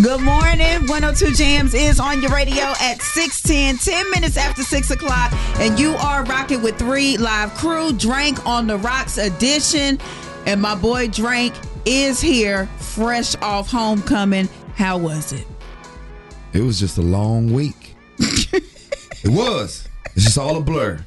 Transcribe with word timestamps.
Good 0.00 0.22
morning. 0.22 0.86
102 0.86 1.34
Jams 1.34 1.74
is 1.74 2.00
on 2.00 2.22
your 2.22 2.30
radio 2.30 2.64
at 2.80 3.02
610, 3.02 3.76
10 3.76 4.10
minutes 4.10 4.38
after 4.38 4.62
6 4.62 4.90
o'clock. 4.90 5.30
And 5.58 5.78
you 5.78 5.94
are 5.96 6.24
rocking 6.24 6.62
with 6.62 6.78
three 6.78 7.18
live 7.18 7.52
crew, 7.52 7.92
Drank 7.92 8.46
on 8.46 8.66
the 8.66 8.78
Rocks 8.78 9.18
edition. 9.18 9.98
And 10.46 10.62
my 10.62 10.74
boy 10.74 11.08
Drank 11.08 11.54
is 11.84 12.22
here, 12.22 12.66
fresh 12.78 13.36
off 13.42 13.70
homecoming. 13.70 14.48
How 14.76 14.96
was 14.96 15.34
it? 15.34 15.46
It 16.54 16.62
was 16.62 16.80
just 16.80 16.96
a 16.96 17.02
long 17.02 17.52
week. 17.52 17.94
it 18.18 18.64
was. 19.26 19.86
It's 20.16 20.24
just 20.24 20.38
all 20.38 20.56
a 20.56 20.62
blur. 20.62 21.04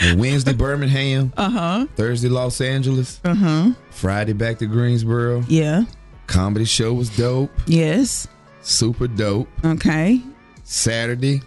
And 0.00 0.20
Wednesday, 0.20 0.52
Birmingham. 0.52 1.32
Uh 1.34 1.50
huh. 1.50 1.86
Thursday, 1.96 2.28
Los 2.28 2.60
Angeles. 2.60 3.20
Uh 3.24 3.34
huh. 3.34 3.70
Friday, 3.88 4.34
back 4.34 4.58
to 4.58 4.66
Greensboro. 4.66 5.44
Yeah. 5.48 5.84
Comedy 6.28 6.64
show 6.66 6.92
was 6.92 7.08
dope. 7.16 7.50
Yes. 7.66 8.28
Super 8.62 9.08
dope. 9.08 9.48
Okay. 9.64 10.22
Saturday, 10.62 11.40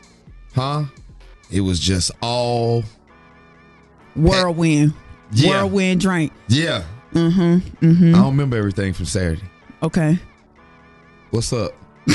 huh? 0.56 0.86
It 1.52 1.62
was 1.62 1.80
just 1.80 2.12
all 2.22 2.84
Whirlwind. 4.16 4.94
Yeah. 5.32 5.50
Whirlwind 5.64 6.02
drink. 6.02 6.34
yeah. 6.50 6.84
Mm 7.14 7.34
hmm. 7.34 7.86
Mm 7.86 8.10
I 8.16 8.18
don't 8.20 8.32
remember 8.32 8.58
everything 8.58 8.94
from 8.94 9.06
Saturday. 9.06 9.44
Okay. 9.84 10.18
What's 11.32 11.52
up? 11.54 11.74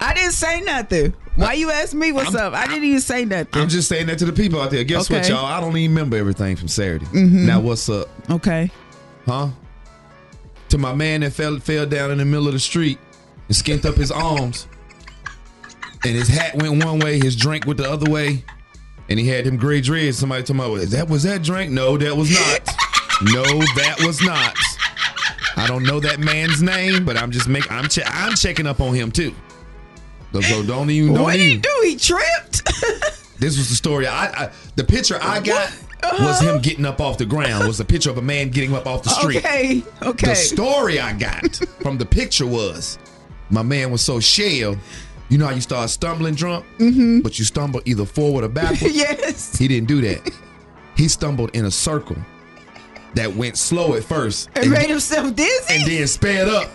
I 0.00 0.12
didn't 0.14 0.32
say 0.32 0.60
nothing. 0.60 1.14
Why 1.36 1.54
you 1.54 1.70
ask 1.70 1.94
me 1.94 2.12
what's 2.12 2.34
up? 2.34 2.52
I 2.52 2.66
didn't 2.66 2.84
even 2.84 3.00
say 3.00 3.24
nothing. 3.24 3.62
I'm 3.62 3.68
just 3.68 3.88
saying 3.88 4.06
that 4.08 4.18
to 4.18 4.24
the 4.26 4.32
people 4.32 4.60
out 4.60 4.70
there. 4.70 4.84
Guess 4.84 5.08
what, 5.08 5.28
y'all? 5.28 5.46
I 5.46 5.60
don't 5.60 5.76
even 5.76 5.92
remember 5.94 6.16
everything 6.16 6.56
from 6.56 6.68
Saturday. 6.68 7.06
Mhm. 7.06 7.46
Now, 7.46 7.60
what's 7.60 7.88
up? 7.88 8.08
Okay. 8.28 8.70
Huh? 9.24 9.48
To 10.72 10.78
my 10.78 10.94
man 10.94 11.20
that 11.20 11.34
fell 11.34 11.58
fell 11.58 11.84
down 11.84 12.10
in 12.12 12.16
the 12.16 12.24
middle 12.24 12.46
of 12.46 12.54
the 12.54 12.58
street 12.58 12.98
and 13.46 13.54
skint 13.54 13.84
up 13.84 13.94
his 13.94 14.10
arms, 14.10 14.66
and 16.02 16.14
his 16.14 16.28
hat 16.28 16.54
went 16.56 16.82
one 16.82 16.98
way, 16.98 17.18
his 17.18 17.36
drink 17.36 17.66
went 17.66 17.76
the 17.76 17.90
other 17.90 18.10
way, 18.10 18.42
and 19.10 19.18
he 19.20 19.28
had 19.28 19.44
them 19.44 19.58
gray 19.58 19.82
dreads. 19.82 20.16
Somebody 20.16 20.44
told 20.44 20.78
me, 20.78 20.84
"That 20.86 21.10
was 21.10 21.24
that 21.24 21.42
drink?" 21.42 21.70
No, 21.70 21.98
that 21.98 22.16
was 22.16 22.30
not. 22.30 22.66
no, 23.34 23.42
that 23.76 23.96
was 24.00 24.22
not. 24.22 24.56
I 25.56 25.66
don't 25.66 25.82
know 25.82 26.00
that 26.00 26.20
man's 26.20 26.62
name, 26.62 27.04
but 27.04 27.18
I'm 27.18 27.30
just 27.30 27.48
making 27.48 27.70
I'm 27.70 27.88
che- 27.88 28.04
I'm 28.06 28.34
checking 28.34 28.66
up 28.66 28.80
on 28.80 28.94
him 28.94 29.12
too. 29.12 29.34
So, 30.32 30.40
so 30.40 30.62
don't 30.62 30.88
even 30.88 31.12
don't 31.12 31.24
What 31.24 31.32
did 31.34 31.40
even. 31.42 31.56
he 31.56 31.60
do? 31.60 31.80
He 31.84 31.96
tripped. 31.96 32.62
This 33.38 33.58
was 33.58 33.68
the 33.68 33.74
story. 33.74 34.06
I, 34.06 34.26
I 34.44 34.50
the 34.76 34.84
picture 34.84 35.18
I 35.20 35.40
got 35.40 35.68
was 36.18 36.40
him 36.40 36.60
getting 36.60 36.84
up 36.84 37.00
off 37.00 37.18
the 37.18 37.26
ground. 37.26 37.66
Was 37.66 37.80
a 37.80 37.84
picture 37.84 38.10
of 38.10 38.18
a 38.18 38.22
man 38.22 38.50
getting 38.50 38.74
up 38.74 38.86
off 38.86 39.02
the 39.02 39.10
street. 39.20 39.38
Okay. 39.38 39.82
Okay. 40.02 40.26
The 40.28 40.34
story 40.34 41.00
I 41.00 41.12
got 41.12 41.56
from 41.80 41.98
the 41.98 42.06
picture 42.06 42.46
was 42.46 42.98
my 43.50 43.62
man 43.62 43.90
was 43.90 44.02
so 44.04 44.20
shell. 44.20 44.76
You 45.28 45.38
know 45.38 45.46
how 45.46 45.52
you 45.54 45.60
start 45.62 45.88
stumbling 45.90 46.34
drunk, 46.34 46.66
Mhm. 46.78 47.22
but 47.22 47.38
you 47.38 47.44
stumble 47.44 47.80
either 47.86 48.04
forward 48.04 48.44
or 48.44 48.48
backward. 48.48 48.90
yes. 48.92 49.56
He 49.56 49.66
didn't 49.68 49.88
do 49.88 50.00
that. 50.02 50.30
He 50.96 51.08
stumbled 51.08 51.50
in 51.54 51.64
a 51.64 51.70
circle 51.70 52.16
that 53.14 53.34
went 53.34 53.56
slow 53.56 53.94
at 53.94 54.04
first 54.04 54.48
And 54.56 54.70
made 54.70 54.90
himself 54.90 55.34
dizzy. 55.34 55.74
and 55.74 55.86
then 55.90 56.06
sped 56.06 56.48
up. 56.48 56.70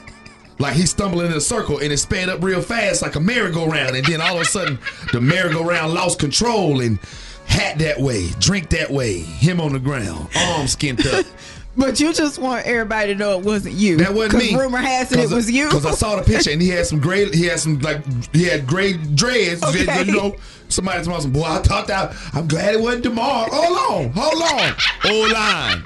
Like 0.60 0.74
he 0.74 0.88
stumbled 0.88 1.22
in 1.24 1.34
a 1.34 1.42
circle 1.42 1.78
and 1.80 1.92
it 1.94 1.98
sped 1.98 2.30
up 2.30 2.42
real 2.44 2.62
fast 2.64 3.04
like 3.04 3.16
a 3.16 3.20
merry-go-round. 3.20 3.96
And 3.96 4.04
then 4.06 4.22
all 4.22 4.36
of 4.38 4.42
a 4.42 4.46
sudden, 4.46 4.80
the 5.14 5.22
merry-go-round 5.22 5.94
lost 5.94 6.18
control 6.18 6.82
and 6.82 6.98
hat 7.48 7.80
that 7.80 8.00
way, 8.00 8.30
drink 8.40 8.70
that 8.70 8.92
way, 8.92 9.20
him 9.20 9.60
on 9.60 9.74
the 9.74 9.80
ground, 9.80 10.30
arms 10.36 10.76
skint 10.76 11.06
up. 11.12 11.26
But 11.78 12.00
you 12.00 12.12
just 12.12 12.40
want 12.40 12.66
everybody 12.66 13.14
to 13.14 13.20
know 13.20 13.38
it 13.38 13.46
wasn't 13.46 13.76
you. 13.76 13.98
That 13.98 14.16
wasn't 14.16 14.44
me. 14.44 14.56
Rumor 14.56 14.80
has 14.80 15.12
it 15.12 15.20
it 15.20 15.32
uh, 15.32 15.36
was 15.36 15.50
you. 15.50 15.66
Because 15.66 15.86
I 15.86 15.92
saw 15.92 16.16
the 16.16 16.24
picture 16.24 16.50
and 16.50 16.60
he 16.60 16.70
had 16.70 16.88
some 16.88 17.00
gray, 17.00 17.30
he 17.30 17.46
had 17.46 17.60
some 17.60 17.78
like, 17.80 18.04
he 18.34 18.46
had 18.46 18.66
gray 18.66 18.94
dreads. 18.94 19.62
Okay. 19.68 20.06
You 20.06 20.12
know, 20.12 20.36
somebody 20.70 21.04
told 21.04 21.26
me, 21.26 21.30
boy, 21.30 21.46
I 21.46 21.60
thought 21.60 21.86
that, 21.88 22.16
I'm 22.34 22.48
glad 22.48 22.74
it 22.74 22.82
wasn't 22.82 23.04
tomorrow. 23.04 23.48
Hold 23.52 24.08
on, 24.08 24.12
hold 24.16 24.42
on. 24.42 24.76
O 25.06 25.32
line, 25.32 25.84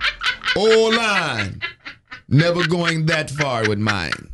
O 0.55 0.89
line. 0.95 1.61
Never 2.29 2.65
going 2.65 3.07
that 3.07 3.29
far 3.29 3.67
with 3.67 3.79
mine. 3.79 4.29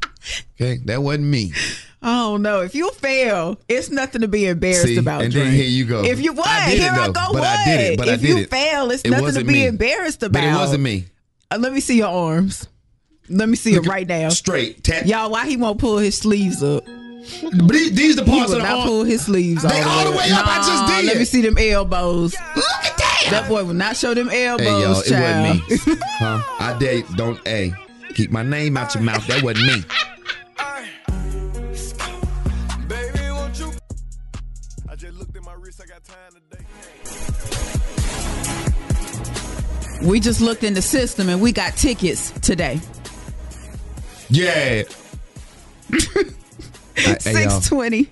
Okay, 0.53 0.77
that 0.85 1.01
wasn't 1.01 1.25
me. 1.25 1.53
I 2.02 2.13
don't 2.16 2.41
know. 2.44 2.62
If 2.62 2.75
you 2.75 2.91
fail, 2.91 3.59
it's 3.68 3.90
nothing 3.90 4.22
to 4.22 4.28
be 4.28 4.46
embarrassed 4.46 4.84
See, 4.85 4.97
about. 4.97 5.24
and 5.24 5.34
then 5.34 5.52
here 5.52 5.66
you 5.66 5.85
go. 5.85 6.03
If 6.03 6.19
you 6.22 6.34
what? 6.34 6.47
I 6.47 6.69
here 6.69 6.91
I 6.91 7.08
go. 7.08 7.13
but 7.13 7.35
I 7.44 7.56
what? 7.56 7.66
did 7.66 7.80
it, 7.94 7.97
but 7.97 8.08
I 8.09 8.13
if 8.13 8.22
did 8.22 8.30
you 8.30 8.38
it. 8.38 8.50
fail, 8.52 8.91
it's 8.91 9.02
It 9.03 9.09
nothing 9.09 9.34
to 9.34 9.44
be 9.44 9.53
me. 9.53 9.66
embarrassed 9.68 10.22
about. 10.24 10.40
But 10.41 10.47
it 10.47 10.53
wasn't 10.53 10.84
me. 10.84 11.06
Uh, 11.50 11.57
let 11.59 11.74
me 11.74 11.80
see 11.80 11.97
your 11.97 12.09
arms. 12.09 12.68
Let 13.30 13.50
me 13.50 13.56
see 13.56 13.74
it 13.75 13.86
right 13.88 14.07
now. 14.07 14.30
Straight. 14.30 14.84
Tap. 14.84 15.06
Y'all, 15.06 15.31
why 15.31 15.47
he 15.47 15.57
won't 15.57 15.80
pull 15.80 15.97
his 15.97 16.18
sleeves 16.18 16.62
up? 16.63 16.86
But 16.86 17.68
these, 17.69 17.91
these 17.94 18.16
the 18.16 18.24
He 18.24 18.31
parts 18.31 18.53
of 18.53 18.59
the 18.59 18.63
not 18.63 18.78
arm- 18.80 18.88
pull 18.88 19.03
his 19.03 19.25
sleeves 19.25 19.63
They 19.63 19.81
all 19.81 20.06
the 20.06 20.12
way 20.12 20.30
up. 20.31 20.47
I 20.47 20.57
just 20.57 20.69
Nah, 20.84 20.97
did. 20.97 21.06
Let 21.07 21.18
me 21.18 21.25
see 21.25 21.41
them 21.41 21.57
elbows. 21.57 22.34
Look 22.56 22.66
at 22.86 22.97
that. 22.97 23.28
That 23.31 23.50
boy 23.50 23.66
will 23.66 23.74
not 23.74 23.97
show 23.97 24.13
them 24.13 24.30
elbows, 24.30 24.66
Hey 24.66 24.81
y'all, 24.81 25.02
it 25.02 25.69
wasn't 25.69 25.88
me. 25.90 26.02
Huh? 26.19 26.41
I 26.59 26.78
dare 26.80 27.02
don't 27.18 27.46
hey. 27.46 27.74
Keep 28.16 28.31
my 28.31 28.44
name 28.44 28.78
out 28.78 28.94
your 28.96 29.03
mouth. 29.03 29.28
That 29.28 29.44
wasn't 29.44 29.66
me. 29.68 29.84
We 40.02 40.19
just 40.19 40.41
looked 40.41 40.63
in 40.63 40.74
the 40.74 40.81
system 40.81 41.30
and 41.30 41.41
we 41.41 41.52
got 41.52 41.75
tickets 41.75 42.31
today. 42.41 42.80
Yeah. 44.30 44.84
I, 45.94 47.18
hey, 47.24 47.44
y'all, 47.44 47.50
Six 47.50 47.68
twenty. 47.69 48.09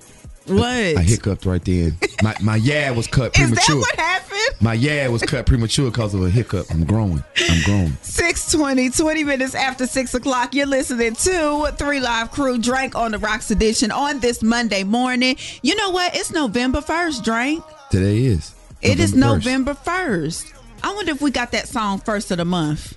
What? 0.48 0.62
I 0.64 1.02
hiccuped 1.02 1.46
right 1.46 1.64
then. 1.64 1.98
My 2.22 2.36
my 2.42 2.56
yeah 2.58 2.92
was 2.92 3.08
cut 3.08 3.34
premature. 3.34 3.58
Is 3.58 3.58
that 3.58 3.66
premature. 3.66 3.80
what 3.80 3.96
happened? 3.96 4.62
My 4.62 4.74
yeah 4.74 5.08
was 5.08 5.24
cut 5.24 5.46
premature 5.46 5.90
because 5.90 6.14
of 6.14 6.22
a 6.22 6.30
hiccup. 6.30 6.68
I'm 6.70 6.86
growing. 6.86 7.24
I'm 7.50 7.62
growing. 7.64 7.98
620, 8.04 8.92
20 8.92 9.24
minutes 9.24 9.56
after 9.56 9.88
6 9.88 10.14
o'clock. 10.14 10.54
You're 10.54 10.68
listening 10.68 11.16
to 11.16 11.74
Three 11.78 12.00
Live 12.00 12.32
Crew 12.32 12.60
Drank 12.60 12.96
on 12.96 13.12
the 13.12 13.18
Rocks 13.18 13.50
edition 13.50 13.92
on 13.92 14.20
this 14.20 14.44
Monday 14.44 14.84
morning. 14.84 15.36
You 15.64 15.76
know 15.76 15.90
what? 15.90 16.16
It's 16.16 16.32
November 16.32 16.82
1st, 16.82 17.24
Drank. 17.24 17.64
Today 17.90 18.26
is. 18.26 18.54
It 18.82 19.00
is 19.00 19.14
1st. 19.14 19.18
November 19.18 19.74
1st. 19.74 20.54
I 20.86 20.94
wonder 20.94 21.12
if 21.12 21.22
we 21.22 21.32
got 21.32 21.52
that 21.54 21.68
song 21.68 22.00
first 22.00 22.30
of 22.30 22.38
the 22.38 22.46
month. 22.46 22.96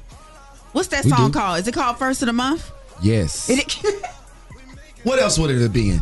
What's 0.72 0.88
that 0.88 1.04
We 1.06 1.10
song 1.10 1.30
do. 1.30 1.38
called? 1.38 1.60
Is 1.60 1.66
it 1.68 1.72
called 1.72 1.96
First 1.98 2.20
of 2.20 2.26
the 2.26 2.34
Month? 2.34 2.70
Yes. 3.02 3.48
It- 3.48 3.80
What 5.04 5.18
else 5.20 5.38
would 5.38 5.50
it 5.50 5.60
have 5.62 5.72
been? 5.72 6.00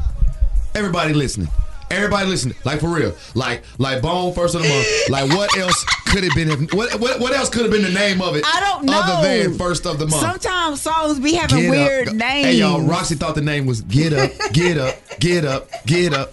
Everybody 0.74 1.12
listening. 1.14 1.48
Everybody 1.90 2.26
listening. 2.28 2.56
Like 2.64 2.80
for 2.80 2.88
real. 2.88 3.14
Like 3.34 3.62
like 3.78 4.02
Bone 4.02 4.32
first 4.32 4.54
of 4.56 4.62
the 4.62 4.68
month. 4.68 4.86
Like 5.10 5.30
what 5.30 5.56
else 5.58 5.84
could 6.06 6.24
have 6.24 6.34
been 6.34 6.66
what 6.76 6.98
what, 6.98 7.20
what 7.20 7.32
else 7.32 7.48
could 7.48 7.62
have 7.62 7.70
been 7.70 7.82
the 7.84 7.90
name 7.92 8.20
of 8.20 8.34
it? 8.34 8.42
I 8.44 8.58
don't 8.58 8.84
know. 8.86 9.00
Other 9.00 9.28
than 9.44 9.58
first 9.58 9.86
of 9.86 9.98
the 10.00 10.06
month. 10.06 10.22
Sometimes 10.22 10.80
songs 10.80 11.20
be 11.20 11.34
having 11.34 11.60
Get 11.60 11.70
weird 11.70 12.08
up. 12.08 12.14
names. 12.14 12.46
Hey 12.46 12.54
y'all, 12.56 12.80
Roxie 12.80 13.14
thought 13.14 13.34
the 13.36 13.42
name 13.42 13.66
was 13.66 13.82
Get 13.82 14.12
Up, 14.12 14.30
Get 14.52 14.76
Up, 14.78 14.96
Get 15.20 15.44
Up, 15.44 15.68
Get 15.86 16.12
Up. 16.12 16.32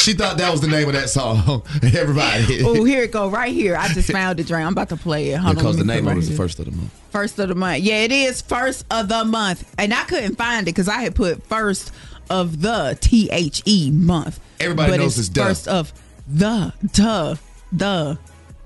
She 0.00 0.14
thought 0.14 0.38
that 0.38 0.50
was 0.50 0.62
the 0.62 0.66
name 0.66 0.88
of 0.88 0.94
that 0.94 1.10
song. 1.10 1.62
Everybody. 1.82 2.64
Oh, 2.64 2.84
here 2.84 3.02
it 3.02 3.12
go, 3.12 3.28
right 3.28 3.52
here. 3.52 3.76
I 3.76 3.88
just 3.88 4.10
found 4.10 4.40
it, 4.40 4.46
Dre. 4.46 4.62
I'm 4.62 4.72
about 4.72 4.88
to 4.88 4.96
play 4.96 5.28
it. 5.30 5.36
Hold 5.36 5.50
on, 5.50 5.54
because 5.56 5.76
the 5.76 5.84
name 5.84 6.06
of 6.06 6.14
it 6.14 6.16
was 6.16 6.30
the 6.30 6.36
first 6.36 6.58
of 6.58 6.64
the 6.64 6.70
month. 6.72 6.90
First 7.10 7.38
of 7.38 7.48
the 7.48 7.54
month. 7.54 7.82
Yeah, 7.82 7.96
it 7.96 8.10
is 8.10 8.40
first 8.40 8.86
of 8.90 9.08
the 9.08 9.24
month. 9.24 9.70
And 9.76 9.92
I 9.92 10.04
couldn't 10.04 10.36
find 10.36 10.66
it 10.66 10.72
because 10.72 10.88
I 10.88 11.02
had 11.02 11.14
put 11.14 11.42
first 11.44 11.92
of 12.30 12.62
the 12.62 12.96
T 13.00 13.28
H 13.30 13.62
E 13.66 13.90
month. 13.90 14.40
Everybody 14.58 14.92
but 14.92 15.00
knows 15.00 15.18
it's 15.18 15.28
it's 15.28 15.34
duh. 15.34 15.44
first 15.44 15.68
of 15.68 15.92
the 16.26 16.72
duh 16.92 17.34
the 17.72 18.18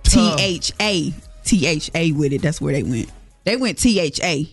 T 0.04 0.34
H 0.38 0.72
A 0.80 1.12
T 1.44 1.66
H 1.66 1.90
A 1.94 2.12
with 2.12 2.32
it. 2.32 2.42
That's 2.42 2.60
where 2.60 2.72
they 2.72 2.84
went. 2.84 3.10
They 3.42 3.56
went 3.56 3.78
T 3.78 3.98
H 3.98 4.20
A. 4.22 4.48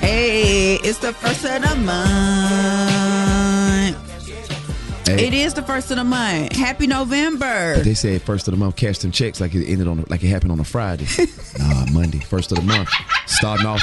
Hey, 0.00 0.74
it's 0.76 0.98
the 0.98 1.12
first 1.12 1.44
of 1.44 1.60
the 1.62 1.74
month. 1.76 3.34
Hey. 5.06 5.26
It 5.26 5.34
is 5.34 5.52
the 5.52 5.62
first 5.62 5.90
of 5.90 5.98
the 5.98 6.04
month. 6.04 6.52
Happy 6.52 6.86
November. 6.86 7.76
They 7.82 7.92
said 7.94 8.22
first 8.22 8.48
of 8.48 8.52
the 8.52 8.58
month, 8.58 8.76
cash 8.76 8.98
them 8.98 9.10
checks 9.12 9.38
like 9.40 9.54
it 9.54 9.66
ended 9.70 9.86
on 9.86 10.02
like 10.08 10.22
it 10.24 10.28
happened 10.28 10.52
on 10.52 10.60
a 10.60 10.64
Friday. 10.64 11.06
nah, 11.58 11.84
Monday, 11.92 12.20
first 12.20 12.52
of 12.52 12.58
the 12.58 12.64
month. 12.64 12.88
Starting 13.26 13.66
off, 13.66 13.82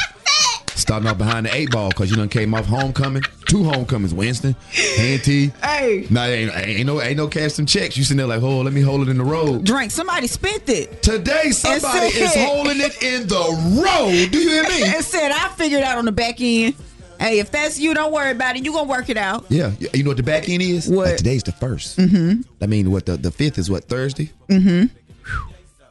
starting 0.76 1.08
off 1.08 1.20
behind 1.20 1.46
the 1.46 1.56
eight 1.56 1.70
ball 1.70 1.90
because 1.90 2.10
you 2.10 2.16
done 2.18 2.28
came 2.28 2.56
off 2.56 2.66
homecoming, 2.66 3.22
two 3.46 3.64
homecomings, 3.64 4.16
Winston, 4.16 4.56
A&T. 4.98 5.52
Hey. 5.64 6.08
Nah, 6.10 6.26
ain't, 6.26 6.56
ain't 6.58 6.88
no 6.88 7.00
ain't 7.00 7.18
no 7.18 7.28
cash 7.28 7.54
them 7.54 7.68
checks. 7.68 7.96
You 7.98 8.04
sitting 8.04 8.18
there 8.18 8.26
like, 8.26 8.42
oh, 8.42 8.62
let 8.62 8.74
me 8.74 8.82
hold 8.82 9.02
it 9.02 9.10
in 9.10 9.20
the 9.20 9.24
road. 9.24 9.64
Drink. 9.64 9.92
Somebody 9.92 10.26
spent 10.26 10.68
it. 10.70 11.04
Today, 11.04 11.52
somebody 11.52 12.10
said- 12.10 12.22
is 12.24 12.36
holding 12.36 12.80
it 12.82 13.04
in 13.04 13.28
the 13.28 13.84
road. 13.86 14.32
Do 14.32 14.40
you 14.40 14.50
hear 14.50 14.64
me? 14.64 14.84
and 14.96 15.06
said, 15.06 15.32
I 15.32 15.50
figured 15.50 15.84
out 15.84 16.00
on 16.00 16.06
the 16.06 16.12
back 16.12 16.42
end. 16.42 16.74
Hey, 17.22 17.38
if 17.38 17.52
that's 17.52 17.80
you, 17.80 17.94
don't 17.94 18.12
worry 18.12 18.32
about 18.32 18.56
it. 18.56 18.66
You 18.66 18.74
gonna 18.74 18.90
work 18.90 19.08
it 19.10 19.16
out. 19.18 19.46
Yeah, 19.48 19.74
you 19.94 20.02
know 20.04 20.10
what 20.10 20.18
the 20.18 20.24
back 20.24 20.50
end 20.50 20.64
is? 20.64 20.90
What? 20.90 21.06
Like 21.06 21.18
today's 21.18 21.44
the 21.44 21.52
1st 21.52 21.96
Mm-hmm. 22.08 22.42
I 22.64 22.66
mean, 22.66 22.90
what 22.90 23.06
the 23.06 23.16
the 23.16 23.30
fifth 23.32 23.60
is 23.60 23.70
what 23.70 23.86
Thursday. 23.86 24.32
Mm-hmm. 24.50 24.88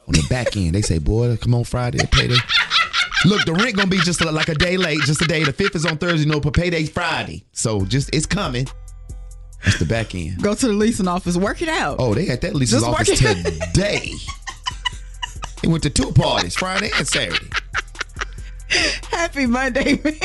On 0.07 0.13
the 0.13 0.27
back 0.29 0.57
end, 0.57 0.75
they 0.75 0.81
say, 0.81 0.97
"Boy, 0.97 1.37
come 1.37 1.55
on 1.55 1.63
Friday, 1.63 1.99
payday." 2.11 2.35
Look, 3.23 3.45
the 3.45 3.53
rent 3.53 3.77
gonna 3.77 3.87
be 3.87 3.99
just 3.99 4.19
like 4.25 4.49
a 4.49 4.55
day 4.55 4.75
late, 4.75 4.99
just 5.01 5.21
a 5.21 5.25
day. 5.25 5.45
The 5.45 5.53
fifth 5.53 5.75
is 5.75 5.85
on 5.85 5.97
Thursday, 5.97 6.27
no, 6.27 6.41
but 6.41 6.53
payday's 6.53 6.89
Friday, 6.89 7.45
so 7.53 7.85
just 7.85 8.13
it's 8.13 8.25
coming. 8.25 8.67
That's 9.63 9.79
the 9.79 9.85
back 9.85 10.13
end. 10.13 10.41
Go 10.41 10.53
to 10.53 10.67
the 10.67 10.73
leasing 10.73 11.07
office, 11.07 11.37
work 11.37 11.61
it 11.61 11.69
out. 11.69 11.95
Oh, 11.99 12.13
they 12.13 12.25
had 12.25 12.41
that 12.41 12.55
leasing 12.55 12.79
Just 12.79 12.91
office 12.91 13.19
today. 13.19 14.11
they 15.61 15.67
went 15.69 15.83
to 15.83 15.89
two 15.89 16.11
parties, 16.11 16.55
Friday 16.55 16.89
and 16.97 17.07
Saturday. 17.07 17.47
Happy 19.11 19.45
Monday, 19.45 20.01
man. 20.03 20.15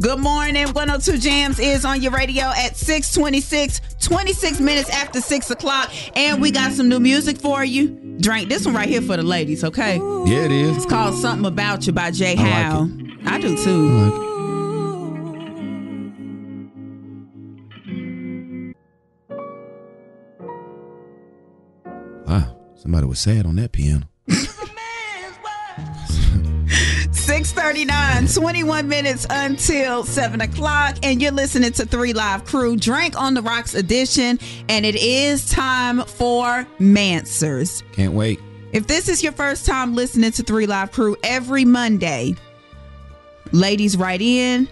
Good 0.00 0.18
morning. 0.18 0.66
102 0.66 1.18
Jams 1.18 1.58
is 1.58 1.84
on 1.84 2.02
your 2.02 2.12
radio 2.12 2.44
at 2.44 2.76
626, 2.76 3.80
26 4.00 4.60
minutes 4.60 4.90
after 4.90 5.20
6 5.20 5.50
o'clock. 5.50 5.90
And 6.16 6.42
we 6.42 6.50
got 6.50 6.72
some 6.72 6.88
new 6.88 6.98
music 7.00 7.38
for 7.38 7.64
you. 7.64 7.88
Drank 8.20 8.48
this 8.48 8.66
one 8.66 8.74
right 8.74 8.88
here 8.88 9.00
for 9.00 9.16
the 9.16 9.22
ladies, 9.22 9.62
okay? 9.64 9.96
Yeah, 9.96 10.44
it 10.44 10.52
is. 10.52 10.76
It's 10.76 10.86
called 10.86 11.14
Something 11.14 11.46
About 11.46 11.86
You 11.86 11.92
by 11.92 12.10
Jay 12.10 12.36
I 12.36 12.42
like 12.42 12.52
Howe. 12.52 12.88
I 13.26 13.40
do 13.40 13.56
too. 13.56 14.20
Wow, 22.26 22.56
somebody 22.74 23.06
was 23.06 23.20
sad 23.20 23.46
on 23.46 23.56
that 23.56 23.72
piano. 23.72 24.08
639, 27.34 28.28
21 28.28 28.88
minutes 28.88 29.26
until 29.28 30.04
7 30.04 30.40
o'clock. 30.40 30.94
And 31.02 31.20
you're 31.20 31.32
listening 31.32 31.72
to 31.72 31.84
3 31.84 32.12
Live 32.12 32.44
Crew, 32.44 32.76
Drank 32.76 33.20
on 33.20 33.34
the 33.34 33.42
Rocks 33.42 33.74
edition. 33.74 34.38
And 34.68 34.86
it 34.86 34.94
is 34.94 35.48
time 35.48 36.04
for 36.04 36.64
MANswers. 36.78 37.82
Can't 37.90 38.12
wait. 38.12 38.38
If 38.70 38.86
this 38.86 39.08
is 39.08 39.20
your 39.20 39.32
first 39.32 39.66
time 39.66 39.96
listening 39.96 40.30
to 40.30 40.44
3 40.44 40.66
Live 40.66 40.92
Crew, 40.92 41.16
every 41.24 41.64
Monday, 41.64 42.36
ladies 43.50 43.96
write 43.96 44.22
in. 44.22 44.68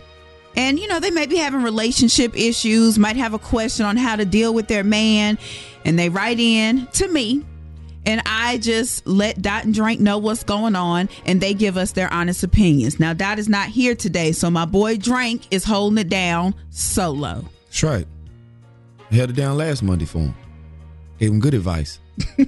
And, 0.55 0.79
you 0.79 0.87
know, 0.87 1.01
they 1.01 1.11
may 1.11 1.27
be 1.27 1.39
having 1.39 1.65
relationship 1.65 2.37
issues, 2.37 2.97
might 2.97 3.17
have 3.17 3.35
a 3.35 3.41
question 3.41 3.87
on 3.87 3.97
how 3.97 4.15
to 4.15 4.25
deal 4.25 4.55
with 4.55 4.69
their 4.69 4.85
man. 4.85 5.37
And 5.85 5.99
they 5.99 6.11
write 6.11 6.39
in 6.39 6.87
to 6.93 7.09
me. 7.09 7.45
And 8.05 8.21
I 8.27 8.59
just 8.59 9.07
let 9.07 9.41
Dot 9.41 9.65
and 9.65 9.73
Drank 9.73 10.01
know 10.01 10.19
what's 10.19 10.43
going 10.43 10.75
on. 10.75 11.09
And 11.25 11.41
they 11.41 11.55
give 11.55 11.77
us 11.77 11.93
their 11.93 12.13
honest 12.13 12.43
opinions. 12.43 12.99
Now, 12.99 13.13
Dot 13.13 13.39
is 13.39 13.49
not 13.49 13.69
here 13.69 13.95
today. 13.95 14.33
So 14.33 14.51
my 14.51 14.65
boy 14.65 14.97
Drank 14.97 15.43
is 15.53 15.65
holding 15.65 15.99
it 15.99 16.09
down 16.09 16.55
solo. 16.71 17.45
That's 17.67 17.83
right. 17.85 18.07
I 19.11 19.15
held 19.15 19.31
it 19.31 19.37
down 19.37 19.57
last 19.57 19.83
Monday 19.83 20.05
for 20.07 20.19
him. 20.19 20.35
Gave 21.19 21.31
him 21.31 21.39
good 21.41 21.55
advice. 21.55 22.01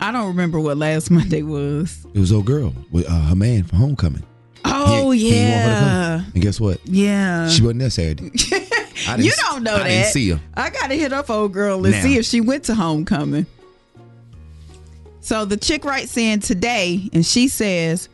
I 0.00 0.12
don't 0.12 0.26
remember 0.28 0.60
what 0.60 0.76
last 0.76 1.10
Monday 1.10 1.42
was. 1.42 2.06
It 2.14 2.18
was 2.18 2.32
old 2.32 2.44
girl 2.46 2.74
with 2.90 3.08
uh, 3.10 3.20
her 3.22 3.34
man 3.34 3.64
for 3.64 3.76
homecoming. 3.76 4.22
Oh, 4.64 5.10
He- 5.10 5.20
he 5.24 5.30
didn't 5.30 5.50
want 5.52 5.62
her 5.64 5.68
to 5.70 5.78
come. 5.80 5.88
yeah. 5.88 6.24
And 6.34 6.42
guess 6.42 6.60
what? 6.60 6.80
Yeah. 6.86 7.48
She 7.48 7.62
wasn't 7.62 7.80
there 7.80 7.90
Saturday. 7.90 8.30
I 9.08 9.16
you 9.16 9.30
don't 9.50 9.62
know 9.62 9.74
I 9.74 9.78
that. 9.78 9.84
didn't 9.88 10.06
see 10.12 10.30
her. 10.30 10.40
I 10.54 10.70
gotta 10.70 10.94
hit 10.94 11.12
up 11.12 11.30
old 11.30 11.52
girl 11.52 11.84
and 11.84 11.94
Now. 11.94 12.02
see 12.02 12.16
if 12.18 12.24
she 12.24 12.40
went 12.40 12.64
to 12.64 12.74
homecoming. 12.74 13.46
So 15.26 15.44
the 15.44 15.56
chick 15.56 15.84
writes 15.84 16.16
in 16.16 16.38
today 16.38 17.10
and 17.12 17.26
she 17.26 17.48
says, 17.48 18.08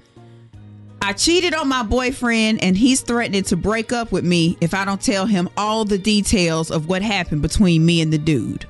I 1.03 1.13
cheated 1.13 1.53
on 1.53 1.69
my 1.69 1.83
boyfriend 1.83 2.65
and 2.65 2.75
he's 2.75 3.03
threatening 3.03 3.43
to 3.45 3.57
break 3.57 3.93
up 3.93 4.13
with 4.13 4.25
me 4.25 4.57
if 4.63 4.73
I 4.73 4.87
don't 4.87 4.99
tell 4.99 5.27
him 5.27 5.51
all 5.59 5.85
the 5.85 5.99
details 5.99 6.71
of 6.71 6.89
what 6.89 7.03
happened 7.03 7.43
between 7.43 7.85
me 7.85 8.01
and 8.01 8.11
the 8.11 8.17
dude. 8.17 8.65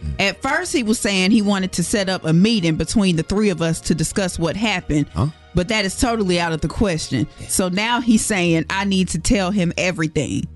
Hmm. 0.00 0.10
At 0.18 0.42
first, 0.42 0.72
he 0.72 0.82
was 0.82 0.98
saying 0.98 1.30
he 1.30 1.42
wanted 1.42 1.70
to 1.74 1.84
set 1.84 2.08
up 2.08 2.24
a 2.24 2.32
meeting 2.32 2.74
between 2.74 3.14
the 3.14 3.22
three 3.22 3.50
of 3.50 3.62
us 3.62 3.80
to 3.82 3.94
discuss 3.94 4.36
what 4.36 4.56
happened, 4.56 5.06
but 5.54 5.68
that 5.68 5.84
is 5.84 5.96
totally 5.96 6.40
out 6.40 6.52
of 6.52 6.62
the 6.62 6.68
question. 6.68 7.28
So 7.46 7.68
now 7.68 8.00
he's 8.00 8.26
saying 8.26 8.64
I 8.68 8.84
need 8.84 9.10
to 9.10 9.20
tell 9.20 9.52
him 9.52 9.72
everything. 9.78 10.48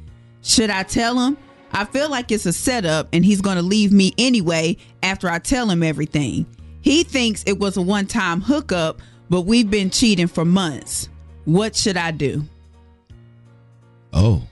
Should 0.43 0.71
I 0.71 0.83
tell 0.83 1.17
him? 1.21 1.37
I 1.71 1.85
feel 1.85 2.11
like 2.11 2.33
it's 2.33 2.47
a 2.47 2.53
setup 2.53 3.11
and 3.13 3.25
he's 3.25 3.41
going 3.41 3.57
to 3.57 3.63
leave 3.63 3.93
me 3.93 4.15
anyway 4.19 4.79
after 5.01 5.31
I 5.31 5.39
tell 5.39 5.71
him 5.71 5.85
everything. 5.85 6.47
He 6.85 7.03
thinks 7.03 7.43
it 7.47 7.59
was 7.59 7.79
a 7.79 7.83
one 7.83 8.07
time 8.07 8.43
hookup, 8.43 9.01
but 9.31 9.43
we've 9.43 9.71
been 9.71 9.89
cheating 9.89 10.27
for 10.27 10.45
months. 10.45 11.09
What 11.47 11.75
should 11.75 11.97
I 11.97 12.11
do? 12.11 12.45
Oh. 14.13 14.43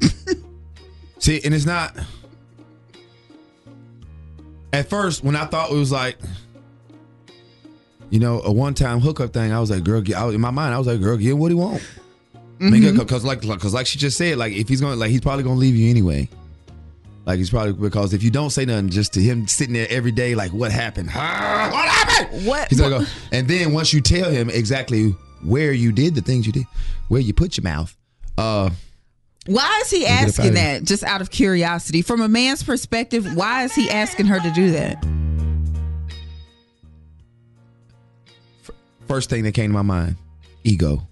See, 1.18 1.40
and 1.44 1.52
it's 1.52 1.66
not. 1.66 1.98
At 4.72 4.88
first, 4.88 5.24
when 5.24 5.34
I 5.34 5.46
thought 5.46 5.72
it 5.72 5.74
was 5.74 5.90
like, 5.90 6.16
you 8.10 8.20
know, 8.20 8.40
a 8.42 8.52
one-time 8.52 9.00
hookup 9.00 9.32
thing, 9.32 9.50
I 9.50 9.58
was 9.58 9.68
like, 9.68 9.82
"Girl, 9.82 10.00
get 10.00 10.14
out." 10.14 10.32
In 10.32 10.40
my 10.40 10.52
mind, 10.52 10.74
I 10.74 10.78
was 10.78 10.86
like, 10.86 11.00
"Girl, 11.00 11.16
get 11.16 11.36
what 11.36 11.50
he 11.50 11.56
want." 11.56 11.82
Mm-hmm. 12.60 12.98
Because 12.98 13.24
like, 13.24 13.40
because 13.40 13.74
like 13.74 13.88
she 13.88 13.98
just 13.98 14.16
said, 14.16 14.38
like 14.38 14.52
if 14.52 14.68
he's 14.68 14.80
going, 14.80 14.96
like 14.96 15.10
he's 15.10 15.22
probably 15.22 15.42
gonna 15.42 15.56
leave 15.56 15.74
you 15.74 15.90
anyway. 15.90 16.28
Like 17.26 17.38
he's 17.38 17.50
probably 17.50 17.72
because 17.72 18.14
if 18.14 18.22
you 18.22 18.30
don't 18.30 18.50
say 18.50 18.64
nothing, 18.64 18.88
just 18.88 19.12
to 19.14 19.20
him 19.20 19.48
sitting 19.48 19.74
there 19.74 19.88
every 19.90 20.12
day, 20.12 20.36
like 20.36 20.52
what 20.52 20.70
happened? 20.70 21.10
Ah, 21.12 21.68
what 21.72 21.88
happened? 21.88 22.46
What? 22.46 22.68
He's 22.68 22.80
gonna 22.80 23.00
go, 23.00 23.06
and 23.32 23.48
then 23.48 23.72
once 23.72 23.92
you 23.92 24.00
tell 24.00 24.30
him 24.30 24.48
exactly 24.48 25.10
where 25.42 25.72
you 25.72 25.90
did 25.90 26.14
the 26.14 26.22
things 26.22 26.46
you 26.46 26.52
did, 26.52 26.66
where 27.08 27.20
you 27.20 27.34
put 27.34 27.56
your 27.56 27.64
mouth, 27.64 27.96
uh, 28.38 28.70
Why 29.46 29.80
is 29.82 29.90
he 29.90 30.00
Get 30.00 30.10
up 30.10 30.12
outta 30.12 30.28
asking 30.28 30.54
that? 30.54 30.84
Just 30.84 31.02
out 31.02 31.20
of 31.20 31.30
curiosity. 31.30 32.00
From 32.00 32.20
a 32.20 32.28
man's 32.28 32.62
perspective, 32.62 33.34
why 33.34 33.64
is 33.64 33.74
he 33.74 33.90
asking 33.90 34.26
her 34.26 34.38
to 34.38 34.50
do 34.52 34.70
that? 34.70 35.04
first 39.06 39.30
thing 39.30 39.44
that 39.44 39.52
came 39.52 39.70
to 39.70 39.74
my 39.74 39.82
mind, 39.82 40.16
ego. 40.64 41.06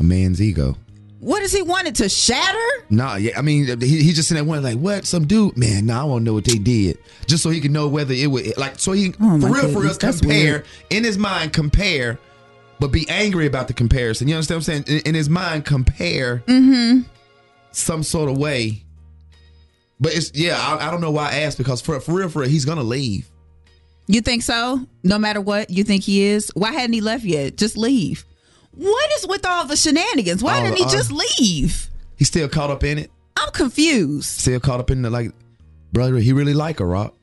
A 0.00 0.02
man's 0.02 0.40
ego. 0.42 0.76
What 1.24 1.40
does 1.40 1.52
he 1.52 1.62
want 1.62 1.86
it 1.88 1.94
to 1.96 2.08
shatter? 2.08 2.58
Nah, 2.90 3.16
yeah, 3.16 3.38
I 3.38 3.42
mean, 3.42 3.64
he, 3.80 4.02
he 4.02 4.12
just 4.12 4.28
sitting 4.28 4.44
there 4.44 4.48
wondering, 4.48 4.76
like, 4.76 4.84
what? 4.84 5.06
Some 5.06 5.26
dude, 5.26 5.56
man, 5.56 5.86
nah, 5.86 6.02
I 6.02 6.04
want 6.04 6.20
to 6.20 6.24
know 6.26 6.34
what 6.34 6.44
they 6.44 6.58
did. 6.58 6.98
Just 7.26 7.42
so 7.42 7.48
he 7.50 7.60
can 7.60 7.72
know 7.72 7.88
whether 7.88 8.12
it 8.12 8.26
would, 8.30 8.56
like, 8.58 8.78
so 8.78 8.92
he, 8.92 9.14
Oh, 9.20 9.40
for 9.40 9.46
real, 9.48 9.72
for 9.72 9.80
real, 9.80 9.94
compare, 9.94 10.28
weird. 10.28 10.66
in 10.90 11.02
his 11.02 11.16
mind, 11.16 11.52
compare, 11.54 12.18
but 12.78 12.88
be 12.88 13.08
angry 13.08 13.46
about 13.46 13.68
the 13.68 13.72
comparison. 13.72 14.28
You 14.28 14.34
understand 14.34 14.56
what 14.60 14.68
I'm 14.68 14.84
saying? 14.84 14.98
In, 15.00 15.08
in 15.08 15.14
his 15.14 15.30
mind, 15.30 15.64
compare 15.64 16.42
Mm-hmm. 16.46 17.08
some 17.72 18.02
sort 18.02 18.28
of 18.30 18.36
way. 18.36 18.82
But 20.00 20.14
it's, 20.14 20.30
yeah, 20.34 20.58
I, 20.58 20.88
I 20.88 20.90
don't 20.90 21.00
know 21.00 21.10
why 21.12 21.30
I 21.30 21.36
asked 21.40 21.56
because 21.56 21.80
for, 21.80 21.98
for 22.00 22.12
real, 22.12 22.28
for 22.28 22.40
real, 22.40 22.50
he's 22.50 22.64
going 22.66 22.78
to 22.78 22.84
leave. 22.84 23.30
You 24.06 24.20
think 24.20 24.42
so? 24.42 24.86
No 25.02 25.18
matter 25.18 25.40
what 25.40 25.70
you 25.70 25.84
think 25.84 26.02
he 26.02 26.22
is? 26.24 26.50
Why 26.54 26.72
hadn't 26.72 26.92
he 26.92 27.00
left 27.00 27.24
yet? 27.24 27.56
Just 27.56 27.78
leave. 27.78 28.26
What 28.76 29.10
is 29.18 29.26
with 29.26 29.46
all 29.46 29.66
the 29.66 29.76
shenanigans? 29.76 30.42
Why 30.42 30.60
Oh, 30.60 30.64
didn't 30.64 30.78
he 30.78 30.84
uh, 30.84 30.90
just 30.90 31.12
leave? 31.12 31.88
He's 32.16 32.28
still 32.28 32.48
caught 32.48 32.70
up 32.70 32.84
in 32.84 32.98
it. 32.98 33.10
I'm 33.36 33.50
confused. 33.52 34.26
Still 34.40 34.60
caught 34.60 34.80
up 34.80 34.90
in 34.90 35.02
the, 35.02 35.10
like, 35.10 35.32
brother, 35.92 36.16
he 36.18 36.32
really 36.32 36.54
like 36.54 36.78
her, 36.78 36.86
Rock. 36.86 37.14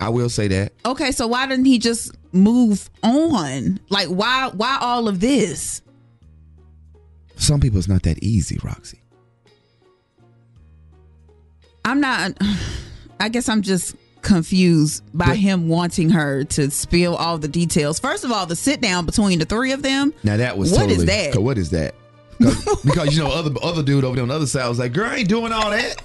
I 0.00 0.10
will 0.10 0.28
say 0.28 0.46
that. 0.48 0.72
Okay, 0.86 1.10
so 1.10 1.26
why 1.26 1.46
didn't 1.46 1.64
he 1.64 1.78
just 1.78 2.14
move 2.32 2.88
on? 3.02 3.80
Like 3.88 4.06
why 4.08 4.48
why 4.54 4.78
all 4.80 5.08
of 5.08 5.18
this? 5.18 5.82
Some 7.34 7.58
people 7.60 7.78
it's 7.80 7.88
not 7.88 8.04
that 8.04 8.22
easy, 8.22 8.58
Roxie. 8.62 9.00
I'm 11.84 12.00
not 12.00 12.32
I 13.20 13.28
guess 13.28 13.48
I'm 13.48 13.62
just 13.62 13.96
confused 14.22 15.02
by 15.14 15.26
But- 15.28 15.36
him 15.38 15.68
wanting 15.68 16.10
her 16.10 16.44
to 16.44 16.70
spill 16.70 17.14
all 17.16 17.38
the 17.38 17.48
details. 17.48 17.98
First 17.98 18.24
of 18.24 18.32
all, 18.32 18.46
the 18.46 18.56
sit 18.56 18.80
down 18.80 19.06
between 19.06 19.38
the 19.38 19.44
three 19.44 19.72
of 19.72 19.82
them. 19.82 20.12
Now 20.22 20.36
that 20.36 20.56
was 20.58 20.72
What 20.72 20.82
is 20.90 20.98
totally, 20.98 21.06
that? 21.06 21.32
'cause 21.32 21.42
What 21.42 21.58
is 21.58 21.70
that? 21.70 21.94
'Cause- 22.42 22.82
because 22.84 23.16
you 23.16 23.22
know 23.22 23.30
other 23.30 23.50
other 23.62 23.82
dude 23.82 24.04
over 24.04 24.14
there 24.16 24.22
on 24.22 24.28
the 24.28 24.34
other 24.34 24.46
side 24.46 24.68
was 24.68 24.78
like, 24.78 24.92
"Girl, 24.92 25.08
I 25.10 25.16
ain't 25.16 25.28
doing 25.28 25.52
all 25.52 25.70
that. 25.70 26.02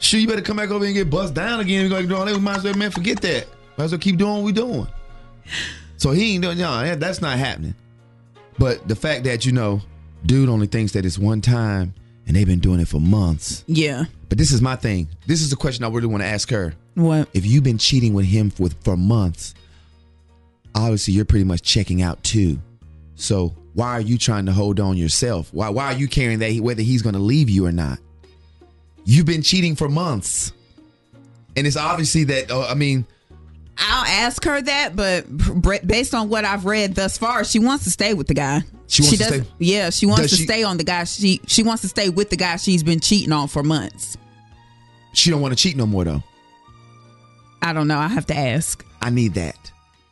Sure, 0.00 0.20
you 0.20 0.28
better 0.28 0.42
come 0.42 0.56
back 0.56 0.70
over 0.70 0.84
here 0.84 0.88
and 0.88 0.94
get 0.94 1.10
bust 1.10 1.34
down 1.34 1.58
again. 1.60 1.84
We're 1.84 1.90
gonna 1.96 2.06
do 2.06 2.14
all 2.16 2.24
that. 2.24 2.34
We 2.34 2.40
might 2.40 2.58
as 2.58 2.64
well, 2.64 2.74
man, 2.74 2.90
forget 2.92 3.20
that. 3.22 3.46
Might 3.76 3.84
as 3.86 3.90
well 3.92 3.98
keep 3.98 4.16
doing 4.16 4.34
what 4.34 4.42
we 4.44 4.52
doing." 4.52 4.86
So 5.96 6.12
he 6.12 6.34
ain't 6.34 6.42
doing, 6.42 6.58
no, 6.58 6.94
that's 6.94 7.20
not 7.20 7.38
happening. 7.38 7.74
But 8.58 8.86
the 8.86 8.94
fact 8.94 9.24
that 9.24 9.44
you 9.44 9.50
know, 9.52 9.80
dude 10.24 10.48
only 10.48 10.66
thinks 10.68 10.92
that 10.92 11.04
it's 11.04 11.18
one 11.18 11.40
time, 11.40 11.94
and 12.26 12.36
they've 12.36 12.46
been 12.46 12.60
doing 12.60 12.78
it 12.80 12.86
for 12.88 13.00
months. 13.00 13.64
Yeah. 13.66 14.04
But 14.28 14.38
this 14.38 14.52
is 14.52 14.60
my 14.60 14.76
thing. 14.76 15.08
This 15.26 15.40
is 15.40 15.50
the 15.50 15.56
question 15.56 15.84
I 15.84 15.88
really 15.88 16.06
want 16.06 16.22
to 16.22 16.28
ask 16.28 16.50
her. 16.50 16.74
What? 16.94 17.28
If 17.32 17.46
you've 17.46 17.64
been 17.64 17.78
cheating 17.78 18.12
with 18.14 18.26
him 18.26 18.50
for 18.50 18.68
for 18.82 18.96
months, 18.96 19.54
obviously 20.74 21.14
you're 21.14 21.24
pretty 21.24 21.44
much 21.44 21.62
checking 21.62 22.02
out 22.02 22.22
too. 22.22 22.58
So 23.14 23.54
why 23.74 23.92
are 23.92 24.00
you 24.00 24.18
trying 24.18 24.46
to 24.46 24.52
hold 24.52 24.80
on 24.80 24.96
yourself? 24.96 25.52
Why 25.52 25.68
why 25.68 25.86
are 25.86 25.96
you 25.96 26.08
caring 26.08 26.40
that 26.40 26.50
he, 26.50 26.60
whether 26.60 26.82
he's 26.82 27.02
going 27.02 27.14
to 27.14 27.20
leave 27.20 27.48
you 27.48 27.66
or 27.66 27.72
not? 27.72 27.98
You've 29.04 29.26
been 29.26 29.42
cheating 29.42 29.74
for 29.76 29.88
months, 29.88 30.52
and 31.56 31.66
it's 31.66 31.76
obviously 31.76 32.24
that. 32.24 32.50
Uh, 32.50 32.66
I 32.66 32.74
mean, 32.74 33.06
I'll 33.78 34.04
ask 34.04 34.44
her 34.44 34.60
that, 34.60 34.96
but 34.96 35.86
based 35.86 36.14
on 36.14 36.28
what 36.28 36.44
I've 36.44 36.64
read 36.64 36.94
thus 36.94 37.16
far, 37.16 37.44
she 37.44 37.58
wants 37.58 37.84
to 37.84 37.90
stay 37.90 38.12
with 38.14 38.26
the 38.26 38.34
guy. 38.34 38.62
She 38.88 39.02
wants 39.02 39.18
to 39.18 39.24
does- 39.24 39.34
stay- 39.42 39.48
Yeah, 39.58 39.90
she 39.90 40.06
wants 40.06 40.22
Does 40.22 40.30
to 40.32 40.36
she- 40.38 40.42
stay 40.44 40.62
on 40.64 40.78
the 40.78 40.84
guy. 40.84 41.04
She 41.04 41.40
she 41.46 41.62
wants 41.62 41.82
to 41.82 41.88
stay 41.88 42.08
with 42.08 42.30
the 42.30 42.36
guy 42.36 42.56
she's 42.56 42.82
been 42.82 43.00
cheating 43.00 43.32
on 43.32 43.48
for 43.48 43.62
months. 43.62 44.16
she 45.12 45.30
don't 45.30 45.40
want 45.40 45.56
to 45.56 45.62
cheat 45.62 45.76
no 45.76 45.86
more 45.86 46.04
though. 46.04 46.22
I 47.62 47.72
don't 47.72 47.88
know. 47.88 47.98
I 47.98 48.08
have 48.08 48.26
to 48.26 48.36
ask. 48.36 48.84
I 49.02 49.10
need 49.10 49.34
that. 49.34 49.56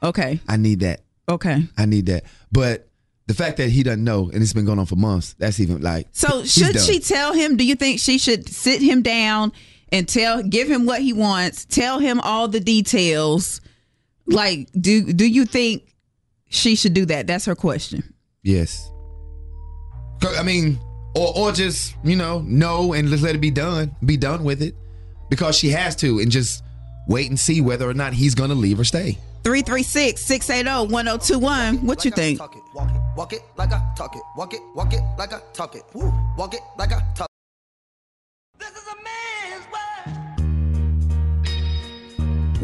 Okay. 0.02 0.40
I 0.48 0.56
need 0.56 0.80
that. 0.80 1.00
Okay. 1.28 1.62
I 1.76 1.86
need 1.86 2.06
that. 2.06 2.24
But 2.52 2.88
the 3.26 3.34
fact 3.34 3.56
that 3.58 3.70
he 3.70 3.82
doesn't 3.82 4.04
know 4.04 4.30
and 4.32 4.42
it's 4.42 4.52
been 4.52 4.64
going 4.64 4.78
on 4.78 4.86
for 4.86 4.96
months, 4.96 5.34
that's 5.38 5.58
even 5.60 5.80
like. 5.80 6.08
So 6.12 6.44
should 6.44 6.74
done. 6.74 6.82
she 6.84 7.00
tell 7.00 7.32
him? 7.32 7.56
Do 7.56 7.64
you 7.64 7.74
think 7.76 7.98
she 8.00 8.18
should 8.18 8.48
sit 8.48 8.80
him 8.82 9.02
down 9.02 9.52
and 9.92 10.08
tell, 10.08 10.42
give 10.42 10.68
him 10.68 10.86
what 10.86 11.00
he 11.00 11.12
wants, 11.12 11.64
tell 11.64 11.98
him 11.98 12.20
all 12.20 12.48
the 12.48 12.60
details? 12.60 13.60
Like, 14.26 14.68
do 14.78 15.12
do 15.12 15.26
you 15.26 15.44
think 15.44 15.94
she 16.48 16.74
should 16.74 16.94
do 16.94 17.06
that? 17.06 17.26
That's 17.26 17.44
her 17.44 17.54
question. 17.54 18.14
Yes. 18.42 18.90
I 20.22 20.42
mean, 20.42 20.78
or 21.14 21.32
or 21.36 21.52
just 21.52 21.94
you 22.02 22.16
know 22.16 22.42
no 22.46 22.92
and 22.92 23.08
just 23.08 23.22
let 23.22 23.34
it 23.34 23.40
be 23.40 23.50
done, 23.50 23.94
be 24.04 24.16
done 24.16 24.42
with 24.42 24.62
it, 24.62 24.74
because 25.30 25.56
she 25.56 25.68
has 25.68 25.94
to, 25.96 26.18
and 26.18 26.30
just 26.30 26.64
wait 27.08 27.28
and 27.28 27.38
see 27.38 27.60
whether 27.60 27.88
or 27.88 27.94
not 27.94 28.12
he's 28.12 28.34
gonna 28.34 28.54
leave 28.54 28.80
or 28.80 28.84
stay. 28.84 29.18
336 29.44 30.20
680 30.20 30.92
1021. 30.92 31.86
What 31.86 32.04
you 32.04 32.10
think? 32.10 32.40
Walk 32.40 32.56
it, 32.56 32.62
walk 33.16 33.32
it 33.32 33.42
like 33.56 33.72
I 33.72 33.80
talk 33.96 34.16
it. 34.16 34.22
Walk 34.36 34.54
it, 34.54 34.60
walk 34.74 34.92
it 34.92 35.02
like 35.16 35.32
I 35.32 35.40
talk 35.52 35.76
it. 35.76 35.84
Walk 35.94 36.54
it 36.54 36.60
like 36.76 36.92
I 36.92 37.00
talk. 37.14 37.28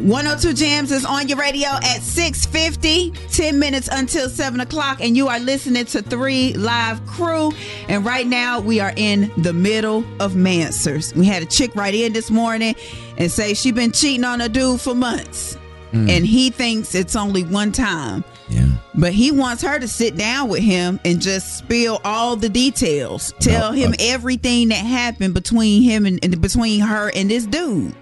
102 0.02 0.54
Jams 0.54 0.90
is 0.90 1.04
on 1.04 1.28
your 1.28 1.38
radio 1.38 1.68
at 1.68 2.02
650, 2.02 3.12
10 3.30 3.56
minutes 3.56 3.88
until 3.92 4.28
7 4.28 4.58
o'clock, 4.58 4.98
and 5.00 5.16
you 5.16 5.28
are 5.28 5.38
listening 5.38 5.84
to 5.86 6.02
3 6.02 6.54
Live 6.54 7.06
Crew. 7.06 7.52
And 7.88 8.04
right 8.04 8.26
now, 8.26 8.58
we 8.58 8.80
are 8.80 8.92
in 8.96 9.30
the 9.36 9.52
middle 9.52 9.98
of 10.20 10.32
MANswers. 10.32 11.14
We 11.14 11.24
had 11.24 11.44
a 11.44 11.46
chick 11.46 11.76
right 11.76 11.94
in 11.94 12.12
this 12.12 12.32
morning 12.32 12.74
and 13.16 13.30
say 13.30 13.54
she 13.54 13.70
been 13.70 13.92
cheating 13.92 14.24
on 14.24 14.40
a 14.40 14.48
dude 14.48 14.80
for 14.80 14.92
months. 14.92 15.56
Mm. 15.92 16.10
And 16.10 16.26
he 16.26 16.50
thinks 16.50 16.96
it's 16.96 17.14
only 17.14 17.44
one 17.44 17.70
time. 17.70 18.24
Yeah. 18.48 18.70
But 18.94 19.12
he 19.12 19.30
wants 19.30 19.62
her 19.62 19.78
to 19.78 19.86
sit 19.86 20.16
down 20.16 20.48
with 20.48 20.62
him 20.62 20.98
and 21.04 21.20
just 21.20 21.58
spill 21.58 22.00
all 22.04 22.34
the 22.34 22.48
details. 22.48 23.32
Tell 23.38 23.70
him 23.70 23.94
everything 24.00 24.68
that 24.68 24.74
happened 24.74 25.34
between 25.34 25.82
him 25.82 26.06
and, 26.06 26.18
and 26.24 26.40
between 26.40 26.80
her 26.80 27.12
and 27.14 27.30
this 27.30 27.46
dude. 27.46 27.94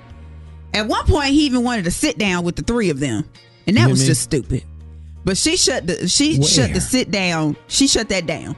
At 0.73 0.87
one 0.87 1.05
point, 1.07 1.31
he 1.31 1.47
even 1.47 1.65
wanted 1.65 1.85
to 1.85 1.91
sit 1.91 2.19
down 2.19 2.45
with 2.45 2.57
the 2.57 2.63
three 2.63 2.91
of 2.91 3.01
them, 3.01 3.29
and 3.67 3.77
that 3.77 3.85
You 3.85 3.89
was 3.91 4.07
just 4.07 4.23
stupid. 4.23 4.65
But 5.25 5.37
she 5.37 5.57
shut 5.57 5.87
the 5.87 6.09
she 6.09 6.43
shut 6.43 6.73
the 6.73 6.81
sit 6.81 7.11
down. 7.11 7.57
She 7.67 7.87
shut 7.87 8.09
that 8.09 8.27
down. 8.27 8.57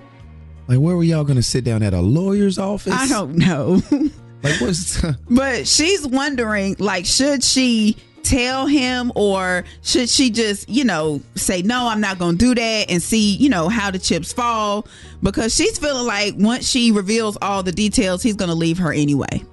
Like, 0.68 0.78
where 0.78 0.96
were 0.96 1.02
y'all 1.02 1.24
gonna 1.24 1.42
sit 1.42 1.64
down 1.64 1.82
at 1.82 1.92
a 1.92 2.00
lawyer's 2.00 2.58
office? 2.58 2.92
I 2.92 3.08
don't 3.08 3.36
know. 3.36 3.82
Like, 4.42 4.60
what's? 4.60 5.00
But 5.30 5.68
she's 5.68 6.06
wondering, 6.06 6.76
like, 6.78 7.06
should 7.06 7.44
she 7.44 7.96
tell 8.22 8.66
him 8.66 9.12
or 9.14 9.64
should 9.82 10.08
she 10.08 10.30
just, 10.30 10.68
you 10.68 10.84
know, 10.84 11.20
say, 11.34 11.62
no, 11.62 11.86
I'm 11.86 12.00
not 12.00 12.18
going 12.18 12.38
to 12.38 12.44
do 12.44 12.54
that 12.54 12.90
and 12.90 13.02
see, 13.02 13.36
you 13.36 13.48
know, 13.48 13.68
how 13.68 13.90
the 13.90 13.98
chips 13.98 14.32
fall? 14.32 14.86
Because 15.22 15.54
she's 15.54 15.78
feeling 15.78 16.06
like 16.06 16.34
once 16.38 16.68
she 16.68 16.92
reveals 16.92 17.38
all 17.40 17.62
the 17.62 17.72
details, 17.72 18.22
he's 18.22 18.34
going 18.36 18.48
to 18.48 18.54
leave 18.54 18.78
her 18.78 18.92
anyway. 18.92 19.44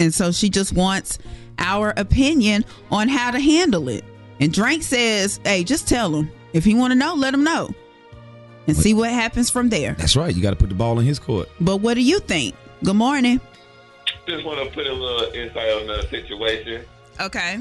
And 0.00 0.12
so 0.12 0.32
she 0.32 0.48
just 0.48 0.72
wants 0.72 1.18
our 1.58 1.92
opinion 1.96 2.64
on 2.90 3.08
how 3.08 3.30
to 3.30 3.38
handle 3.40 3.88
it. 3.88 4.04
And 4.40 4.52
Drank 4.52 4.82
says, 4.82 5.40
hey, 5.44 5.64
just 5.64 5.88
tell 5.88 6.14
him. 6.14 6.30
If 6.52 6.64
he 6.64 6.74
want 6.74 6.92
to 6.92 6.94
know, 6.98 7.14
let 7.14 7.34
him 7.34 7.44
know. 7.44 7.70
And 8.66 8.76
see 8.76 8.94
what 8.94 9.10
happens 9.10 9.50
from 9.50 9.68
there. 9.68 9.92
That's 9.94 10.16
right. 10.16 10.34
You 10.34 10.42
got 10.42 10.50
to 10.50 10.56
put 10.56 10.68
the 10.70 10.74
ball 10.74 10.98
in 10.98 11.04
his 11.06 11.18
court. 11.18 11.48
But 11.60 11.78
what 11.78 11.94
do 11.94 12.00
you 12.02 12.18
think? 12.20 12.54
Good 12.82 12.96
morning. 12.96 13.40
Just 14.26 14.44
want 14.44 14.66
to 14.66 14.74
put 14.74 14.86
a 14.86 14.92
little 14.92 15.32
insight 15.34 15.68
on 15.70 15.86
the 15.86 16.06
situation. 16.10 16.84
Okay. 17.20 17.58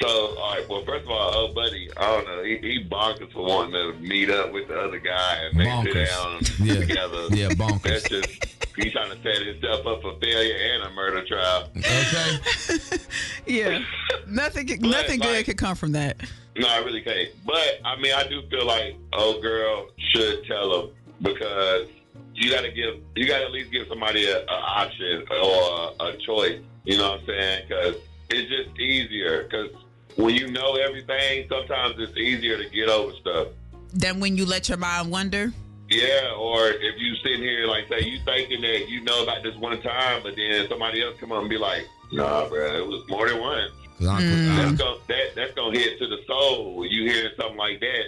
So, 0.00 0.08
all 0.08 0.54
right. 0.54 0.66
Well, 0.68 0.84
first 0.86 1.04
of 1.04 1.10
all, 1.10 1.32
oh, 1.34 1.52
buddy, 1.54 1.90
I 1.96 2.06
don't 2.06 2.24
know. 2.26 2.42
He, 2.44 2.56
he 2.58 2.86
bonkers 2.88 3.30
for 3.32 3.44
wanting 3.44 3.72
to 3.72 3.92
meet 4.00 4.30
up 4.30 4.52
with 4.52 4.68
the 4.68 4.78
other 4.80 4.98
guy 5.00 5.36
and 5.50 5.60
they 5.60 5.64
Bonkers. 5.64 5.92
sit 5.92 6.08
down 6.08 6.66
Yeah. 6.66 6.74
together. 6.80 7.26
Yeah, 7.30 7.48
bonkers. 7.50 7.82
That's 7.82 8.08
just 8.08 8.47
he's 8.80 8.92
trying 8.92 9.10
to 9.10 9.22
set 9.22 9.46
himself 9.46 9.86
up 9.86 10.02
for 10.02 10.18
failure 10.20 10.54
and 10.56 10.82
a 10.84 10.90
murder 10.90 11.24
trial. 11.26 11.68
Okay. 11.76 12.96
Yeah. 13.46 13.82
nothing 14.26 14.66
But, 14.66 14.80
nothing 14.80 15.20
good 15.20 15.32
like- 15.36 15.46
could 15.46 15.56
come 15.56 15.74
from 15.74 15.92
that. 15.92 16.18
No, 16.56 16.68
I 16.68 16.78
really 16.78 17.00
can't. 17.00 17.30
But 17.46 17.80
I 17.84 17.98
mean, 18.00 18.12
I 18.12 18.26
do 18.28 18.42
feel 18.50 18.66
like 18.66 18.96
old 19.14 19.40
girl 19.42 19.86
should 20.12 20.44
tell 20.44 20.80
him 20.82 20.90
because 21.22 21.88
you 22.34 22.50
got 22.50 22.62
to 22.62 22.70
give, 22.70 22.96
you 23.16 23.26
got 23.26 23.38
to 23.38 23.44
at 23.44 23.52
least 23.52 23.70
give 23.72 23.86
somebody 23.88 24.26
a, 24.26 24.44
a 24.44 24.50
option 24.52 25.24
or 25.30 25.94
a, 26.00 26.04
a 26.08 26.16
choice. 26.18 26.60
You 26.84 26.98
know 26.98 27.12
what 27.12 27.20
I'm 27.20 27.26
saying? 27.26 27.64
Because 27.68 27.94
it's 28.30 28.50
just 28.50 28.78
easier. 28.78 29.44
Because 29.44 29.70
when 30.16 30.34
you 30.34 30.50
know 30.50 30.74
everything, 30.76 31.46
sometimes 31.48 31.94
it's 31.98 32.16
easier 32.18 32.58
to 32.62 32.68
get 32.68 32.88
over 32.88 33.12
stuff. 33.20 33.48
Then 33.94 34.20
when 34.20 34.36
you 34.36 34.44
let 34.44 34.68
your 34.68 34.78
mind 34.78 35.10
wander. 35.10 35.52
Yeah, 35.88 36.34
or 36.36 36.68
if 36.68 37.00
you 37.00 37.16
sitting 37.16 37.40
here 37.40 37.66
like 37.66 37.88
say 37.88 38.00
you 38.02 38.20
thinking 38.24 38.60
that 38.60 38.88
you 38.88 39.00
know 39.02 39.22
about 39.22 39.42
this 39.42 39.56
one 39.56 39.80
time, 39.80 40.22
but 40.22 40.36
then 40.36 40.68
somebody 40.68 41.02
else 41.02 41.16
come 41.18 41.32
up 41.32 41.40
and 41.40 41.48
be 41.48 41.56
like, 41.56 41.86
"Nah, 42.12 42.46
bro, 42.48 42.76
it 42.76 42.86
was 42.86 43.08
more 43.08 43.28
than 43.28 43.40
one." 43.40 43.68
That's 43.98 44.22
mm. 44.22 44.78
gonna 44.78 44.98
that, 45.08 45.34
that's 45.34 45.54
gonna 45.54 45.78
hit 45.78 45.98
to 45.98 46.06
the 46.06 46.18
soul. 46.26 46.76
When 46.76 46.90
you 46.90 47.10
hear 47.10 47.30
something 47.36 47.56
like 47.56 47.80
that, 47.80 48.04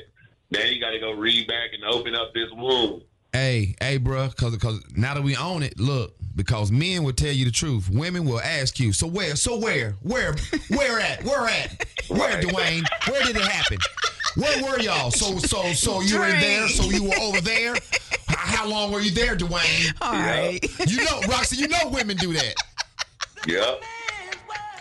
now 0.50 0.64
you 0.64 0.80
got 0.80 0.90
to 0.90 0.98
go 0.98 1.12
read 1.12 1.48
back 1.48 1.70
and 1.72 1.82
open 1.84 2.14
up 2.14 2.34
this 2.34 2.50
wound. 2.52 3.02
Hey, 3.32 3.76
hey, 3.80 3.98
bruh, 3.98 4.30
because 4.30 4.52
because 4.52 4.82
now 4.94 5.14
that 5.14 5.22
we 5.22 5.36
own 5.36 5.62
it, 5.62 5.78
look, 5.78 6.14
because 6.36 6.70
men 6.70 7.02
will 7.04 7.12
tell 7.12 7.32
you 7.32 7.44
the 7.44 7.50
truth, 7.50 7.88
women 7.88 8.24
will 8.24 8.40
ask 8.40 8.78
you. 8.78 8.92
So 8.92 9.06
where? 9.06 9.36
So 9.36 9.58
where? 9.58 9.92
Where? 10.02 10.34
Where 10.68 11.00
at? 11.00 11.24
Where 11.24 11.46
at? 11.46 11.86
Where, 12.08 12.42
Dwayne? 12.42 12.84
Where 13.08 13.22
did 13.22 13.36
it 13.36 13.42
happen? 13.42 13.78
Where 14.36 14.62
were 14.62 14.80
y'all? 14.80 15.10
So 15.10 15.38
so 15.38 15.72
so 15.72 16.00
you 16.00 16.18
were 16.18 16.26
in 16.26 16.40
there. 16.40 16.68
So 16.68 16.84
you 16.84 17.04
were 17.04 17.18
over 17.20 17.40
there. 17.40 17.74
How 18.28 18.66
long 18.66 18.92
were 18.92 19.00
you 19.00 19.10
there, 19.10 19.36
Dwayne? 19.36 19.92
All 20.00 20.12
right. 20.12 20.60
You 20.86 21.04
know, 21.04 21.20
Roxie, 21.28 21.56
you 21.56 21.68
know 21.68 21.88
women 21.90 22.16
do 22.16 22.32
that. 22.32 22.54
Yep. 23.46 23.82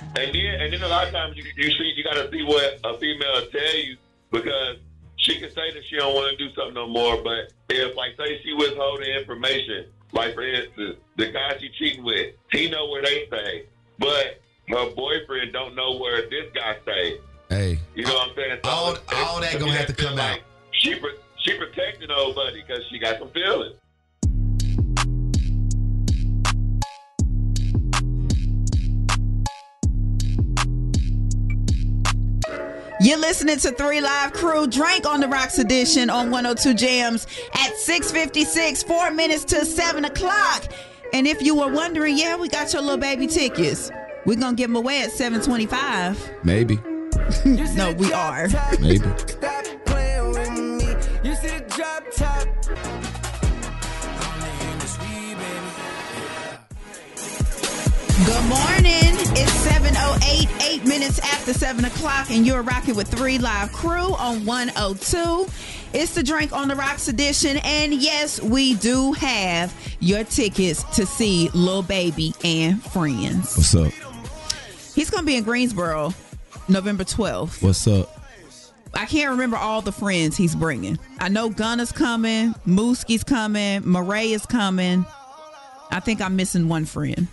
And 0.02 0.34
then 0.34 0.62
and 0.62 0.74
then 0.74 0.84
a 0.84 0.88
lot 0.88 1.08
of 1.08 1.14
times 1.14 1.36
you 1.38 1.44
you 1.56 1.72
see 1.72 1.94
you 1.96 2.04
got 2.04 2.14
to 2.14 2.30
see 2.32 2.44
what 2.44 2.80
a 2.84 2.98
female 3.00 3.34
will 3.34 3.48
tell 3.48 3.78
you 3.78 3.98
because 4.32 4.78
she 5.18 5.40
can 5.40 5.50
say 5.50 5.72
that 5.74 5.84
she 5.90 5.98
don't 5.98 6.16
want 6.16 6.38
to 6.38 6.38
do 6.38 6.54
something 6.56 6.74
no 6.74 6.88
more, 6.88 7.22
but 7.24 7.52
if 7.70 7.96
like 7.96 8.16
say 8.18 8.42
she 8.44 8.54
withholding 8.54 9.10
information, 9.10 9.86
like 10.14 10.34
for 10.34 10.44
instance, 10.44 10.98
the 11.18 11.32
guy 11.32 11.58
she 11.60 11.70
cheating 11.78 12.04
with, 12.04 12.36
he 12.52 12.70
know 12.70 12.90
where 12.90 13.02
they 13.02 13.26
stay, 13.28 13.66
but 13.98 14.42
her 14.70 14.90
boyfriend 14.96 15.52
don't 15.52 15.76
know 15.76 15.98
where 15.98 16.30
this 16.30 16.46
guy 16.54 16.78
stay. 16.84 17.20
Hey, 17.50 17.80
You 17.96 18.04
know 18.06 18.14
what 18.14 18.30
I'm 18.30 18.36
saying? 18.36 18.60
So 18.64 18.70
all- 18.70 18.92
it's- 18.94 19.26
all 19.28 19.42
that 19.42 19.60
gonna 19.60 19.72
have 19.72 19.88
to 19.88 19.94
feel 19.94 20.10
come 20.10 20.18
like 20.18 20.44
She 20.72 20.96
pro- 20.96 21.10
she 21.40 21.58
protecting 21.58 22.12
old 22.12 22.36
buddy 22.36 22.62
because 22.62 22.84
she 22.90 23.00
got 23.00 23.18
some 23.20 23.32
feelings. 23.32 23.76
You're 33.02 33.18
listening 33.18 33.58
to 33.60 33.72
Three 33.72 34.02
Live 34.02 34.34
Crew, 34.34 34.68
Drank 34.68 35.06
on 35.06 35.22
the 35.22 35.28
Rocks 35.28 35.58
edition 35.58 36.10
on 36.10 36.30
102 36.32 36.74
Jams 36.74 37.28
at 37.54 37.76
656, 37.78 38.84
four 38.84 39.10
minutes 39.12 39.46
to 39.46 39.64
7 39.66 40.04
o'clock. 40.04 40.66
And 41.14 41.26
if 41.26 41.42
you 41.42 41.56
were 41.56 41.70
wondering, 41.72 42.18
yeah, 42.18 42.36
we 42.36 42.50
got 42.50 42.74
your 42.74 42.82
little 42.82 42.98
baby 42.98 43.26
tickets. 43.26 43.90
We're 44.26 44.36
going 44.36 44.56
to 44.58 44.60
give 44.62 44.68
them 44.70 44.76
away 44.76 45.02
at 45.02 45.12
725. 45.12 46.30
Maybe. 46.44 46.78
No, 47.76 47.94
we 47.94 48.12
are. 48.12 48.48
Maybe. 48.80 49.06
You 51.24 51.36
see 51.36 51.48
the 51.48 51.64
drop 51.76 52.04
top. 52.16 52.48
Good 58.26 58.46
morning. 58.50 59.16
It's 59.38 59.68
7.08, 59.68 60.70
eight 60.70 60.86
minutes 60.86 61.20
after 61.20 61.54
7 61.54 61.86
o'clock, 61.86 62.32
and 62.32 62.46
you're 62.48 62.64
rocking 62.64 62.96
with 62.96 63.08
Three 63.08 63.38
Live 63.38 63.72
Crew 63.74 64.14
on 64.16 64.46
102. 64.46 65.48
It's 65.94 66.16
the 66.16 66.24
Drank 66.24 66.52
on 66.52 66.68
the 66.68 66.76
Rocks 66.76 67.08
edition, 67.08 67.58
and 67.64 67.94
yes, 67.94 68.42
we 68.42 68.76
do 68.76 69.14
have 69.14 69.74
your 70.00 70.24
tickets 70.24 70.84
to 70.96 71.06
see 71.06 71.50
Lil 71.54 71.84
Baby 71.84 72.34
and 72.44 72.84
Friends. 72.84 73.56
What's 73.56 73.76
up? 73.76 73.92
He's 74.96 75.10
going 75.10 75.22
to 75.22 75.28
be 75.28 75.38
in 75.38 75.44
Greensboro 75.44 76.14
November 76.70 77.04
12th. 77.04 77.62
What's 77.64 77.88
up? 77.88 78.16
I 78.94 79.06
can't 79.06 79.32
remember 79.32 79.58
all 79.58 79.82
the 79.82 79.92
friends 79.92 80.36
he's 80.36 80.56
bringing. 80.56 80.98
I 81.20 81.30
know 81.30 81.50
Gunna's 81.50 81.92
coming, 81.92 82.54
Mooski's 82.68 83.24
coming, 83.24 83.82
Morray 83.84 84.32
is 84.32 84.46
coming. 84.46 85.06
I 85.92 86.00
think 86.00 86.22
I'm 86.22 86.36
missing 86.36 86.68
one 86.70 86.86
friend. 86.86 87.28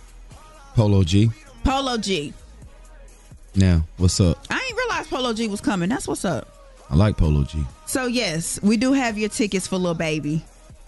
Polo 0.75 1.03
G. 1.03 1.31
Polo 1.63 1.97
G. 1.97 2.33
Now, 3.55 3.85
what's 3.97 4.19
up? 4.19 4.45
I 4.49 4.55
ain't 4.55 4.77
realized 4.77 5.09
Polo 5.09 5.33
G 5.33 5.47
was 5.47 5.61
coming. 5.61 5.89
That's 5.89 6.07
what's 6.07 6.25
up. 6.25 6.47
I 6.89 6.95
like 6.95 7.17
Polo 7.17 7.43
G. 7.43 7.65
So 7.85 8.05
yes, 8.05 8.61
we 8.61 8.77
do 8.77 8.93
have 8.93 9.17
your 9.17 9.29
tickets 9.29 9.67
for 9.67 9.77
Lil 9.77 9.95
Baby 9.95 10.45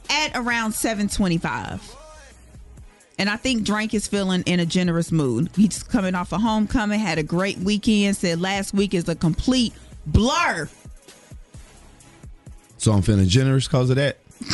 at 0.10 0.32
around 0.36 0.74
725. 0.74 1.96
And 3.20 3.30
I 3.30 3.36
think 3.36 3.64
Drank 3.64 3.94
is 3.94 4.08
feeling 4.08 4.44
in 4.44 4.62
a 4.62 4.66
generous 4.66 5.12
mood. 5.12 5.50
He's 5.54 5.84
coming 5.84 6.16
off 6.16 6.32
a 6.32 6.38
homecoming, 6.38 7.02
had 7.02 7.18
a 7.18 7.24
great 7.24 7.58
weekend, 7.58 8.16
said 8.16 8.40
last 8.40 8.74
week 8.74 8.94
is 8.94 9.10
a 9.10 9.16
complete 9.16 9.74
blur. 10.06 10.70
So 12.78 12.94
I'm 12.94 13.02
feeling 13.02 13.28
generous 13.28 13.68
because 13.68 13.90
of 13.90 13.98
that. 13.98 14.20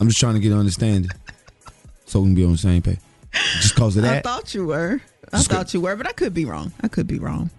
I'm 0.00 0.08
just 0.08 0.18
trying 0.18 0.34
to 0.34 0.40
get 0.40 0.52
an 0.52 0.58
understanding. 0.58 1.10
So 2.06 2.20
we 2.20 2.28
can 2.28 2.34
be 2.34 2.44
on 2.44 2.52
the 2.52 2.58
same 2.58 2.80
page. 2.80 2.98
Just 3.60 3.74
because 3.74 3.98
of 3.98 4.02
that. 4.04 4.16
I 4.16 4.20
thought 4.22 4.54
you 4.54 4.66
were. 4.66 5.02
I 5.32 5.36
Just 5.36 5.50
thought 5.50 5.74
you 5.74 5.82
were, 5.82 5.94
but 5.96 6.08
I 6.08 6.12
could 6.12 6.32
be 6.32 6.46
wrong. 6.46 6.72
I 6.80 6.88
could 6.88 7.06
be 7.06 7.18
wrong. 7.18 7.50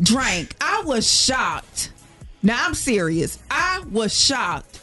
Drank. 0.00 0.56
I 0.62 0.82
was 0.86 1.08
shocked. 1.08 1.92
Now 2.42 2.66
I'm 2.66 2.74
serious. 2.74 3.38
I 3.50 3.84
was 3.90 4.18
shocked 4.18 4.80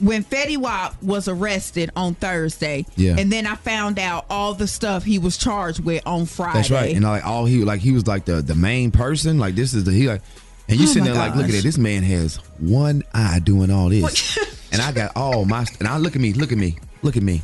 when 0.00 0.24
Fetty 0.24 0.56
Wap 0.56 1.00
was 1.02 1.28
arrested 1.28 1.90
on 1.96 2.14
Thursday. 2.14 2.86
Yeah. 2.96 3.16
And 3.18 3.30
then 3.30 3.46
I 3.46 3.54
found 3.54 3.98
out 3.98 4.26
all 4.28 4.54
the 4.54 4.66
stuff 4.66 5.04
he 5.04 5.18
was 5.18 5.36
charged 5.36 5.80
with 5.84 6.02
on 6.06 6.26
Friday. 6.26 6.58
That's 6.58 6.70
right. 6.70 6.94
And 6.94 7.04
like 7.04 7.24
all 7.24 7.44
he 7.44 7.64
like 7.64 7.80
he 7.80 7.92
was 7.92 8.06
like 8.06 8.24
the 8.24 8.42
the 8.42 8.54
main 8.54 8.90
person. 8.90 9.38
Like 9.38 9.54
this 9.54 9.74
is 9.74 9.84
the 9.84 9.92
he 9.92 10.08
like 10.08 10.22
and 10.68 10.78
you 10.78 10.86
Oh 10.86 10.88
sitting 10.88 11.04
there 11.04 11.14
like 11.14 11.34
look 11.34 11.48
at 11.48 11.54
it. 11.54 11.62
This 11.62 11.78
man 11.78 12.02
has 12.02 12.36
one 12.58 13.02
eye 13.12 13.40
doing 13.40 13.70
all 13.70 13.88
this. 13.88 14.38
and 14.72 14.80
I 14.80 14.92
got 14.92 15.12
all 15.16 15.44
my 15.44 15.66
and 15.78 15.88
I 15.88 15.98
look 15.98 16.16
at 16.16 16.22
me, 16.22 16.32
look 16.32 16.52
at 16.52 16.58
me, 16.58 16.78
look 17.02 17.16
at 17.16 17.22
me. 17.22 17.42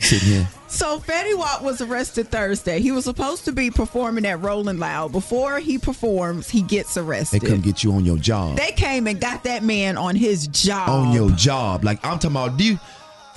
Sitting 0.00 0.28
here. 0.28 0.48
So 0.68 0.98
Fetty 0.98 1.36
Wap 1.36 1.62
was 1.62 1.80
arrested 1.80 2.28
Thursday. 2.28 2.80
He 2.80 2.92
was 2.92 3.04
supposed 3.04 3.46
to 3.46 3.52
be 3.52 3.70
performing 3.70 4.26
at 4.26 4.40
Rolling 4.42 4.78
Loud. 4.78 5.12
Before 5.12 5.58
he 5.58 5.78
performs, 5.78 6.50
he 6.50 6.60
gets 6.62 6.96
arrested. 6.96 7.40
They 7.40 7.48
come 7.48 7.60
get 7.62 7.82
you 7.82 7.92
on 7.94 8.04
your 8.04 8.18
job. 8.18 8.58
They 8.58 8.72
came 8.72 9.06
and 9.06 9.18
got 9.18 9.44
that 9.44 9.62
man 9.62 9.96
on 9.96 10.14
his 10.14 10.46
job. 10.48 10.88
on 10.90 11.12
your 11.14 11.30
job. 11.30 11.84
Like 11.84 12.04
I'm 12.04 12.18
talking 12.18 12.32
about 12.32 12.56
do 12.58 12.64
you 12.64 12.78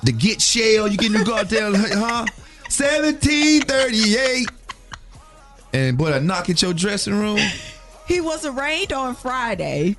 the 0.03 0.11
get 0.11 0.41
shell, 0.41 0.87
you 0.87 0.97
getting 0.97 1.19
to 1.19 1.23
go 1.23 1.35
out 1.35 1.47
there, 1.49 1.71
huh? 1.73 2.25
1738. 2.69 4.47
And 5.73 5.97
boy, 5.97 6.11
I 6.13 6.19
knock 6.19 6.49
at 6.49 6.61
your 6.61 6.73
dressing 6.73 7.17
room. 7.17 7.39
He 8.07 8.19
was 8.19 8.45
arraigned 8.45 8.91
on 8.91 9.15
Friday, 9.15 9.95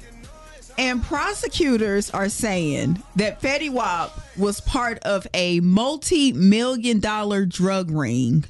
and 0.78 1.02
prosecutors 1.02 2.11
are 2.11 2.28
saying 2.28 3.02
that 3.16 3.40
Fetty 3.40 3.70
Wap 3.70 4.18
was 4.37 4.61
part 4.61 4.98
of 5.00 5.26
a 5.35 5.61
multi-million 5.61 7.00
dollar 7.00 7.44
drug 7.44 7.90
ring. 7.90 8.44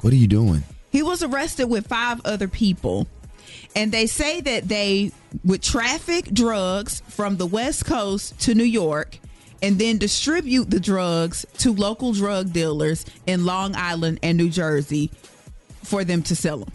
What 0.00 0.12
are 0.12 0.16
you 0.16 0.26
doing? 0.26 0.62
He 0.90 1.02
was 1.02 1.22
arrested 1.22 1.66
with 1.66 1.86
five 1.86 2.20
other 2.24 2.48
people. 2.48 3.06
And 3.74 3.92
they 3.92 4.06
say 4.06 4.40
that 4.40 4.68
they 4.68 5.12
would 5.44 5.62
traffic 5.62 6.24
drugs 6.26 7.02
from 7.08 7.36
the 7.36 7.46
West 7.46 7.84
Coast 7.84 8.38
to 8.40 8.54
New 8.54 8.64
York 8.64 9.18
and 9.60 9.78
then 9.78 9.98
distribute 9.98 10.70
the 10.70 10.80
drugs 10.80 11.44
to 11.58 11.72
local 11.72 12.12
drug 12.12 12.52
dealers 12.52 13.04
in 13.26 13.44
Long 13.44 13.76
Island 13.76 14.20
and 14.22 14.38
New 14.38 14.48
Jersey 14.48 15.10
for 15.82 16.04
them 16.04 16.22
to 16.24 16.36
sell 16.36 16.58
them. 16.58 16.72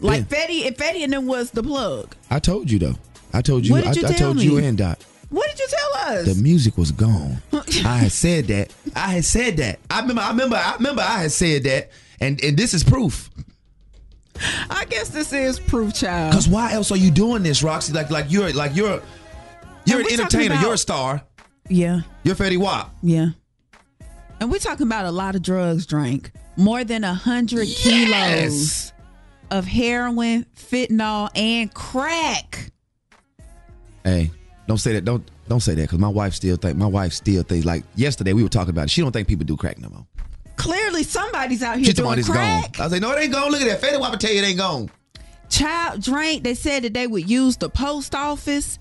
Like 0.00 0.24
Fetty, 0.24 0.66
and 0.66 0.76
Fetty 0.76 1.02
and 1.02 1.12
them 1.12 1.26
was 1.26 1.50
the 1.50 1.62
plug. 1.62 2.14
I 2.30 2.38
told 2.38 2.70
you 2.70 2.78
though. 2.78 2.96
I 3.34 3.42
told 3.42 3.66
you. 3.66 3.72
What 3.72 3.96
you 3.96 4.06
I, 4.06 4.10
I 4.10 4.12
told 4.14 4.40
you 4.40 4.58
and 4.58 4.78
Dot. 4.78 5.04
What 5.30 5.50
did 5.50 5.58
you 5.58 5.66
tell 5.68 6.12
us? 6.18 6.26
The 6.36 6.40
music 6.40 6.78
was 6.78 6.92
gone. 6.92 7.38
I 7.52 7.96
had 7.98 8.12
said 8.12 8.46
that. 8.46 8.72
I 8.94 9.10
had 9.14 9.24
said 9.24 9.56
that. 9.58 9.80
I 9.90 10.00
remember. 10.00 10.22
I 10.22 10.28
remember. 10.30 10.56
I 10.56 10.74
remember. 10.76 11.02
I 11.02 11.22
had 11.22 11.32
said 11.32 11.64
that. 11.64 11.90
And 12.20 12.42
and 12.44 12.56
this 12.56 12.72
is 12.74 12.84
proof. 12.84 13.30
I 14.70 14.84
guess 14.88 15.08
this 15.10 15.32
is 15.32 15.58
proof, 15.60 15.94
child. 15.94 16.32
Cause 16.32 16.48
why 16.48 16.72
else 16.72 16.90
are 16.90 16.96
you 16.96 17.10
doing 17.10 17.42
this, 17.42 17.62
Roxie? 17.62 17.92
Like 17.92 18.10
like 18.10 18.26
you're 18.30 18.52
like 18.52 18.74
you're 18.74 19.00
you're 19.86 20.00
And 20.00 20.08
an 20.08 20.20
entertainer. 20.20 20.54
about- 20.54 20.62
You're 20.62 20.74
a 20.74 20.78
star. 20.78 21.22
Yeah. 21.68 22.00
You're 22.24 22.34
Fetty 22.34 22.58
Wap. 22.58 22.94
Yeah. 23.02 23.28
And 24.40 24.50
we're 24.50 24.58
talking 24.58 24.86
about 24.86 25.06
a 25.06 25.10
lot 25.10 25.34
of 25.34 25.42
drugs 25.42 25.86
drank. 25.86 26.32
More 26.56 26.84
than 26.84 27.04
a 27.04 27.14
hundred 27.14 27.66
kilos 27.68 28.92
of 29.50 29.64
heroin, 29.66 30.46
fentanyl, 30.56 31.30
and 31.36 31.72
crack. 31.72 32.70
Hey, 34.04 34.30
don't 34.68 34.78
say 34.78 34.92
that. 34.94 35.04
Don't 35.04 35.28
don't 35.48 35.60
say 35.60 35.74
that 35.74 35.82
because 35.82 35.98
my 35.98 36.08
wife 36.08 36.34
still 36.34 36.56
think 36.56 36.76
my 36.78 36.86
wife 36.86 37.12
still 37.12 37.42
thinks 37.42 37.66
like 37.66 37.84
yesterday 37.96 38.32
we 38.32 38.42
were 38.42 38.48
talking 38.48 38.70
about 38.70 38.84
it. 38.84 38.90
She 38.90 39.00
don't 39.02 39.12
think 39.12 39.28
people 39.28 39.44
do 39.44 39.56
crack 39.56 39.78
no 39.78 39.88
more. 39.88 40.06
Clearly 40.56 41.02
somebody's 41.02 41.62
out 41.62 41.76
here 41.76 41.86
She 41.86 41.92
doing 41.92 42.18
it's 42.18 42.28
crack. 42.28 42.72
gone. 42.74 42.80
I 42.80 42.84
was 42.84 42.92
like, 42.92 43.02
no, 43.02 43.10
it 43.12 43.20
ain't 43.22 43.32
gone. 43.32 43.50
Look 43.50 43.60
at 43.60 43.80
that. 43.80 43.80
Fetty 43.82 44.00
Wap 44.00 44.12
will 44.12 44.18
tell 44.18 44.32
you 44.32 44.42
it 44.42 44.46
ain't 44.46 44.58
gone. 44.58 44.90
Child 45.50 46.02
drank. 46.02 46.44
They 46.44 46.54
said 46.54 46.84
that 46.84 46.94
they 46.94 47.06
would 47.06 47.28
use 47.28 47.56
the 47.56 47.68
post 47.68 48.14
office. 48.14 48.78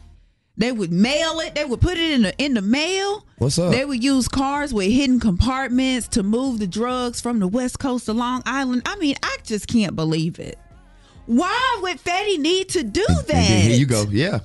They 0.55 0.71
would 0.71 0.91
mail 0.91 1.39
it. 1.39 1.55
They 1.55 1.65
would 1.65 1.81
put 1.81 1.97
it 1.97 2.11
in 2.11 2.21
the 2.23 2.37
in 2.37 2.53
the 2.53 2.61
mail. 2.61 3.25
What's 3.39 3.57
up? 3.57 3.71
They 3.71 3.85
would 3.85 4.03
use 4.03 4.27
cars 4.27 4.71
with 4.73 4.91
hidden 4.91 5.19
compartments 5.19 6.07
to 6.09 6.21
move 6.23 6.59
the 6.59 6.67
drugs 6.67 7.19
from 7.21 7.39
the 7.39 7.47
west 7.47 7.79
coast 7.79 8.05
to 8.05 8.13
Long 8.13 8.43
Island. 8.45 8.83
I 8.85 8.95
mean, 8.97 9.15
I 9.23 9.37
just 9.43 9.67
can't 9.67 9.95
believe 9.95 10.37
it. 10.39 10.59
Why 11.25 11.79
would 11.81 11.97
Fetty 12.03 12.37
need 12.37 12.69
to 12.69 12.83
do 12.83 13.05
that? 13.27 13.33
Here 13.33 13.75
you 13.75 13.85
go. 13.87 14.05
Yeah, 14.11 14.39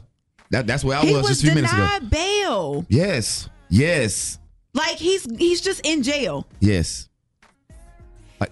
that 0.50 0.66
that's 0.66 0.84
where 0.84 0.98
I 0.98 1.02
he 1.02 1.12
was, 1.12 1.22
was 1.22 1.28
just 1.30 1.42
a 1.42 1.46
few 1.46 1.54
minutes 1.54 1.72
ago. 1.72 1.98
bail. 2.10 2.86
Yes, 2.88 3.48
yes, 3.68 4.38
Like 4.74 4.96
he's 4.96 5.24
he's 5.38 5.60
just 5.60 5.80
in 5.86 6.02
jail. 6.02 6.46
yes. 6.60 7.08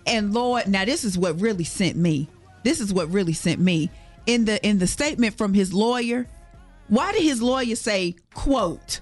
And 0.04 0.34
Lord, 0.34 0.66
now 0.66 0.84
this 0.84 1.04
is 1.04 1.16
what 1.16 1.40
really 1.40 1.62
sent 1.64 1.96
me. 1.96 2.28
This 2.64 2.80
is 2.80 2.92
what 2.92 3.08
really 3.12 3.32
sent 3.32 3.60
me. 3.60 3.88
In 4.26 4.44
the 4.44 4.64
in 4.66 4.78
the 4.78 4.86
statement 4.88 5.38
from 5.38 5.54
his 5.54 5.72
lawyer, 5.72 6.26
why 6.88 7.12
did 7.12 7.22
his 7.22 7.40
lawyer 7.40 7.76
say, 7.76 8.16
quote, 8.34 8.98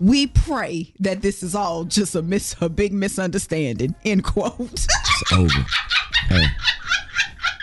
we 0.00 0.26
pray 0.26 0.92
that 0.98 1.22
this 1.22 1.44
is 1.44 1.54
all 1.54 1.84
just 1.84 2.16
a 2.16 2.22
mis 2.22 2.56
a 2.60 2.68
big 2.68 2.92
misunderstanding, 2.92 3.94
end 4.04 4.24
quote. 4.24 4.56
It's 4.60 5.32
over. 5.32 5.48
Hey. 6.28 6.46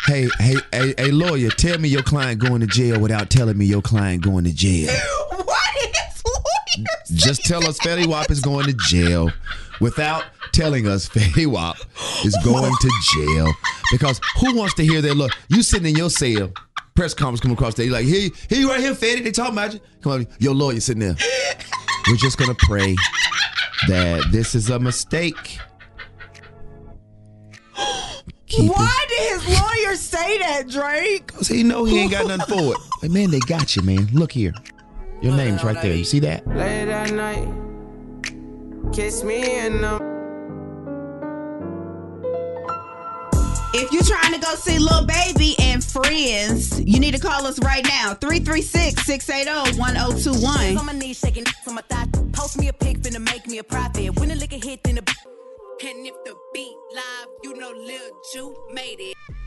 Hey, 0.07 0.27
hey, 0.39 0.55
hey, 0.71 0.93
hey, 0.97 1.11
lawyer, 1.11 1.49
tell 1.49 1.77
me 1.77 1.87
your 1.87 2.01
client 2.01 2.39
going 2.39 2.61
to 2.61 2.67
jail 2.67 2.99
without 2.99 3.29
telling 3.29 3.57
me 3.57 3.65
your 3.65 3.83
client 3.83 4.23
going 4.23 4.45
to 4.45 4.53
jail. 4.53 4.87
Why 5.45 5.59
did 5.79 5.95
lawyer 6.25 6.87
Just 7.13 7.45
tell 7.45 7.67
us 7.67 7.77
Fetty 7.79 8.07
Wap 8.07 8.31
is 8.31 8.39
going 8.41 8.65
to 8.65 8.73
jail 8.89 9.29
without 9.79 10.23
telling 10.53 10.87
us 10.87 11.07
Fetty 11.07 11.45
Wap 11.45 11.77
is 12.25 12.35
going 12.43 12.73
to 12.81 12.91
jail. 13.13 13.53
Because 13.91 14.19
who 14.39 14.55
wants 14.55 14.73
to 14.75 14.83
hear 14.83 15.01
that? 15.01 15.15
Look, 15.15 15.33
you 15.49 15.61
sitting 15.61 15.87
in 15.87 15.95
your 15.95 16.09
cell, 16.09 16.51
press 16.95 17.13
conference 17.13 17.41
come 17.41 17.51
across 17.51 17.75
there. 17.75 17.85
You're 17.85 17.93
like, 17.93 18.05
here, 18.05 18.31
here 18.49 18.59
you 18.59 18.69
right 18.69 18.79
here, 18.79 18.93
Fetty. 18.93 19.23
They 19.23 19.31
talking 19.31 19.53
about 19.53 19.73
you. 19.75 19.79
Come 20.01 20.11
on, 20.13 20.27
your 20.39 20.55
lawyer 20.55 20.79
sitting 20.79 21.01
there. 21.01 21.15
We're 22.07 22.15
just 22.17 22.39
gonna 22.39 22.55
pray 22.55 22.95
that 23.87 24.31
this 24.31 24.55
is 24.55 24.71
a 24.71 24.79
mistake. 24.79 25.59
Keep 28.51 28.69
it. 28.69 28.75
Why 28.75 29.05
did 29.07 29.31
his 29.41 29.59
lawyer 29.61 29.95
say 29.95 30.37
that, 30.39 30.67
Drank? 30.67 31.27
Cause 31.33 31.47
he 31.47 31.63
know 31.63 31.85
he 31.85 31.99
ain't 31.99 32.11
got 32.11 32.27
nothing 32.27 32.57
for 32.57 32.73
it. 32.75 32.81
Hey 33.01 33.07
man, 33.07 33.31
they 33.31 33.39
got 33.39 33.75
you, 33.75 33.81
man. 33.81 34.09
Look 34.13 34.31
here. 34.31 34.53
Your 35.23 35.35
name's 35.35 35.63
right 35.63 35.81
there. 35.81 35.95
You 35.95 36.03
see 36.03 36.19
that? 36.19 36.45
Late 36.47 36.87
at 36.87 37.11
night, 37.11 37.47
kiss 38.93 39.23
me 39.23 39.57
in 39.59 39.81
the. 39.81 39.99
If 43.73 43.91
you're 43.91 44.03
trying 44.03 44.33
to 44.33 44.39
go 44.39 44.53
see 44.53 44.77
Lil 44.77 45.07
Baby 45.07 45.55
and 45.61 45.83
friends, 45.83 46.79
you 46.81 46.99
need 46.99 47.15
to 47.15 47.19
call 47.19 47.47
us 47.47 47.57
right 47.63 47.83
now. 47.85 48.13
336 48.13 49.03
680 49.03 49.79
1021. 49.79 50.77
on 50.77 50.85
my 50.85 50.93
knees, 50.93 51.17
shaking 51.17 51.45
on 51.67 51.73
my 51.73 51.81
thigh. 51.81 52.05
Post 52.33 52.59
me 52.59 52.67
a 52.67 52.73
pic, 52.73 52.99
finna 52.99 53.19
make 53.19 53.47
me 53.47 53.57
a 53.57 53.63
profit. 53.63 54.19
When 54.19 54.29
the 54.29 54.35
liquor 54.35 54.57
hit, 54.63 54.83
then 54.83 54.95
the. 54.95 55.00
And 55.83 56.05
if 56.05 56.13
the 56.23 56.35
beat 56.53 56.77
live, 56.93 57.29
you 57.41 57.55
know 57.55 57.71
Lil 57.71 58.11
Ju 58.31 58.55
made 58.71 58.99
it. 58.99 59.40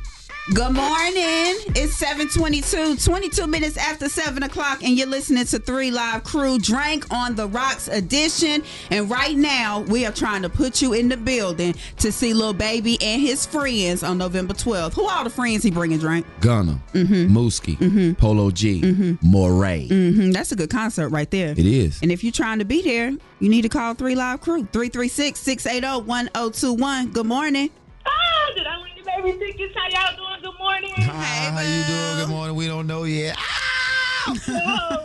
Good 0.55 0.73
morning. 0.73 1.55
It's 1.75 1.95
722, 1.97 2.97
22 2.97 3.47
minutes 3.47 3.77
after 3.77 4.09
7 4.09 4.43
o'clock, 4.43 4.83
and 4.83 4.97
you're 4.97 5.07
listening 5.07 5.45
to 5.47 5.59
3 5.59 5.91
Live 5.91 6.23
Crew 6.25 6.59
Drank 6.59 7.11
on 7.13 7.35
the 7.35 7.47
Rocks 7.49 7.89
edition. 7.89 8.63
And 8.91 9.11
right 9.11 9.37
now, 9.37 9.81
we 9.81 10.05
are 10.07 10.13
trying 10.13 10.43
to 10.43 10.49
put 10.51 10.83
you 10.83 10.93
in 10.93 11.09
the 11.09 11.17
building 11.17 11.75
to 11.99 12.13
see 12.13 12.35
Lil 12.35 12.53
Baby 12.53 12.99
and 13.03 13.21
his 13.23 13.47
friends 13.47 14.03
on 14.03 14.19
November 14.19 14.53
12th. 14.55 14.93
Who 14.95 15.05
are 15.07 15.25
the 15.25 15.31
friends 15.31 15.63
he 15.63 15.71
bringing, 15.71 15.99
Drank? 15.99 16.27
Gunna, 16.41 16.79
Mm-hmm. 16.93 17.37
Mooski, 17.37 18.17
Polo 18.19 18.51
G, 18.51 18.83
Morray. 19.23 19.89
hmm 19.89 20.31
That's 20.31 20.53
a 20.53 20.57
good 20.57 20.71
concert 20.71 21.09
right 21.09 21.31
there. 21.31 21.51
It 21.53 21.59
is. 21.67 22.01
And 22.03 22.13
if 22.13 22.23
you're 22.23 22.33
trying 22.33 22.59
to 22.59 22.65
be 22.65 22.83
there, 22.83 23.11
you 23.41 23.49
need 23.49 23.63
to 23.63 23.69
call 23.69 23.95
3 23.95 24.15
Live 24.15 24.41
Crew, 24.43 24.67
336 24.73 25.41
680 25.41 26.07
1021. 26.07 27.13
Good 27.13 27.27
morning. 27.27 27.71
Oh, 28.07 28.53
did 28.55 28.67
I 28.67 28.77
win 28.83 28.91
the 28.94 28.94
baby 29.23 29.39
tickets? 29.39 29.75
How 29.77 29.89
y'all 29.89 30.17
doing? 30.17 30.43
Good 30.53 30.59
morning. 30.59 30.93
Hi, 30.97 31.51
how 31.51 31.61
you 31.61 31.85
doing? 31.85 32.27
Good 32.27 32.29
morning. 32.29 32.57
We 32.57 32.67
don't 32.67 32.87
know 32.87 33.05
yet. 33.05 33.37
Ah! 33.39 34.35
Oh, 34.49 35.05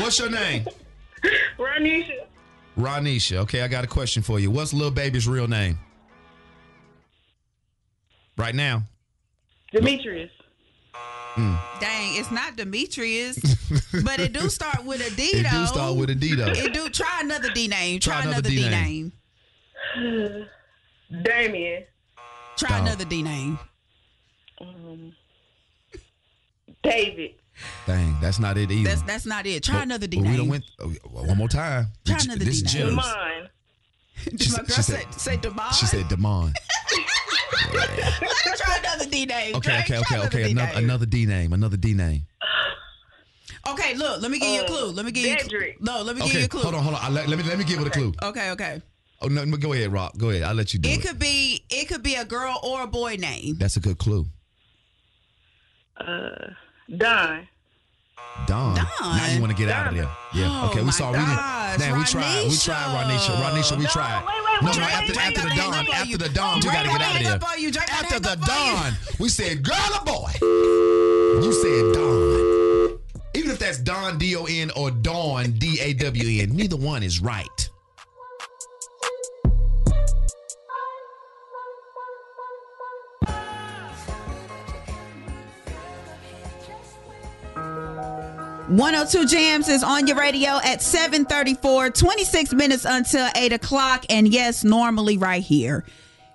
What's 0.00 0.18
your 0.18 0.30
name? 0.30 0.66
Ronisha. 1.58 2.26
Ronisha. 2.76 3.36
Okay, 3.38 3.62
I 3.62 3.68
got 3.68 3.84
a 3.84 3.86
question 3.86 4.22
for 4.22 4.40
you. 4.40 4.50
What's 4.50 4.72
Lil 4.72 4.90
Baby's 4.90 5.28
real 5.28 5.46
name? 5.46 5.78
Right 8.36 8.54
now. 8.54 8.82
Demetrius. 9.72 10.30
Mm. 11.34 11.58
Dang, 11.80 12.16
it's 12.16 12.30
not 12.30 12.56
Demetrius, 12.56 13.38
but 14.04 14.20
it 14.20 14.32
do 14.34 14.50
start 14.50 14.84
with 14.84 15.00
a 15.00 15.14
D 15.16 15.22
It 15.22 15.44
though. 15.50 15.60
do 15.60 15.66
start 15.66 15.96
with 15.96 16.10
a 16.10 16.14
D, 16.14 16.34
though. 16.34 16.48
It 16.48 16.74
do 16.74 16.90
try 16.90 17.20
another 17.22 17.48
D 17.54 17.68
name. 17.68 18.00
Try, 18.00 18.14
Try 18.20 18.22
another, 18.30 18.38
another 18.40 18.50
D, 18.50 18.56
D 18.64 18.68
name. 18.68 19.12
name. 19.96 20.46
Damien. 21.24 21.84
Try 22.62 22.78
Dog. 22.78 22.86
another 22.86 23.04
D 23.04 23.22
name. 23.22 23.58
Um, 24.60 25.12
David. 26.82 27.34
Dang, 27.86 28.16
that's 28.20 28.38
not 28.38 28.56
it 28.56 28.70
either. 28.70 28.88
That's 28.88 29.02
that's 29.02 29.26
not 29.26 29.46
it. 29.46 29.62
Try 29.62 29.74
But- 29.76 29.82
another 29.84 30.06
D 30.06 30.16
but 30.16 30.22
We 30.22 30.28
name. 30.30 30.36
done 30.38 30.48
went 30.48 30.64
oh, 30.80 30.88
one 31.10 31.36
more 31.36 31.48
time. 31.48 31.88
Try 32.04 32.14
This- 32.16 32.24
another 32.24 32.44
this 32.44 32.62
D 32.62 32.78
name. 32.78 32.88
generous. 32.88 33.06
Mine. 33.06 33.48
Did 34.36 34.50
my 34.52 34.56
girl 34.58 34.66
she 34.68 34.82
say, 34.82 34.92
said- 35.10 35.14
say 35.20 35.36
Demond? 35.36 35.72
She 35.74 35.86
said 35.86 36.04
Demond. 36.06 36.54
Let's 37.74 38.60
try 38.62 38.78
another 38.78 39.06
D 39.10 39.26
name. 39.26 39.56
Okay, 39.56 39.70
Drake. 39.70 39.80
okay, 39.82 39.86
Try 39.86 39.98
okay, 39.98 40.14
another 40.14 40.26
okay. 40.28 40.44
D 40.44 40.50
Another, 40.52 40.74
name. 40.74 40.84
another 40.84 41.06
D 41.06 41.26
name. 41.26 41.52
Another 41.52 41.76
D 41.76 41.94
name. 41.94 42.22
Okay, 43.68 43.94
look. 43.94 44.20
Let 44.22 44.30
me 44.30 44.38
give 44.38 44.48
you 44.48 44.60
a 44.60 44.64
Uh, 44.64 44.66
clue. 44.66 44.86
Let 44.92 45.04
me 45.06 45.12
give 45.12 45.24
you. 45.24 45.38
Cedric. 45.38 45.80
No, 45.80 46.02
let 46.02 46.16
me 46.16 46.22
give 46.22 46.34
you 46.34 46.44
a 46.44 46.48
clue. 46.48 46.62
hold 46.62 46.74
on, 46.74 46.82
hold 46.82 46.94
on. 46.96 47.00
I 47.02 47.08
let, 47.10 47.28
let 47.28 47.38
me 47.38 47.44
let 47.44 47.58
me 47.58 47.64
give 47.64 47.80
it 47.80 47.86
a 47.86 47.90
clue. 47.90 48.12
Okay, 48.22 48.50
okay. 48.52 48.82
Oh 49.22 49.28
no, 49.28 49.44
no, 49.44 49.56
go 49.56 49.72
ahead, 49.72 49.92
Rock. 49.92 50.16
Go 50.18 50.30
ahead. 50.30 50.42
I'll 50.42 50.54
let 50.54 50.72
you 50.74 50.80
do 50.80 50.88
it. 50.88 50.92
It 50.98 51.02
could 51.06 51.18
be 51.18 51.64
it 51.70 51.88
could 51.88 52.02
be 52.02 52.14
a 52.16 52.24
girl 52.24 52.58
or 52.62 52.82
a 52.82 52.86
boy 52.86 53.16
name. 53.18 53.56
That's 53.58 53.76
a 53.76 53.80
good 53.80 53.98
clue. 53.98 54.26
Uh, 55.96 56.50
Don. 56.96 57.46
Don. 58.46 58.74
Now 58.74 59.26
you 59.32 59.40
want 59.40 59.52
to 59.52 59.58
get 59.58 59.68
out 59.70 59.88
of 59.88 59.94
there. 59.94 60.08
Yeah. 60.34 60.48
Oh, 60.64 60.68
okay, 60.70 60.80
we 60.80 60.86
my 60.86 60.90
saw. 60.92 61.10
We 61.12 61.18
didn't. 61.18 61.36
Man, 61.78 61.98
we 61.98 62.04
tried. 62.04 62.46
We 62.48 62.56
tried, 62.56 63.04
Ronisha. 63.04 63.34
Ronisha, 63.36 63.76
we 63.76 63.84
No, 63.84 63.88
tried. 63.90 64.24
wait, 64.26 64.34
wait, 64.34 64.62
no, 64.62 64.68
wait, 64.70 64.76
no. 64.76 64.82
wait, 64.82 64.92
After, 64.92 65.12
wait, 65.12 65.18
after 65.26 65.40
the 65.42 65.48
wait, 65.48 65.56
dawn, 65.56 65.70
wait, 65.72 65.88
wait. 65.88 65.96
after 65.96 66.18
the 66.18 66.28
dawn, 66.30 66.54
we 66.56 66.60
Drake 66.62 66.74
got 66.74 66.82
to 66.82 66.88
gonna 66.88 66.98
get 66.98 67.06
out 67.08 67.16
of 67.36 67.40
there. 67.40 67.58
you. 67.58 67.70
Drake 67.70 67.92
After 67.92 68.20
the 68.20 68.30
up 68.30 68.38
you. 68.40 68.46
dawn, 68.46 68.92
we 69.18 69.28
said, 69.28 69.62
"Girl 69.62 69.76
or 69.98 70.04
boy." 70.04 70.32
You 71.44 71.52
said 71.52 71.94
Dawn. 71.94 72.98
Even 73.34 73.50
if 73.52 73.58
that's 73.58 73.78
Don 73.78 74.18
D 74.18 74.36
O 74.36 74.44
N 74.44 74.70
or 74.76 74.90
Dawn 74.90 75.52
D 75.52 75.78
A 75.80 75.92
W 75.94 76.42
N, 76.42 76.50
neither 76.56 76.76
one 76.76 77.02
is 77.02 77.20
right. 77.20 77.61
One 88.72 88.94
hundred 88.94 89.10
two 89.10 89.26
Jams 89.26 89.68
is 89.68 89.82
on 89.82 90.06
your 90.06 90.16
radio 90.16 90.58
at 90.64 90.80
734, 90.80 91.90
26 91.90 92.54
minutes 92.54 92.86
until 92.86 93.28
8 93.36 93.52
o'clock. 93.52 94.06
And 94.08 94.26
yes, 94.26 94.64
normally 94.64 95.18
right 95.18 95.42
here, 95.42 95.84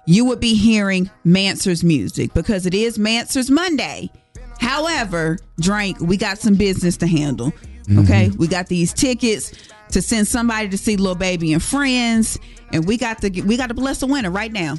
you 0.06 0.24
would 0.26 0.40
be 0.40 0.54
hearing 0.54 1.10
MANswers 1.26 1.84
music 1.84 2.36
because 2.36 2.68
it 2.68 2.76
is 2.76 3.00
MANswers 3.00 3.50
Monday. 3.50 4.12
However, 4.60 5.40
Drank, 5.60 6.00
we 6.00 6.16
got 6.16 6.38
some 6.38 6.54
business 6.54 6.96
to 6.98 7.08
handle. 7.08 7.54
Mm-hmm. 7.86 8.00
Okay. 8.02 8.30
We 8.38 8.48
got 8.48 8.68
these 8.68 8.94
tickets 8.94 9.52
to 9.90 10.00
send 10.04 10.28
somebody 10.28 10.70
to 10.70 10.78
see 10.78 10.96
Lil 10.96 11.16
Baby 11.16 11.54
and 11.54 11.64
Friends. 11.64 12.38
And 12.72 12.86
we 12.86 12.98
got 12.98 13.20
to 13.22 13.42
we 13.42 13.58
got 13.58 13.70
to 13.70 13.74
bless 13.74 14.02
the 14.02 14.06
winner 14.06 14.30
right 14.30 14.52
now. 14.52 14.76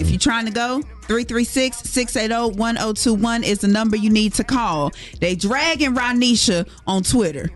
If 0.00 0.10
you're 0.10 0.18
trying 0.18 0.46
to 0.46 0.52
go, 0.52 0.82
336 1.02 1.78
680 1.78 2.56
1021 2.58 3.44
is 3.44 3.58
the 3.60 3.68
number 3.68 3.96
you 3.96 4.10
need 4.10 4.32
to 4.34 4.44
call. 4.44 4.90
They 5.20 5.34
dragging 5.34 5.94
Ronisha 5.94 6.68
on 6.86 7.02
Twitter 7.02 7.50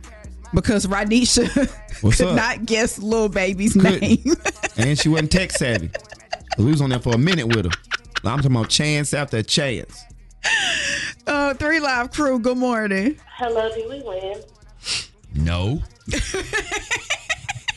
because 0.55 0.87
Ronisha 0.87 1.46
What's 2.03 2.18
could 2.18 2.29
up? 2.29 2.37
not 2.37 2.66
guess 2.66 2.99
Lil 2.99 3.29
Baby's 3.29 3.72
Couldn't. 3.72 4.01
name. 4.01 4.35
and 4.77 4.99
she 4.99 5.09
wasn't 5.09 5.33
tech 5.33 5.51
savvy. 5.53 5.90
we 6.59 6.66
was 6.66 6.81
on 6.83 6.90
there 6.90 6.99
for 6.99 7.14
a 7.14 7.18
minute 7.18 7.46
with 7.55 7.64
her. 7.64 7.70
I'm 8.25 8.38
talking 8.38 8.51
about 8.57 8.68
chance 8.68 9.14
after 9.14 9.42
chance. 9.42 10.03
uh, 11.27 11.55
Three 11.55 11.81
Live 11.81 12.11
Crew, 12.12 12.38
good 12.38 12.59
morning. 12.59 13.18
Hello, 13.37 13.68
did 13.75 13.88
we 13.88 14.03
win? 14.03 14.42
No. 15.35 15.83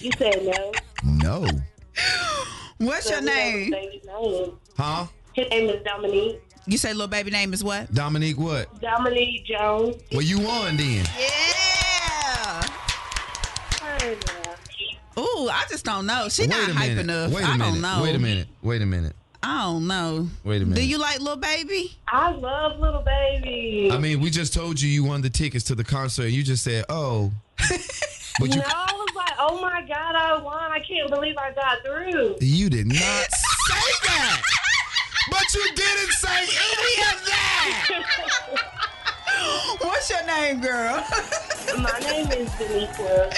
You 0.01 0.11
said 0.17 0.43
no. 0.45 0.71
No. 1.03 1.47
What's 2.79 3.09
your 3.09 3.21
name? 3.21 3.71
Baby's 3.71 4.05
name. 4.05 4.57
Huh? 4.77 5.05
His 5.33 5.49
name 5.49 5.69
is 5.69 5.83
Dominique. 5.83 6.41
You 6.65 6.77
say 6.77 6.93
little 6.93 7.07
Baby 7.07 7.29
name 7.31 7.53
is 7.53 7.63
what? 7.63 7.93
Dominique, 7.93 8.37
what? 8.37 8.79
Dominique 8.81 9.45
Jones. 9.45 9.95
Well, 10.11 10.21
you 10.21 10.39
won 10.39 10.77
then. 10.77 11.05
Yeah. 11.17 12.61
Hey. 13.99 14.17
Ooh, 15.17 15.49
I 15.49 15.65
just 15.69 15.83
don't 15.83 16.05
know. 16.05 16.29
She 16.29 16.43
Wait 16.43 16.49
not 16.51 16.69
hype 16.69 16.89
minute. 16.89 16.99
enough. 17.01 17.31
Wait 17.33 17.43
a 17.43 17.47
I 17.47 17.57
minute. 17.57 17.71
don't 17.71 17.81
know. 17.81 17.99
Wait 18.03 18.15
a 18.15 18.19
minute. 18.19 18.47
Wait 18.61 18.81
a 18.81 18.85
minute. 18.85 19.15
I 19.43 19.63
don't 19.63 19.87
know. 19.87 20.29
Wait 20.45 20.61
a 20.61 20.65
minute. 20.65 20.75
Do 20.79 20.87
you 20.87 20.97
like 20.99 21.19
Lil 21.19 21.35
Baby? 21.37 21.97
I 22.07 22.31
love 22.31 22.79
little 22.79 23.01
baby. 23.01 23.89
I 23.91 23.97
mean, 23.97 24.19
we 24.21 24.29
just 24.29 24.53
told 24.53 24.79
you 24.81 24.89
you 24.89 25.03
won 25.03 25.21
the 25.21 25.29
tickets 25.29 25.63
to 25.65 25.75
the 25.75 25.83
concert, 25.83 26.23
and 26.23 26.31
you 26.33 26.43
just 26.43 26.63
said, 26.63 26.85
"Oh." 26.89 27.31
But 28.39 28.49
you 28.55 28.61
no, 28.61 28.63
I 28.65 28.93
was 28.93 29.15
like, 29.15 29.33
oh 29.37 29.59
my 29.61 29.81
God, 29.81 30.15
I 30.15 30.37
won. 30.41 30.71
I 30.71 30.79
can't 30.79 31.09
believe 31.09 31.35
I 31.37 31.51
got 31.51 31.83
through. 31.83 32.37
you 32.39 32.69
did 32.69 32.87
not 32.87 32.95
say 32.97 33.91
that. 34.07 34.41
But 35.29 35.53
you 35.53 35.65
didn't 35.75 36.11
say 36.13 36.39
any 36.39 37.01
of 37.11 37.25
that. 37.27 38.69
What's 39.81 40.09
your 40.09 40.25
name, 40.25 40.61
girl? 40.61 41.05
My 41.77 41.99
name 41.99 42.27
is 42.31 42.49
Danica. 42.49 43.31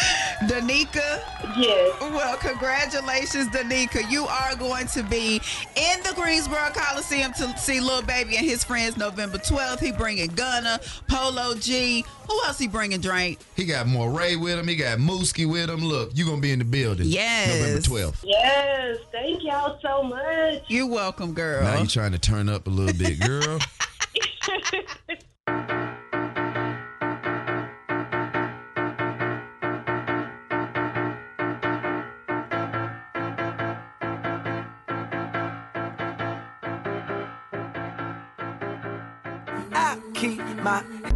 Danica? 0.48 1.22
Yes. 1.58 2.00
Well, 2.02 2.38
congratulations, 2.38 3.50
Danica. 3.50 4.10
You 4.10 4.26
are 4.26 4.56
going 4.56 4.88
to 4.88 5.04
be 5.04 5.42
in 5.76 6.04
the 6.04 6.14
Greensboro 6.16 6.70
Coliseum 6.74 7.34
to 7.34 7.56
see 7.58 7.80
Lil 7.80 8.02
Baby 8.04 8.38
and 8.38 8.46
his 8.46 8.64
friends 8.64 8.98
November 8.98 9.38
12th. 9.38 9.80
He 9.80 9.92
bringing 9.92 10.30
Gunna, 10.30 10.80
Polo 11.08 11.56
G. 11.56 12.06
Who 12.30 12.44
else 12.46 12.58
he 12.58 12.68
bringing, 12.68 13.02
Drank? 13.02 13.40
He 13.56 13.66
got 13.66 13.86
Morray 13.86 14.40
with 14.42 14.58
him. 14.58 14.68
He 14.68 14.76
got 14.76 14.98
Mooski 15.00 15.50
with 15.50 15.70
him. 15.70 15.84
Look, 15.84 16.12
you 16.16 16.26
gonna 16.26 16.42
be 16.42 16.52
in 16.52 16.60
the 16.60 16.66
building. 16.66 17.08
Yes. 17.08 17.60
November 17.60 17.82
twelfth. 17.82 18.24
Yes. 18.26 18.98
Thank 19.12 19.44
y'all 19.44 19.78
so 19.82 20.04
much. 20.04 20.64
You're 20.68 20.88
welcome, 20.88 21.34
girl. 21.34 21.64
Now 21.64 21.78
you're 21.80 21.88
trying 21.88 22.14
to 22.14 22.20
turn 22.20 22.48
up 22.48 22.68
a 22.68 22.70
little 22.70 22.98
bit, 22.98 23.20
girl. 23.20 23.60
keep 40.80 41.02
my. 41.02 41.12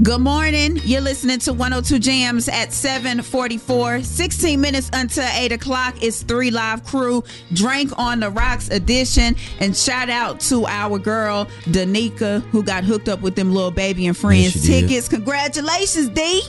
Good 0.00 0.20
morning. 0.20 0.78
You're 0.84 1.00
listening 1.00 1.40
to 1.40 1.52
102 1.52 1.98
Jams 1.98 2.48
at 2.48 2.72
744. 2.72 4.02
16 4.02 4.60
minutes 4.60 4.88
until 4.92 5.24
8 5.28 5.52
o'clock. 5.52 5.96
It's 6.00 6.22
three 6.22 6.50
live 6.52 6.84
crew. 6.84 7.24
Drank 7.52 7.90
on 7.98 8.20
the 8.20 8.30
Rocks 8.30 8.70
edition. 8.70 9.34
And 9.58 9.76
shout 9.76 10.08
out 10.08 10.38
to 10.40 10.66
our 10.66 10.98
girl, 10.98 11.46
Danica, 11.64 12.42
who 12.50 12.62
got 12.62 12.84
hooked 12.84 13.08
up 13.08 13.20
with 13.22 13.34
them 13.34 13.52
Lil 13.52 13.72
Baby 13.72 14.06
and 14.06 14.16
friends 14.16 14.54
Yes, 14.54 14.64
she 14.64 14.72
did. 14.72 14.88
tickets. 14.88 15.08
Congratulations, 15.08 16.08
D. 16.10 16.42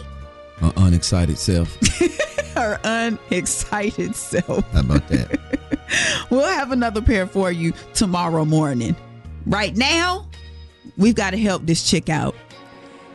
Her 0.57 0.71
unexcited 0.77 1.37
self. 1.39 1.75
her 2.55 2.79
unexcited 2.83 4.15
self. 4.15 4.71
How 4.71 4.79
about 4.81 5.07
that? 5.09 5.39
We'll 6.29 6.47
have 6.47 6.71
another 6.71 7.01
pair 7.01 7.25
for 7.25 7.51
you 7.51 7.73
tomorrow 7.93 8.45
morning. 8.45 8.95
Right 9.45 9.75
now, 9.75 10.27
we've 10.97 11.15
got 11.15 11.31
to 11.31 11.37
help 11.37 11.65
this 11.65 11.89
chick 11.89 12.09
out. 12.09 12.35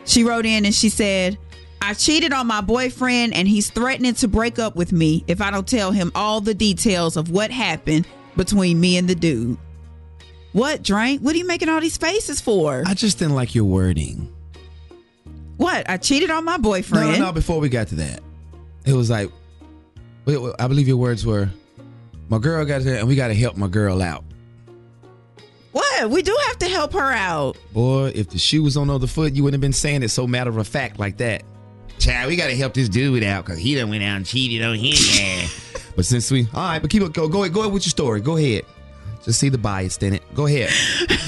She 0.04 0.24
wrote 0.24 0.46
in 0.46 0.64
and 0.64 0.74
she 0.74 0.88
said, 0.88 1.38
I 1.80 1.94
cheated 1.94 2.32
on 2.32 2.46
my 2.46 2.60
boyfriend 2.60 3.34
and 3.34 3.46
he's 3.46 3.70
threatening 3.70 4.14
to 4.14 4.28
break 4.28 4.58
up 4.58 4.74
with 4.74 4.92
me 4.92 5.24
if 5.28 5.40
I 5.40 5.50
don't 5.50 5.66
tell 5.68 5.92
him 5.92 6.10
all 6.14 6.40
the 6.40 6.54
details 6.54 7.16
of 7.16 7.30
what 7.30 7.50
happened 7.50 8.06
between 8.36 8.80
me 8.80 8.96
and 8.96 9.08
the 9.08 9.14
dude. 9.14 9.58
What, 10.52 10.82
Drank? 10.82 11.20
What 11.20 11.34
are 11.34 11.38
you 11.38 11.46
making 11.46 11.68
all 11.68 11.80
these 11.80 11.96
faces 11.96 12.40
for? 12.40 12.84
I 12.86 12.94
just 12.94 13.18
didn't 13.18 13.34
like 13.34 13.54
your 13.54 13.64
wording. 13.64 14.32
What? 15.56 15.88
I 15.88 15.96
cheated 15.96 16.30
on 16.30 16.44
my 16.44 16.56
boyfriend. 16.58 17.06
No, 17.06 17.12
no, 17.12 17.24
no. 17.26 17.32
Before 17.32 17.60
we 17.60 17.68
got 17.68 17.88
to 17.88 17.96
that, 17.96 18.20
it 18.84 18.92
was 18.92 19.10
like, 19.10 19.30
I 20.26 20.68
believe 20.68 20.88
your 20.88 20.96
words 20.96 21.26
were, 21.26 21.50
"My 22.28 22.38
girl 22.38 22.64
got 22.64 22.82
there, 22.82 22.98
and 22.98 23.08
we 23.08 23.16
got 23.16 23.28
to 23.28 23.34
help 23.34 23.56
my 23.56 23.68
girl 23.68 24.02
out." 24.02 24.24
What? 25.72 26.10
We 26.10 26.22
do 26.22 26.36
have 26.46 26.58
to 26.60 26.68
help 26.68 26.92
her 26.92 27.12
out. 27.12 27.56
Boy, 27.72 28.12
if 28.14 28.30
the 28.30 28.38
shoe 28.38 28.62
was 28.62 28.76
on 28.76 28.86
the 28.86 28.94
other 28.94 29.08
foot, 29.08 29.34
you 29.34 29.42
wouldn't 29.42 29.54
have 29.54 29.60
been 29.60 29.72
saying 29.72 30.02
it 30.02 30.10
so 30.10 30.26
matter 30.26 30.56
of 30.56 30.68
fact 30.68 30.98
like 31.00 31.16
that. 31.16 31.42
Child, 31.98 32.28
we 32.28 32.36
got 32.36 32.46
to 32.46 32.56
help 32.56 32.74
this 32.74 32.88
dude 32.88 33.24
out 33.24 33.44
because 33.44 33.58
he 33.58 33.74
done 33.74 33.90
went 33.90 34.02
out 34.04 34.16
and 34.16 34.26
cheated 34.26 34.64
on 34.64 34.76
him. 34.76 35.48
But 35.96 36.04
since 36.04 36.28
we, 36.28 36.48
all 36.52 36.60
right, 36.60 36.82
but 36.82 36.90
keep 36.90 37.02
it 37.02 37.12
go, 37.12 37.28
go 37.28 37.42
ahead, 37.44 37.54
go 37.54 37.60
ahead 37.60 37.72
with 37.72 37.86
your 37.86 37.90
story. 37.90 38.20
Go 38.20 38.36
ahead. 38.36 38.64
Just 39.24 39.38
see 39.38 39.48
the 39.48 39.58
bias 39.58 39.96
in 39.98 40.12
it. 40.14 40.22
Go 40.34 40.46
ahead. 40.46 40.70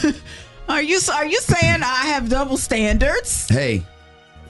Are 0.69 0.83
you 0.83 0.99
are 1.13 1.25
you 1.25 1.39
saying 1.41 1.83
I 1.85 2.07
have 2.07 2.29
double 2.29 2.57
standards 2.57 3.49
hey, 3.49 3.85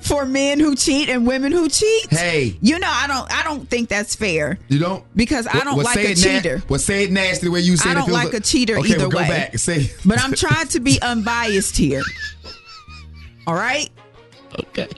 for 0.01 0.25
men 0.25 0.61
who 0.61 0.77
cheat 0.77 1.09
and 1.09 1.27
women 1.27 1.51
who 1.53 1.69
cheat? 1.69 2.07
hey. 2.11 2.57
You 2.61 2.79
know, 2.79 2.89
I 2.91 3.07
don't 3.07 3.33
I 3.33 3.43
don't 3.43 3.69
think 3.69 3.89
that's 3.89 4.15
fair. 4.15 4.59
You 4.69 4.79
don't 4.79 5.05
Because 5.17 5.47
I 5.47 5.61
don't 5.65 5.79
like 5.83 5.95
say 5.95 6.07
a 6.07 6.11
it 6.11 6.19
na- 6.19 6.23
cheater. 6.23 6.63
well, 6.69 6.79
say 6.79 7.05
it 7.05 7.13
nasty 7.13 7.47
the 7.47 7.53
way 7.53 7.61
you 7.61 7.77
said 7.77 7.91
I 7.93 7.95
don't 7.95 8.07
feels 8.07 8.25
like 8.25 8.35
a 8.35 8.41
cheater 8.41 8.79
okay, 8.79 8.91
either 8.91 8.99
well, 9.01 9.11
go 9.11 9.19
way. 9.19 9.29
back 9.29 9.59
say. 9.59 9.91
But 10.05 10.23
I'm 10.23 10.33
trying 10.35 10.69
to 10.69 10.81
be 10.81 10.99
unbiased 11.03 11.77
here. 11.77 12.03
All 13.47 13.55
right? 13.55 13.91
Okay. 14.61 14.89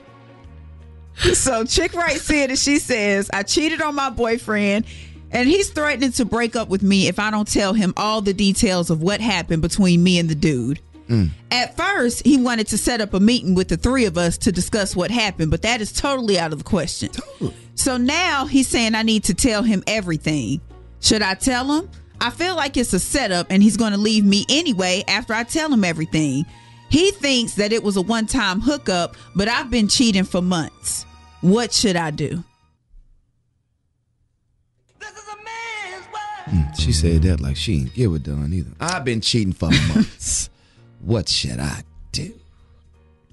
So 1.33 1.65
Chick 1.65 1.93
writes 1.93 2.21
said, 2.21 2.49
and 2.49 2.57
she 2.57 2.79
says, 2.79 3.29
I 3.33 3.43
cheated 3.43 3.81
on 3.81 3.93
my 3.95 4.09
boyfriend 4.09 4.85
and 5.31 5.47
he's 5.49 5.69
threatening 5.69 6.11
to 6.13 6.25
break 6.25 6.55
up 6.55 6.69
with 6.69 6.81
me 6.81 7.07
if 7.07 7.19
I 7.19 7.29
don't 7.29 7.47
tell 7.47 7.73
him 7.73 7.93
all 7.97 8.21
the 8.21 8.33
details 8.33 8.89
of 8.89 9.01
what 9.01 9.19
happened 9.21 9.61
between 9.61 10.01
me 10.03 10.17
and 10.17 10.29
the 10.29 10.35
dude. 10.35 10.79
Mm. 11.09 11.31
At 11.51 11.75
first, 11.75 12.25
he 12.25 12.37
wanted 12.37 12.67
to 12.67 12.77
set 12.77 13.01
up 13.01 13.13
a 13.13 13.19
meeting 13.19 13.55
with 13.55 13.67
the 13.67 13.77
three 13.77 14.05
of 14.05 14.17
us 14.17 14.37
to 14.39 14.51
discuss 14.51 14.95
what 14.95 15.09
happened, 15.09 15.49
but 15.49 15.63
that 15.63 15.81
is 15.81 15.91
totally 15.91 16.37
out 16.37 16.53
of 16.53 16.59
the 16.59 16.63
question. 16.63 17.09
Totally. 17.09 17.55
So 17.75 17.97
now 17.97 18.45
he's 18.45 18.67
saying 18.67 18.93
I 18.93 19.01
need 19.01 19.23
to 19.25 19.33
tell 19.33 19.63
him 19.63 19.83
everything. 19.87 20.61
Should 21.01 21.21
I 21.21 21.33
tell 21.33 21.65
him? 21.71 21.89
I 22.21 22.29
feel 22.29 22.55
like 22.55 22.77
it's 22.77 22.93
a 22.93 22.99
setup 22.99 23.47
and 23.49 23.63
he's 23.63 23.77
going 23.77 23.93
to 23.93 23.97
leave 23.97 24.25
me 24.25 24.45
anyway 24.49 25.03
after 25.07 25.33
I 25.33 25.43
tell 25.43 25.73
him 25.73 25.83
everything. 25.83 26.45
He 26.89 27.11
thinks 27.11 27.55
that 27.55 27.71
it 27.71 27.83
was 27.83 27.97
a 27.97 28.01
one 28.01 28.27
time 28.27 28.59
hookup, 28.59 29.15
but 29.35 29.47
I've 29.47 29.71
been 29.71 29.87
cheating 29.87 30.25
for 30.25 30.41
months. 30.41 31.05
What 31.41 31.71
should 31.71 31.95
I 31.95 32.11
do? 32.11 32.43
Mm, 36.49 36.79
she 36.79 36.91
said 36.91 37.21
that 37.23 37.39
like 37.39 37.55
she 37.55 37.75
ain't 37.75 37.93
give 37.93 38.13
a 38.13 38.19
done 38.19 38.51
either. 38.53 38.71
I've 38.79 39.05
been 39.05 39.21
cheating 39.21 39.53
for 39.53 39.69
months. 39.69 40.49
what 41.01 41.29
should 41.29 41.59
I 41.59 41.83
do? 42.11 42.33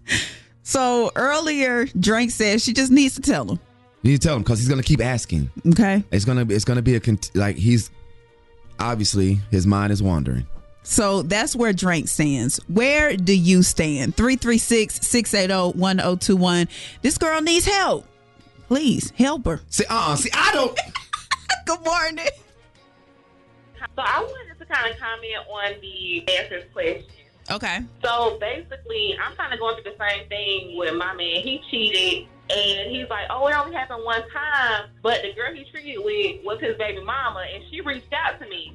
So 0.69 1.13
earlier, 1.15 1.85
Drank 2.01 2.33
said 2.33 2.61
she 2.61 2.73
just 2.73 2.91
needs 2.91 3.15
to 3.15 3.21
tell 3.23 3.45
him. 3.45 3.61
You 4.03 4.11
need 4.11 4.21
to 4.21 4.27
tell 4.27 4.35
him 4.35 4.43
because 4.43 4.59
he's 4.59 4.69
gonna 4.69 4.83
keep 4.83 5.01
asking. 5.01 5.49
Okay. 5.65 6.03
It's 6.11 6.25
gonna 6.25 6.45
be 6.45 6.57
it's 6.57 6.65
gonna 6.65 6.83
be 6.83 6.97
a 6.97 7.01
cont- 7.01 7.31
like 7.37 7.55
he's 7.55 7.89
obviously 8.81 9.39
his 9.53 9.65
mind 9.65 9.93
is 9.93 10.03
wandering. 10.03 10.45
So 10.83 11.23
that's 11.23 11.55
where 11.55 11.73
Drank 11.73 12.09
stands. 12.09 12.59
Where 12.67 13.17
do 13.17 13.33
you 13.33 13.63
stand? 13.63 14.17
336 14.17 15.07
680 15.07 15.79
1021. 15.79 16.67
This 17.01 17.17
girl 17.17 17.41
needs 17.43 17.65
help. 17.65 18.05
Please 18.67 19.11
help 19.17 19.45
her. 19.45 19.61
See, 19.71 19.85
uh, 19.89 20.17
see, 20.17 20.31
I 20.35 20.53
don't. 20.53 20.77
Good 21.67 21.85
morning. 21.85 22.27
So 23.79 24.03
I 24.03 24.21
wanted 24.21 24.59
to 24.59 24.67
kind 24.67 24.93
of 24.93 24.99
comment 24.99 25.47
on 25.49 25.81
the 25.81 26.29
answers 26.39 26.65
question. 26.73 27.05
Okay. 27.51 27.81
So 28.03 28.39
basically, 28.41 29.17
I'm 29.23 29.37
kind 29.37 29.53
of 29.53 29.61
going 29.61 29.81
through 29.81 29.93
the 29.93 29.99
same 29.99 30.29
thing 30.29 30.77
with 30.77 30.95
my 30.95 31.15
man. 31.15 31.43
He 31.43 31.63
cheated, 31.71 32.29
and 32.51 32.91
he's 32.91 33.09
like, 33.09 33.27
"Oh, 33.31 33.47
it 33.47 33.55
only 33.55 33.75
happened 33.75 34.05
one 34.05 34.23
time," 34.31 34.91
but 35.03 35.23
the 35.23 35.33
girl 35.33 35.55
he 35.55 35.65
treated 35.65 36.03
with 36.05 36.45
was 36.45 36.61
his 36.61 36.77
baby 36.77 37.03
mama, 37.05 37.45
and 37.53 37.63
she 37.71 37.81
reached 37.81 38.13
out 38.13 38.41
to 38.41 38.49
me. 38.49 38.75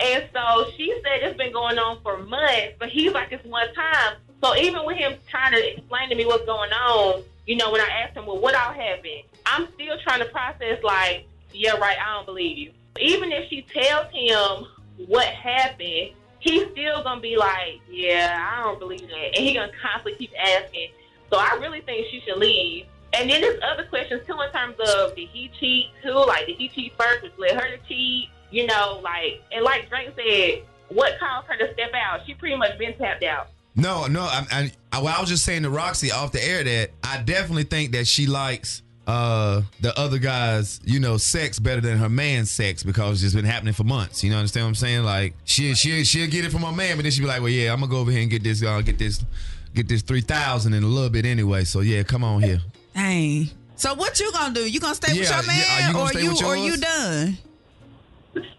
And 0.00 0.24
so 0.32 0.70
she 0.76 0.92
said 1.04 1.22
it's 1.22 1.36
been 1.38 1.52
going 1.52 1.78
on 1.78 2.00
for 2.02 2.18
months, 2.18 2.74
but 2.78 2.88
he's 2.88 3.12
like, 3.12 3.30
it's 3.30 3.44
one 3.44 3.72
time. 3.72 4.16
So 4.42 4.56
even 4.56 4.84
with 4.84 4.96
him 4.96 5.14
trying 5.28 5.52
to 5.52 5.72
explain 5.74 6.08
to 6.08 6.16
me 6.16 6.26
what's 6.26 6.44
going 6.44 6.72
on, 6.72 7.22
you 7.46 7.56
know, 7.56 7.70
when 7.70 7.80
I 7.80 7.88
asked 7.88 8.16
him, 8.16 8.26
well, 8.26 8.40
what 8.40 8.54
all 8.56 8.72
happened? 8.72 9.22
I'm 9.46 9.68
still 9.74 9.96
trying 10.02 10.20
to 10.20 10.24
process, 10.26 10.82
like, 10.82 11.26
yeah, 11.52 11.76
right, 11.76 11.96
I 11.98 12.14
don't 12.14 12.26
believe 12.26 12.58
you. 12.58 12.72
Even 13.00 13.30
if 13.30 13.48
she 13.48 13.62
tells 13.62 14.12
him 14.12 14.66
what 15.06 15.26
happened, 15.26 16.12
he's 16.42 16.68
still 16.72 17.02
gonna 17.04 17.20
be 17.20 17.36
like, 17.36 17.80
yeah, 17.88 18.50
I 18.52 18.64
don't 18.64 18.78
believe 18.78 19.00
that, 19.00 19.36
and 19.36 19.36
he 19.36 19.54
gonna 19.54 19.72
constantly 19.80 20.14
keep 20.18 20.32
asking. 20.38 20.88
So 21.30 21.38
I 21.38 21.56
really 21.60 21.80
think 21.80 22.08
she 22.10 22.20
should 22.20 22.38
leave. 22.38 22.86
And 23.14 23.30
then 23.30 23.40
there's 23.40 23.60
other 23.62 23.84
questions 23.84 24.26
too 24.26 24.38
in 24.40 24.50
terms 24.52 24.76
of 24.88 25.14
did 25.14 25.28
he 25.28 25.50
cheat 25.60 25.86
too? 26.02 26.12
Like 26.12 26.46
did 26.46 26.56
he 26.56 26.68
cheat 26.68 26.92
first, 26.98 27.22
which 27.22 27.32
led 27.38 27.52
her 27.52 27.76
to 27.76 27.78
cheat? 27.88 28.28
You 28.50 28.66
know, 28.66 29.00
like 29.02 29.42
and 29.52 29.64
like 29.64 29.88
Drank 29.88 30.14
said, 30.16 30.64
what 30.88 31.18
caused 31.20 31.46
her 31.46 31.56
to 31.56 31.72
step 31.72 31.92
out? 31.94 32.20
She 32.26 32.34
pretty 32.34 32.56
much 32.56 32.76
been 32.78 32.96
tapped 32.98 33.22
out. 33.22 33.48
No, 33.74 34.06
no. 34.06 34.22
I, 34.22 34.46
I, 34.50 34.72
I, 34.92 35.00
well, 35.00 35.14
I 35.16 35.20
was 35.20 35.30
just 35.30 35.44
saying 35.44 35.62
to 35.62 35.70
Roxie 35.70 36.10
off 36.10 36.32
the 36.32 36.44
air 36.44 36.62
that 36.62 36.90
I 37.02 37.22
definitely 37.22 37.64
think 37.64 37.92
that 37.92 38.06
she 38.06 38.26
likes 38.26 38.82
uh 39.06 39.62
the 39.80 39.96
other 39.98 40.18
guy's 40.18 40.80
you 40.84 41.00
know 41.00 41.16
sex 41.16 41.58
better 41.58 41.80
than 41.80 41.98
her 41.98 42.08
man's 42.08 42.50
sex 42.50 42.84
because 42.84 43.22
it's 43.24 43.34
been 43.34 43.44
happening 43.44 43.74
for 43.74 43.82
months 43.82 44.22
you 44.22 44.30
know 44.30 44.36
understand 44.36 44.64
what 44.64 44.68
i'm 44.68 44.74
saying 44.76 45.02
like 45.02 45.34
she 45.44 45.74
she 45.74 46.04
she'll 46.04 46.30
get 46.30 46.44
it 46.44 46.52
from 46.52 46.62
her 46.62 46.70
man 46.70 46.96
but 46.96 47.02
then 47.02 47.10
she'll 47.10 47.24
be 47.24 47.28
like 47.28 47.40
well 47.40 47.48
yeah 47.50 47.72
i'm 47.72 47.80
gonna 47.80 47.90
go 47.90 47.98
over 47.98 48.12
here 48.12 48.20
and 48.22 48.30
get 48.30 48.44
this 48.44 48.62
uh, 48.62 48.80
get 48.80 48.98
this 48.98 49.24
get 49.74 49.88
this 49.88 50.02
3000 50.02 50.72
in 50.72 50.82
a 50.84 50.86
little 50.86 51.10
bit 51.10 51.26
anyway 51.26 51.64
so 51.64 51.80
yeah 51.80 52.02
come 52.04 52.22
on 52.22 52.42
here 52.42 52.60
Dang. 52.94 53.48
So 53.74 53.94
what 53.94 54.20
you 54.20 54.30
gonna 54.32 54.54
do? 54.54 54.70
You 54.70 54.78
gonna 54.78 54.94
stay 54.94 55.18
with 55.18 55.28
your 55.28 55.42
man, 55.44 55.56
yeah, 55.58 55.88
are 55.88 55.90
you 55.90 55.98
or 55.98 56.36
you 56.36 56.46
or 56.46 56.56
you 56.56 56.76
done? 56.76 57.38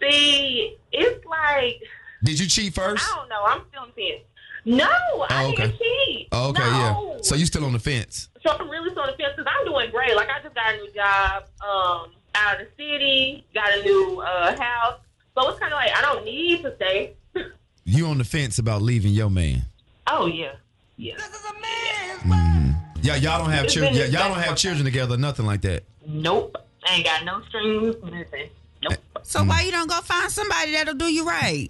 See, 0.02 0.76
it's 0.92 1.26
like 1.26 1.82
did 2.24 2.40
you 2.40 2.48
cheat 2.48 2.74
first 2.74 3.04
I 3.10 3.16
don't 3.16 3.30
know. 3.30 3.44
I'm 3.46 3.62
still 3.70 3.82
on 3.84 3.92
the 3.96 4.02
fence. 4.12 4.24
No, 4.66 4.86
I 5.30 5.44
Oh, 5.46 5.50
okay. 5.50 5.56
didn't 5.68 5.78
cheat. 5.78 6.28
oh, 6.32 6.50
okay 6.50 6.64
no. 6.64 6.68
yeah 7.16 7.18
so 7.22 7.36
you 7.36 7.46
still 7.46 7.66
on 7.66 7.74
the 7.74 7.80
fence 7.80 8.30
So 8.44 8.52
I'm 8.60 8.70
really 8.70 8.90
still 8.92 9.04
on 9.04 9.08
the 9.12 9.18
fence 9.18 9.34
because 9.38 9.52
I'm 9.58 9.66
doing 9.66 9.90
great. 9.92 10.16
Like 10.16 10.30
I 10.30 10.42
just 10.42 10.54
got 10.56 10.74
a 10.74 10.78
new 10.78 10.92
job, 10.92 11.44
um, 11.62 12.12
out 12.36 12.60
of 12.62 12.68
the 12.68 12.68
city, 12.78 13.46
got 13.54 13.78
a 13.78 13.84
new 13.84 14.20
uh, 14.22 14.60
house. 14.60 15.00
So 15.36 15.50
it's 15.50 15.60
kind 15.60 15.72
of 15.74 15.78
like 15.78 15.92
I 15.96 16.02
don't 16.02 16.26
need 16.26 16.62
to 16.64 16.76
stay. 16.76 17.14
you 17.86 18.06
on 18.08 18.18
the 18.18 18.24
fence 18.24 18.60
about 18.60 18.82
leaving 18.82 19.12
your 19.12 19.30
man 19.30 19.64
Oh 20.08 20.26
yeah, 20.28 20.54
yeah. 20.98 21.16
This 21.18 21.28
is 21.28 21.46
a 21.46 22.28
man. 22.28 22.78
yeah 23.02 23.16
y'all 23.16 23.40
don't 23.40 23.52
have 23.52 23.66
It's 23.66 23.74
children 23.74 23.96
yeah, 23.96 24.06
y'all 24.06 24.30
don't 24.30 24.44
have 24.44 24.56
children 24.56 24.86
together 24.86 25.18
nothing 25.18 25.46
like 25.46 25.62
that 25.62 25.84
Nope. 26.06 26.56
I 26.86 26.96
ain't 26.96 27.06
got 27.06 27.24
no 27.24 27.42
strings, 27.48 27.96
nothing. 28.04 28.50
Nope. 28.84 29.00
So 29.24 29.44
why 29.44 29.62
you 29.62 29.72
don't 29.72 29.90
go 29.90 30.02
find 30.02 30.30
somebody 30.30 30.74
that'll 30.74 30.96
do 30.96 31.06
you 31.06 31.26
right? 31.26 31.70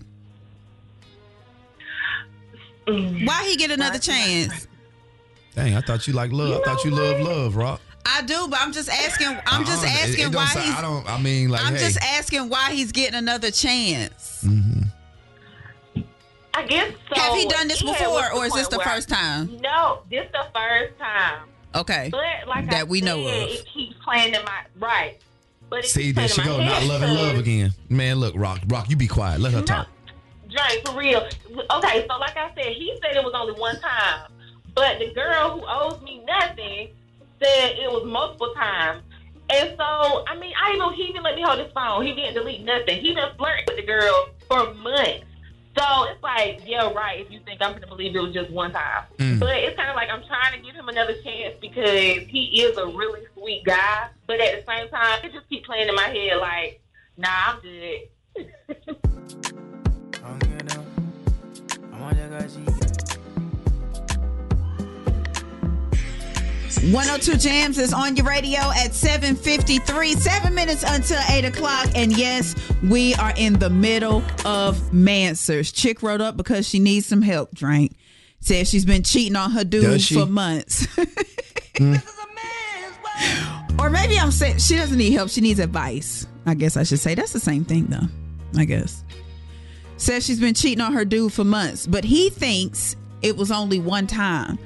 Why 2.85 3.45
he 3.47 3.55
get 3.55 3.71
another 3.71 3.99
chance? 3.99 4.67
Dang 5.55 5.75
i 5.75 5.81
thought 5.81 6.07
you 6.07 6.13
like 6.13 6.31
love 6.31 6.61
i 6.61 6.63
thought 6.65 6.83
you 6.83 6.91
love 6.91 7.19
love 7.21 7.55
rock 7.55 7.79
I 8.05 8.21
do, 8.21 8.49
but 8.49 8.59
I'm 8.59 8.73
just 8.73 8.89
asking. 8.89 9.27
I'm 9.45 9.61
uh-uh, 9.61 9.65
just 9.65 9.81
Uh-uh, 9.81 9.87
it- 9.87 10.09
it 10.09 10.09
asking 10.09 10.31
why 10.33 10.45
sound- 10.47 10.65
he's. 10.65 10.75
I 10.75 10.81
don't. 10.81 11.09
I 11.09 11.21
mean, 11.21 11.47
like, 11.47 11.63
I'm 11.63 11.73
hey. 11.73 11.85
just 11.85 11.97
asking 12.03 12.49
why 12.49 12.73
he's 12.73 12.91
getting 12.91 13.15
another 13.17 13.49
chance. 13.49 14.43
Mm-hmm. 14.45 16.03
I 16.53 16.63
guess 16.67 16.91
so. 17.07 17.19
Have 17.19 17.33
he 17.37 17.45
done 17.47 17.69
this 17.69 17.81
Yeah, 17.81 17.93
before, 17.93 18.33
or 18.33 18.45
is 18.45 18.53
this 18.53 18.67
the 18.67 18.79
first 18.79 19.07
time? 19.07 19.57
No, 19.61 20.01
this 20.09 20.27
the 20.33 20.45
first 20.53 20.99
time. 20.99 21.47
Okay, 21.75 22.09
But 22.11 22.45
like 22.47 22.69
that 22.69 22.81
I 22.81 22.83
we 22.83 22.99
know 22.99 23.25
said, 23.25 23.43
of. 23.43 23.49
it 23.49 23.65
keeps 23.73 23.95
playing 24.03 24.35
in 24.35 24.43
my 24.43 24.63
right. 24.79 25.17
But 25.69 25.85
See, 25.85 26.03
keeps 26.13 26.17
there 26.17 26.27
she 26.27 26.43
go. 26.43 26.61
Not 26.61 26.83
loving 26.83 27.09
love 27.15 27.37
again. 27.39 27.71
Man, 27.89 28.17
look, 28.17 28.35
Rock, 28.35 28.59
Rock, 28.67 28.89
you 28.89 28.97
be 28.97 29.07
quiet. 29.07 29.39
Let 29.39 29.53
her 29.53 29.61
talk. 29.61 29.87
Drank, 30.51 30.85
for 30.85 30.95
real. 30.95 31.25
Okay, 31.71 32.05
so 32.07 32.17
like 32.19 32.37
I 32.37 32.51
said, 32.53 32.73
he 32.73 32.95
said 33.01 33.15
it 33.15 33.23
was 33.23 33.33
only 33.33 33.53
one 33.59 33.79
time, 33.79 34.29
but 34.75 34.99
the 34.99 35.11
girl 35.13 35.59
who 35.59 35.65
owes 35.67 36.01
me 36.01 36.23
nothing 36.25 36.89
said 37.41 37.71
it 37.77 37.91
was 37.91 38.05
multiple 38.05 38.53
times. 38.55 39.01
And 39.49 39.73
so, 39.77 40.23
I 40.27 40.37
mean, 40.39 40.53
I 40.59 40.73
even 40.75 40.93
he 40.93 41.03
even 41.03 41.21
let 41.23 41.35
me 41.35 41.41
hold 41.41 41.59
his 41.59 41.71
phone. 41.73 42.05
He 42.05 42.13
didn't 42.13 42.33
delete 42.35 42.63
nothing. 42.63 43.01
He 43.01 43.13
been 43.13 43.29
flirting 43.37 43.65
with 43.67 43.77
the 43.77 43.85
girl 43.85 44.29
for 44.47 44.73
months. 44.75 45.25
So 45.77 46.03
it's 46.03 46.21
like, 46.23 46.61
yeah, 46.65 46.91
right. 46.93 47.19
If 47.19 47.31
you 47.31 47.39
think 47.45 47.61
I'm 47.61 47.73
gonna 47.73 47.87
believe 47.87 48.15
it 48.15 48.19
was 48.19 48.33
just 48.33 48.49
one 48.51 48.71
time, 48.71 49.03
Mm. 49.17 49.39
but 49.39 49.57
it's 49.57 49.75
kind 49.75 49.89
of 49.89 49.95
like 49.95 50.09
I'm 50.09 50.23
trying 50.23 50.53
to 50.57 50.65
give 50.65 50.75
him 50.75 50.87
another 50.87 51.15
chance 51.23 51.55
because 51.59 52.27
he 52.27 52.61
is 52.61 52.77
a 52.77 52.85
really 52.87 53.21
sweet 53.35 53.63
guy. 53.65 54.07
But 54.27 54.39
at 54.39 54.63
the 54.65 54.71
same 54.71 54.87
time, 54.89 55.19
it 55.25 55.33
just 55.33 55.49
keep 55.49 55.65
playing 55.65 55.89
in 55.89 55.95
my 55.95 56.07
head 56.09 56.37
like, 56.39 56.79
nah, 57.17 57.29
I'm 57.47 57.59
good. 57.61 58.07
102 66.81 67.37
Jams 67.37 67.77
is 67.77 67.93
on 67.93 68.15
your 68.15 68.25
radio 68.25 68.59
at 68.59 68.93
753, 68.93 70.13
seven 70.15 70.53
minutes 70.55 70.83
until 70.85 71.19
8 71.29 71.45
o'clock. 71.45 71.87
And 71.95 72.15
yes, 72.17 72.55
we 72.83 73.13
are 73.15 73.33
in 73.37 73.53
the 73.53 73.69
middle 73.69 74.23
of 74.45 74.77
MANswers. 74.91 75.73
Chick 75.73 76.01
wrote 76.03 76.21
up 76.21 76.35
because 76.37 76.67
she 76.67 76.79
needs 76.79 77.05
some 77.05 77.21
help, 77.21 77.53
Drank. 77.53 77.95
Says 78.39 78.69
she's 78.69 78.85
been 78.85 79.03
cheating 79.03 79.35
on 79.35 79.51
her 79.51 79.63
dude 79.63 79.83
Does 79.83 80.03
she? 80.05 80.15
for 80.15 80.25
months. 80.25 80.87
Hmm. 81.75 81.95
or 83.79 83.89
maybe 83.89 84.19
I'm 84.19 84.29
saying 84.29 84.59
she 84.59 84.75
doesn't 84.75 84.97
need 84.97 85.13
help. 85.13 85.29
She 85.31 85.41
needs 85.41 85.57
advice. 85.59 86.27
I 86.45 86.53
guess 86.53 86.77
I 86.77 86.83
should 86.83 86.99
say 86.99 87.15
that's 87.15 87.33
the 87.33 87.39
same 87.39 87.65
thing, 87.65 87.85
though. 87.87 88.07
I 88.59 88.65
guess. 88.65 89.03
Says 89.97 90.23
she's 90.23 90.39
been 90.39 90.53
cheating 90.53 90.81
on 90.81 90.93
her 90.93 91.03
dude 91.03 91.33
for 91.33 91.43
months, 91.43 91.87
but 91.87 92.03
he 92.03 92.29
thinks 92.29 92.95
it 93.23 93.35
was 93.37 93.49
only 93.51 93.79
one 93.79 94.05
time. 94.05 94.59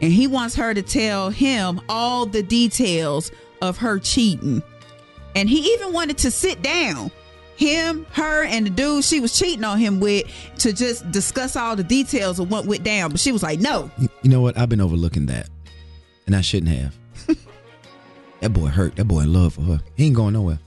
And 0.00 0.12
he 0.12 0.26
wants 0.26 0.54
her 0.54 0.74
to 0.74 0.82
tell 0.82 1.30
him 1.30 1.80
all 1.88 2.26
the 2.26 2.42
details 2.42 3.32
of 3.60 3.78
her 3.78 3.98
cheating. 3.98 4.62
And 5.34 5.48
he 5.48 5.72
even 5.74 5.92
wanted 5.92 6.18
to 6.18 6.30
sit 6.30 6.62
down, 6.62 7.10
him, 7.56 8.06
her, 8.12 8.44
and 8.44 8.66
the 8.66 8.70
dude 8.70 9.04
she 9.04 9.20
was 9.20 9.36
cheating 9.38 9.64
on 9.64 9.78
him 9.78 10.00
with, 10.00 10.26
to 10.58 10.72
just 10.72 11.10
discuss 11.10 11.56
all 11.56 11.76
the 11.76 11.84
details 11.84 12.38
of 12.38 12.50
what 12.50 12.66
went 12.66 12.84
down. 12.84 13.10
But 13.10 13.20
she 13.20 13.32
was 13.32 13.42
like, 13.42 13.60
no. 13.60 13.90
You, 13.98 14.08
you 14.22 14.30
know 14.30 14.40
what? 14.40 14.56
I've 14.56 14.68
been 14.68 14.80
overlooking 14.80 15.26
that, 15.26 15.48
and 16.26 16.34
I 16.34 16.40
shouldn't 16.40 16.72
have. 16.72 16.96
that 18.40 18.52
boy 18.52 18.66
hurt. 18.66 18.96
That 18.96 19.06
boy 19.06 19.20
in 19.20 19.32
love 19.32 19.54
for 19.54 19.62
her. 19.62 19.80
He 19.96 20.06
ain't 20.06 20.16
going 20.16 20.34
nowhere. 20.34 20.60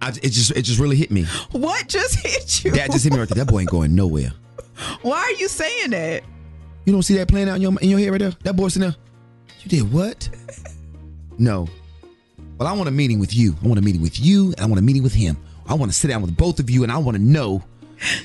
I, 0.00 0.08
it 0.08 0.30
just 0.30 0.50
it 0.50 0.62
just 0.62 0.80
really 0.80 0.96
hit 0.96 1.12
me. 1.12 1.24
What 1.52 1.86
just 1.86 2.16
hit 2.16 2.64
you? 2.64 2.72
That 2.72 2.90
just 2.90 3.04
hit 3.04 3.12
me 3.12 3.20
right 3.20 3.28
there. 3.28 3.44
That 3.44 3.52
boy 3.52 3.60
ain't 3.60 3.70
going 3.70 3.94
nowhere. 3.94 4.32
Why 5.02 5.18
are 5.18 5.32
you 5.32 5.46
saying 5.46 5.90
that? 5.90 6.24
You 6.84 6.92
don't 6.92 7.02
see 7.02 7.14
that 7.16 7.28
playing 7.28 7.48
out 7.48 7.56
in 7.56 7.62
your 7.62 7.72
in 7.80 7.90
your 7.90 7.98
head 7.98 8.10
right 8.10 8.20
there? 8.20 8.32
That 8.42 8.56
boy 8.56 8.68
sitting 8.68 8.88
there. 8.90 8.96
You 9.60 9.68
did 9.68 9.92
what? 9.92 10.28
no. 11.38 11.68
Well, 12.58 12.68
I 12.68 12.72
want 12.72 12.88
a 12.88 12.92
meeting 12.92 13.18
with 13.18 13.34
you. 13.34 13.56
I 13.62 13.66
want 13.66 13.78
a 13.78 13.82
meeting 13.82 14.02
with 14.02 14.20
you, 14.20 14.52
and 14.52 14.60
I 14.60 14.66
want 14.66 14.78
a 14.78 14.82
meeting 14.82 15.02
with 15.02 15.14
him. 15.14 15.36
I 15.66 15.74
want 15.74 15.92
to 15.92 15.98
sit 15.98 16.08
down 16.08 16.22
with 16.22 16.36
both 16.36 16.60
of 16.60 16.68
you, 16.70 16.82
and 16.82 16.92
I 16.92 16.98
want 16.98 17.16
to 17.16 17.22
know, 17.22 17.62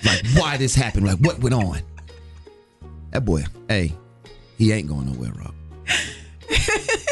like, 0.04 0.26
why 0.36 0.58
this 0.58 0.76
happened, 0.76 1.06
like, 1.06 1.20
what 1.20 1.40
went 1.40 1.56
on. 1.56 1.82
That 3.12 3.26
boy, 3.26 3.46
hey, 3.70 3.94
he 4.58 4.72
ain't 4.72 4.88
going 4.88 5.12
nowhere, 5.12 5.32
Rob. 5.32 5.54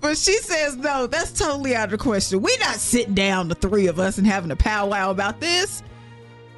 But 0.00 0.16
she 0.16 0.38
says, 0.38 0.76
no, 0.76 1.06
that's 1.06 1.30
totally 1.30 1.74
out 1.76 1.84
of 1.84 1.90
the 1.90 1.98
question. 1.98 2.40
We're 2.40 2.58
not 2.58 2.76
sitting 2.76 3.14
down, 3.14 3.48
the 3.48 3.54
three 3.54 3.86
of 3.86 4.00
us, 4.00 4.16
and 4.18 4.26
having 4.26 4.50
a 4.50 4.56
powwow 4.56 5.10
about 5.10 5.40
this. 5.40 5.82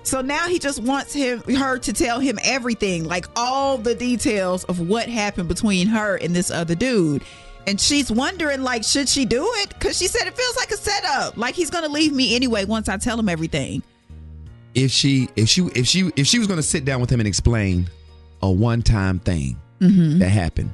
So 0.05 0.21
now 0.21 0.49
he 0.49 0.59
just 0.59 0.83
wants 0.83 1.13
him 1.13 1.43
her 1.57 1.79
to 1.79 1.93
tell 1.93 2.19
him 2.21 2.39
everything, 2.43 3.05
like 3.05 3.27
all 3.37 3.79
the 3.79 3.95
details 3.95 4.65
of 4.65 4.81
what 4.89 5.09
happened 5.09 5.49
between 5.49 5.87
her 5.89 6.17
and 6.17 6.35
this 6.35 6.51
other 6.51 6.75
dude. 6.75 7.23
And 7.67 7.81
she's 7.81 8.11
wondering, 8.11 8.63
like, 8.63 8.83
should 8.83 9.09
she 9.09 9.25
do 9.25 9.49
it? 9.59 9.69
Because 9.69 9.97
she 9.97 10.09
said 10.09 10.27
it 10.27 10.37
feels 10.37 10.57
like 10.57 10.71
a 10.73 10.77
setup. 10.77 11.37
Like 11.37 11.55
he's 11.55 11.71
gonna 11.71 11.89
leave 11.89 12.13
me 12.13 12.35
anyway 12.35 12.65
once 12.65 12.89
I 12.89 12.97
tell 12.97 13.19
him 13.19 13.29
everything. 13.29 13.83
If 14.75 14.91
she, 14.91 15.29
if 15.37 15.49
she, 15.49 15.63
if 15.75 15.87
she, 15.87 16.11
if 16.17 16.27
she 16.27 16.39
was 16.39 16.49
going 16.49 16.57
to 16.57 16.63
sit 16.63 16.87
down 16.87 17.01
with 17.03 17.11
him 17.13 17.21
and 17.21 17.27
explain 17.29 17.91
a 18.41 18.51
one-time 18.51 19.19
thing 19.19 19.61
Mhm. 19.81 20.19
that 20.21 20.31
happened, 20.31 20.71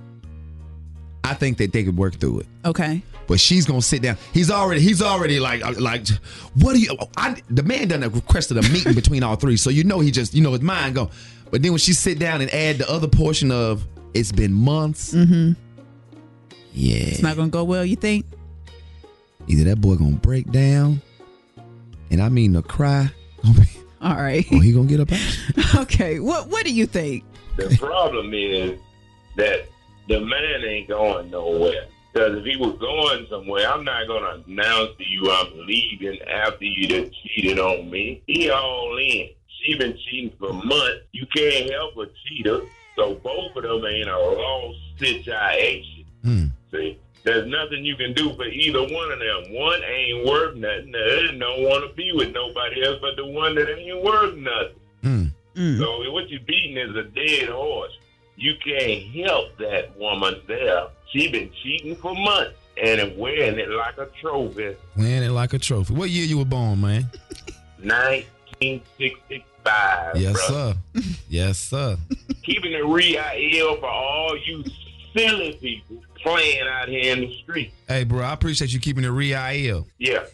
I 1.24 1.34
think 1.34 1.58
that 1.58 1.72
they 1.72 1.82
could 1.82 1.96
work 1.96 2.14
through 2.20 2.40
it. 2.40 2.46
Okay. 2.64 3.02
But 3.28 3.38
she's 3.38 3.66
gonna 3.66 3.82
sit 3.82 4.02
down. 4.02 4.16
He's 4.32 4.50
already 4.50 4.80
he's 4.80 5.00
already 5.02 5.38
like 5.38 5.64
uh, 5.64 5.74
like 5.78 6.08
what 6.54 6.72
do 6.72 6.80
you? 6.80 6.96
I, 7.16 7.40
the 7.50 7.62
man 7.62 7.86
done 7.88 8.00
requested 8.00 8.56
a 8.56 8.62
meeting 8.70 8.94
between 9.02 9.22
all 9.22 9.36
three, 9.36 9.56
so 9.58 9.70
you 9.70 9.84
know 9.84 10.00
he 10.00 10.10
just 10.10 10.32
you 10.34 10.42
know 10.42 10.52
his 10.52 10.62
mind 10.62 10.94
go. 10.96 11.10
But 11.50 11.62
then 11.62 11.72
when 11.72 11.78
she 11.78 11.92
sit 11.92 12.18
down 12.18 12.40
and 12.40 12.50
add 12.52 12.78
the 12.78 12.90
other 12.90 13.06
portion 13.08 13.50
of 13.52 13.86
it's 14.14 14.32
been 14.32 14.52
months, 14.52 15.12
Mm-hmm. 15.14 15.52
yeah, 16.72 16.96
It's 16.96 17.22
not 17.22 17.36
gonna 17.36 17.50
go 17.50 17.64
well, 17.64 17.84
you 17.84 17.96
think? 17.96 18.24
either 19.46 19.64
that 19.64 19.80
boy 19.80 19.94
gonna 19.96 20.16
break 20.16 20.50
down, 20.50 21.00
and 22.10 22.20
I 22.22 22.28
mean 22.30 22.52
to 22.54 22.62
cry, 22.62 23.10
All 24.02 24.14
right. 24.16 24.44
or 24.52 24.62
he 24.62 24.72
gonna 24.72 24.86
get 24.88 25.00
up 25.00 25.08
okay. 25.82 26.18
What 26.20 26.48
what 26.48 26.64
do 26.64 26.72
you 26.74 26.86
think? 26.86 27.24
The 27.56 27.76
problem 27.78 28.32
is 28.34 28.78
that 29.36 29.68
the 30.08 30.20
man 30.20 30.64
ain't 30.64 30.88
going 30.88 31.30
nowhere. 31.30 31.86
Because 32.12 32.38
if 32.38 32.44
he 32.44 32.57
was 32.57 32.79
going 32.79 33.27
somewhere, 33.29 33.68
I'm 33.71 33.85
not 33.85 34.07
going 34.07 34.23
to 34.23 34.51
announce 34.51 34.97
to 34.97 35.05
you 35.05 35.31
I'm 35.31 35.66
leaving 35.66 36.21
after 36.23 36.64
you 36.64 36.88
done 36.88 37.11
cheated 37.23 37.59
on 37.59 37.90
me. 37.90 38.23
He 38.27 38.51
all 38.51 38.97
in. 38.99 39.31
She 39.61 39.77
been 39.77 39.97
cheating 40.09 40.33
for 40.38 40.53
months. 40.53 41.05
You 41.12 41.27
can't 41.35 41.71
help 41.71 41.97
a 41.97 42.07
cheater. 42.27 42.61
So 42.97 43.14
both 43.14 43.55
of 43.57 43.62
them 43.62 43.85
ain't 43.85 44.09
a 44.09 44.18
lost 44.18 44.79
situation. 44.99 46.05
Hmm. 46.23 46.44
See, 46.73 46.99
there's 47.25 47.49
nothing 47.49 47.85
you 47.85 47.97
can 47.97 48.12
do 48.14 48.35
for 48.35 48.47
either 48.47 48.81
one 48.81 49.12
of 49.12 49.18
them. 49.18 49.55
One 49.55 49.81
ain't 49.85 50.27
worth 50.27 50.57
nothing. 50.57 50.92
The 50.92 50.99
other 50.99 51.38
don't 51.38 51.62
want 51.62 51.88
to 51.88 51.94
be 51.94 52.12
with 52.12 52.33
nobody 52.33 52.85
else 52.85 52.99
but 53.01 53.16
the 53.16 53.27
one 53.27 53.55
that 53.57 53.68
ain't 53.68 54.03
worth 54.03 54.35
nothing. 54.37 54.81
Hmm. 55.03 55.25
Mm. 55.55 55.79
So 55.79 56.12
what 56.12 56.29
you're 56.31 56.40
beating 56.40 56.77
is 56.77 56.94
a 56.97 57.03
dead 57.03 57.49
horse. 57.49 57.92
You 58.37 58.55
can't 58.64 59.03
help 59.27 59.59
that 59.59 59.99
woman 59.99 60.40
there. 60.47 60.87
She 61.11 61.29
been 61.29 61.51
cheating 61.62 61.97
for 61.97 62.14
months 62.14 62.57
and 62.83 63.16
wearing 63.16 63.59
it 63.59 63.71
like 63.71 63.97
a 63.99 64.09
trophy. 64.21 64.77
Wearing 64.97 65.23
it 65.23 65.31
like 65.31 65.53
a 65.55 65.59
trophy. 65.59 65.94
What 65.94 66.11
year 66.11 66.27
you 66.27 66.38
were 66.38 66.44
born, 66.44 66.81
man? 66.81 67.11
1965. 67.81 70.16
Yes, 70.16 70.40
sir. 70.47 70.75
Yes, 71.29 71.59
sir. 71.59 71.97
Keeping 72.42 72.73
it 72.73 72.85
real 72.85 73.77
for 73.77 73.88
all 73.88 74.37
you 74.47 74.64
silly 75.16 75.53
people 75.55 76.03
playing 76.23 76.66
out 76.68 76.88
here 76.88 77.14
in 77.14 77.21
the 77.21 77.33
street. 77.42 77.73
Hey, 77.87 78.05
bro, 78.05 78.21
I 78.21 78.33
appreciate 78.33 78.73
you 78.73 78.81
keeping 78.81 79.05
it 79.05 79.09
real. 79.09 79.87
Yeah. 79.99 80.25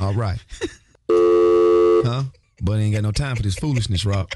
All 0.00 0.14
right. 0.14 0.38
huh? 1.10 2.24
But 2.60 2.78
ain't 2.78 2.94
got 2.94 3.02
no 3.02 3.12
time 3.12 3.36
for 3.36 3.42
this 3.42 3.56
foolishness, 3.56 4.04
Rock. 4.04 4.34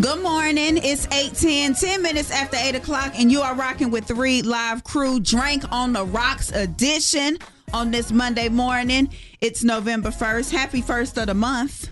Good 0.00 0.22
morning. 0.22 0.76
It's 0.76 1.06
810, 1.06 1.74
10 1.74 2.02
minutes 2.02 2.30
after 2.30 2.56
8 2.56 2.76
o'clock, 2.76 3.14
and 3.18 3.32
you 3.32 3.40
are 3.40 3.54
rocking 3.54 3.90
with 3.90 4.04
three 4.06 4.42
live 4.42 4.84
crew 4.84 5.18
Drank 5.18 5.64
on 5.72 5.92
the 5.92 6.04
rocks 6.04 6.52
edition 6.52 7.38
on 7.72 7.90
this 7.90 8.12
Monday 8.12 8.48
morning. 8.48 9.08
It's 9.40 9.64
November 9.64 10.10
1st. 10.10 10.52
Happy 10.52 10.82
first 10.82 11.18
of 11.18 11.26
the 11.26 11.34
month. 11.34 11.90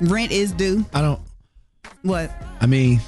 Rent 0.00 0.32
is 0.32 0.50
due. 0.52 0.84
I 0.92 1.00
don't. 1.00 1.20
What? 2.02 2.30
I 2.60 2.66
mean, 2.66 3.00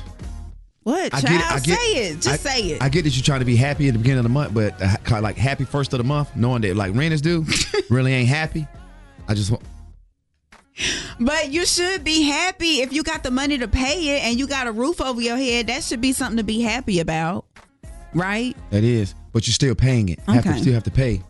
What? 0.85 1.12
I 1.12 1.21
Child? 1.21 1.25
get 1.25 1.40
it. 1.40 1.53
I 1.53 1.59
get, 1.61 1.79
say 1.79 1.93
it. 2.11 2.14
Just 2.21 2.29
I- 2.47 2.51
say 2.51 2.61
it. 2.69 2.83
I 2.83 2.88
get 2.88 3.03
that 3.05 3.16
you're 3.16 3.25
trying 3.25 3.40
to 3.40 3.45
be 3.47 3.57
happy 3.57 3.88
at 3.88 3.95
the 3.95 3.99
beginning 3.99 4.19
of 4.19 4.25
the 4.25 4.29
month, 4.31 4.55
but 4.55 4.81
uh, 4.81 5.21
like 5.21 5.37
happy 5.37 5.64
first 5.64 5.93
of 5.93 5.99
the 5.99 6.05
month, 6.05 6.37
knowing 6.37 6.62
that 6.62 6.77
like 6.77 6.95
rent 6.95 7.12
is 7.12 7.21
due, 7.21 7.45
really 7.90 8.12
ain't 8.12 8.29
happy. 8.29 8.69
I 9.27 9.35
just 9.35 9.51
want. 9.51 9.64
But 11.19 11.51
you 11.51 11.66
should 11.66 12.05
be 12.05 12.23
happy 12.23 12.81
if 12.81 12.93
you 12.93 13.03
got 13.03 13.23
the 13.23 13.31
money 13.31 13.59
to 13.59 13.69
pay 13.69 14.16
it 14.16 14.25
and 14.25 14.38
you 14.38 14.47
got 14.47 14.66
a 14.66 14.73
roof 14.73 15.01
over 15.01 15.21
your 15.21 15.37
head. 15.37 15.66
That 15.66 15.83
should 15.85 16.01
be 16.01 16.12
something 16.12 16.38
to 16.38 16.43
be 16.45 16.61
happy 16.61 17.01
about, 17.01 17.45
right? 18.14 18.57
That 18.71 18.85
is, 18.85 19.14
but 19.33 19.47
you're 19.47 19.53
still 19.55 19.75
paying 19.75 20.09
it. 20.09 20.21
Have 20.27 20.45
to 20.45 20.59
still 20.59 20.73
have 20.75 20.85
to 20.85 20.90
pay. 20.90 21.23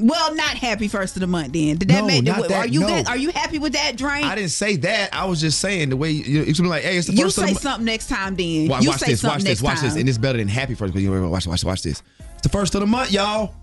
Well, 0.00 0.34
not 0.34 0.56
happy 0.56 0.88
first 0.88 1.14
of 1.14 1.20
the 1.20 1.28
month. 1.28 1.52
Then 1.52 1.76
did 1.76 1.86
that 1.88 2.00
No, 2.00 2.06
make? 2.08 2.24
not 2.24 2.50
are 2.50 2.66
you 2.66 2.80
no. 2.80 2.88
good? 2.88 3.06
Are 3.06 3.16
you 3.16 3.30
happy 3.30 3.60
with 3.60 3.74
that 3.74 3.96
Drank? 3.96 4.24
I 4.26 4.34
didn't 4.34 4.50
say 4.50 4.74
that. 4.78 5.14
I 5.14 5.24
was 5.26 5.40
just 5.40 5.60
saying 5.60 5.90
the 5.90 5.96
way 5.96 6.10
you, 6.10 6.42
it's 6.42 6.58
gonna 6.58 6.68
like, 6.68 6.82
hey, 6.82 6.96
it's 6.98 7.06
the 7.06 7.12
You 7.14 7.22
first 7.26 7.38
of 7.38 7.42
say 7.42 7.46
the 7.50 7.52
month. 7.54 7.62
something 7.62 7.84
next 7.84 8.08
time, 8.08 8.34
then. 8.34 8.66
Watch, 8.66 8.82
you 8.82 8.88
watch 8.90 8.98
say 8.98 9.12
this, 9.12 9.20
something 9.20 9.36
watch 9.38 9.44
this, 9.44 9.62
watch 9.62 9.76
time. 9.78 9.84
this, 9.90 9.96
and 9.96 10.08
it's 10.08 10.18
better 10.18 10.38
than 10.38 10.48
happy 10.48 10.74
first. 10.74 10.94
Watch, 10.96 11.04
watch, 11.06 11.46
watch, 11.46 11.64
watch 11.64 11.82
this. 11.84 12.02
It's 12.32 12.42
the 12.42 12.48
first 12.48 12.74
of 12.74 12.80
the 12.80 12.88
month, 12.88 13.12
y'all. 13.12 13.54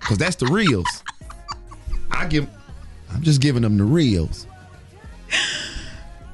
Cause 0.00 0.18
that's 0.18 0.36
the 0.36 0.46
reels. 0.46 0.86
I 2.10 2.26
give. 2.26 2.48
I'm 3.16 3.22
just 3.22 3.40
giving 3.40 3.62
them 3.62 3.78
the 3.78 3.84
reels. 3.84 4.46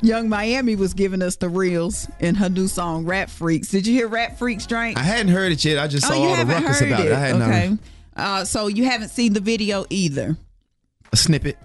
Yung 0.00 0.28
Miami 0.28 0.74
was 0.74 0.94
giving 0.94 1.22
us 1.22 1.36
the 1.36 1.48
reels 1.48 2.08
in 2.18 2.34
her 2.34 2.48
new 2.48 2.66
song 2.66 3.04
"Rap 3.04 3.30
Freaks." 3.30 3.68
Did 3.68 3.86
you 3.86 3.94
hear 3.94 4.08
"Rap 4.08 4.36
Freaks" 4.36 4.66
Drank? 4.66 4.98
I 4.98 5.02
hadn't 5.02 5.28
heard 5.28 5.52
it 5.52 5.64
yet. 5.64 5.78
I 5.78 5.86
just 5.86 6.04
saw 6.04 6.14
oh, 6.14 6.22
you 6.22 6.28
all 6.28 6.44
the 6.44 6.52
ruckus 6.52 6.80
about 6.80 7.06
it. 7.06 7.12
I 7.12 7.18
had 7.20 7.36
okay. 7.36 7.78
Uh, 8.16 8.44
so 8.44 8.66
you 8.66 8.84
haven't 8.84 9.10
seen 9.10 9.32
the 9.32 9.40
video 9.40 9.86
either. 9.90 10.36
a 11.12 11.16
snippet. 11.16 11.56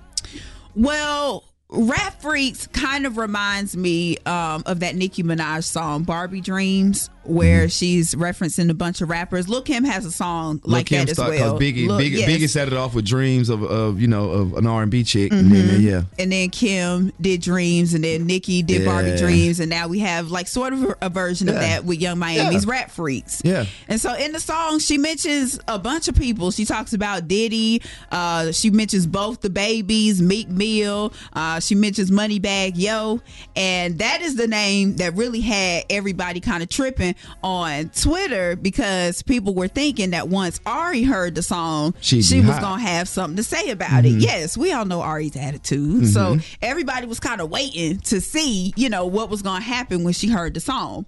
Well, 0.75 1.45
Rap 1.69 2.21
Freaks 2.21 2.67
kind 2.67 3.07
of 3.07 3.17
reminds 3.17 3.75
me 3.75 4.19
um, 4.19 4.61
of 4.67 4.81
that 4.81 4.95
Nicki 4.95 5.23
Minaj 5.23 5.63
song 5.63 6.03
"Barbie 6.03 6.41
Dreams," 6.41 7.09
where 7.27 7.69
she's 7.69 8.15
referencing 8.15 8.69
a 8.69 8.73
bunch 8.73 9.01
of 9.01 9.09
rappers. 9.09 9.47
Lil 9.49 9.61
Kim 9.61 9.83
has 9.83 10.05
a 10.05 10.11
song 10.11 10.61
Lil 10.63 10.77
like 10.77 10.85
Kim 10.87 10.99
that 11.05 11.11
as 11.11 11.17
start- 11.17 11.31
well. 11.31 11.59
Biggie, 11.59 11.87
Lil- 11.87 11.99
Biggie, 11.99 12.19
yes. 12.19 12.29
Biggie 12.29 12.49
set 12.49 12.67
it 12.67 12.73
off 12.73 12.93
with 12.93 13.05
dreams 13.05 13.49
of, 13.49 13.63
of 13.63 13.99
you 14.01 14.07
know 14.07 14.29
of 14.29 14.53
an 14.53 14.65
R 14.67 14.81
and 14.83 14.91
B 14.91 15.03
chick, 15.03 15.31
and 15.31 15.51
then 15.51 15.79
Mhm. 15.79 15.83
yeah, 15.83 16.03
And 16.19 16.31
then 16.31 16.49
Kim 16.49 17.11
did 17.19 17.41
Dreams, 17.41 17.93
and 17.93 18.03
then 18.03 18.25
Nicki 18.25 18.61
did 18.63 18.85
Barbie 18.85 19.15
Dreams, 19.17 19.59
and 19.59 19.69
now 19.69 19.87
we 19.87 19.99
have 19.99 20.31
like 20.31 20.47
sort 20.47 20.73
of 20.73 20.93
a 21.01 21.09
version 21.09 21.49
of 21.49 21.55
that 21.55 21.85
with 21.85 21.99
Yung 21.99 22.19
Miami's 22.19 22.65
Yeah. 22.65 22.71
Rap 22.71 22.91
Freaks. 22.91 23.41
yeah. 23.43 23.65
And 23.87 23.99
so 23.99 24.13
in 24.15 24.31
the 24.31 24.39
song, 24.39 24.79
she 24.79 24.97
mentions 24.97 25.59
a 25.67 25.77
bunch 25.79 26.07
of 26.07 26.15
people. 26.15 26.51
She 26.51 26.65
talks 26.65 26.93
about 26.93 27.27
Diddy. 27.27 27.81
Uh, 28.11 28.51
she 28.51 28.69
mentions 28.69 29.05
both 29.05 29.41
the 29.41 29.49
babies, 29.49 30.21
Meek 30.21 30.49
Mill. 30.49 31.13
Uh, 31.33 31.59
she 31.59 31.75
mentions 31.75 32.11
Moneybagg 32.11 32.73
Yo, 32.75 33.21
and 33.55 33.99
that 33.99 34.21
is 34.21 34.35
the 34.35 34.47
name 34.47 34.95
that 34.97 35.15
really 35.15 35.41
had 35.41 35.83
everybody 35.89 36.39
kind 36.39 36.61
of 36.63 36.69
tripping 36.69 37.15
on 37.43 37.89
Twitter 37.89 38.55
because 38.55 39.21
people 39.23 39.53
were 39.53 39.67
thinking 39.67 40.11
that 40.11 40.29
once 40.29 40.59
Ari 40.65 41.03
heard 41.03 41.35
the 41.35 41.41
song, 41.43 41.93
She'd 42.01 42.23
she 42.25 42.39
was 42.41 42.51
hot. 42.51 42.61
gonna 42.61 42.81
have 42.81 43.07
something 43.07 43.37
to 43.37 43.43
say 43.43 43.69
about 43.69 44.05
it. 44.05 44.13
Mhm. 44.15 44.21
Yes, 44.21 44.57
we 44.57 44.71
all 44.71 44.85
know 44.85 45.01
Ari's 45.01 45.35
attitude, 45.35 46.09
so 46.11 46.35
Mhm. 46.35 46.43
everybody 46.61 47.05
was 47.07 47.19
kind 47.19 47.41
of 47.41 47.49
waiting 47.49 47.99
to 48.01 48.21
see, 48.21 48.73
you 48.75 48.89
know, 48.89 49.05
what 49.05 49.29
was 49.29 49.41
gonna 49.41 49.61
happen 49.63 50.03
when 50.03 50.13
she 50.13 50.27
heard 50.27 50.53
the 50.53 50.59
song. 50.59 51.05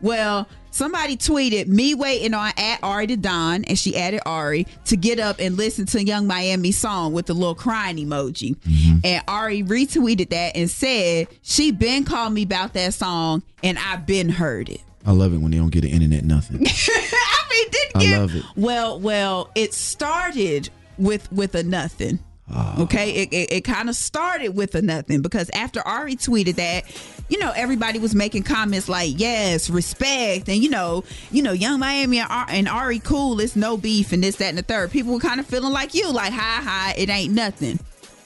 Well, 0.00 0.46
somebody 0.70 1.16
tweeted 1.16 1.66
me 1.66 1.94
waiting 1.94 2.32
on 2.32 2.52
at 2.56 2.78
Ari 2.82 3.08
to 3.08 3.16
Don, 3.16 3.64
and 3.64 3.78
she 3.78 3.96
added 3.96 4.20
Ari 4.24 4.66
to 4.86 4.96
get 4.96 5.18
up 5.20 5.36
and 5.40 5.56
listen 5.56 5.84
to 5.86 6.02
Yung 6.04 6.26
Miami 6.26 6.72
song 6.72 7.12
with 7.12 7.26
the 7.26 7.34
little 7.34 7.54
crying 7.54 7.96
emoji. 7.96 8.56
And 9.04 9.22
Ari 9.28 9.62
retweeted 9.62 10.30
that 10.30 10.56
and 10.56 10.70
said 10.70 11.28
she 11.42 11.70
been 11.70 12.04
called 12.04 12.32
me 12.32 12.42
about 12.42 12.72
that 12.74 12.94
song, 12.94 13.42
and 13.62 13.78
I 13.78 13.96
been 13.96 14.30
heard 14.30 14.68
it. 14.70 14.80
I 15.06 15.12
love 15.12 15.32
it 15.32 15.38
when 15.38 15.50
they 15.50 15.56
don't 15.58 15.70
get 15.70 15.80
the 15.82 15.90
internet 15.90 16.24
nothing. 16.24 16.56
I 16.66 17.46
mean, 17.50 17.68
didn't 17.70 17.96
I 17.96 18.00
get 18.00 18.20
love 18.20 18.34
it. 18.36 18.44
well. 18.56 18.98
Well, 19.00 19.50
it 19.54 19.72
started 19.74 20.68
with 20.98 21.30
with 21.32 21.54
a 21.54 21.62
nothing. 21.62 22.18
Ah. 22.52 22.82
Okay, 22.82 23.12
it, 23.12 23.32
it, 23.32 23.52
it 23.52 23.60
kind 23.64 23.88
of 23.88 23.94
started 23.94 24.48
with 24.56 24.74
a 24.74 24.82
nothing 24.82 25.22
because 25.22 25.50
after 25.54 25.80
Ari 25.86 26.16
tweeted 26.16 26.56
that, 26.56 26.84
you 27.28 27.38
know, 27.38 27.52
everybody 27.54 28.00
was 28.00 28.12
making 28.12 28.42
comments 28.42 28.88
like, 28.88 29.12
"Yes, 29.16 29.70
respect," 29.70 30.48
and 30.48 30.60
you 30.62 30.68
know, 30.68 31.04
you 31.30 31.42
know, 31.42 31.52
Yung 31.52 31.78
Miami 31.78 32.18
and, 32.18 32.28
Ar- 32.28 32.46
and 32.48 32.68
Ari 32.68 32.98
cool. 32.98 33.38
It's 33.40 33.54
no 33.54 33.76
beef 33.76 34.12
and 34.12 34.22
this, 34.24 34.36
that, 34.36 34.48
and 34.48 34.58
the 34.58 34.62
third. 34.62 34.90
People 34.90 35.12
were 35.14 35.20
kind 35.20 35.38
of 35.38 35.46
feeling 35.46 35.72
like 35.72 35.94
you, 35.94 36.10
like, 36.12 36.32
"Hi, 36.32 36.60
hi, 36.62 36.94
it 36.98 37.08
ain't 37.08 37.32
nothing." 37.32 37.78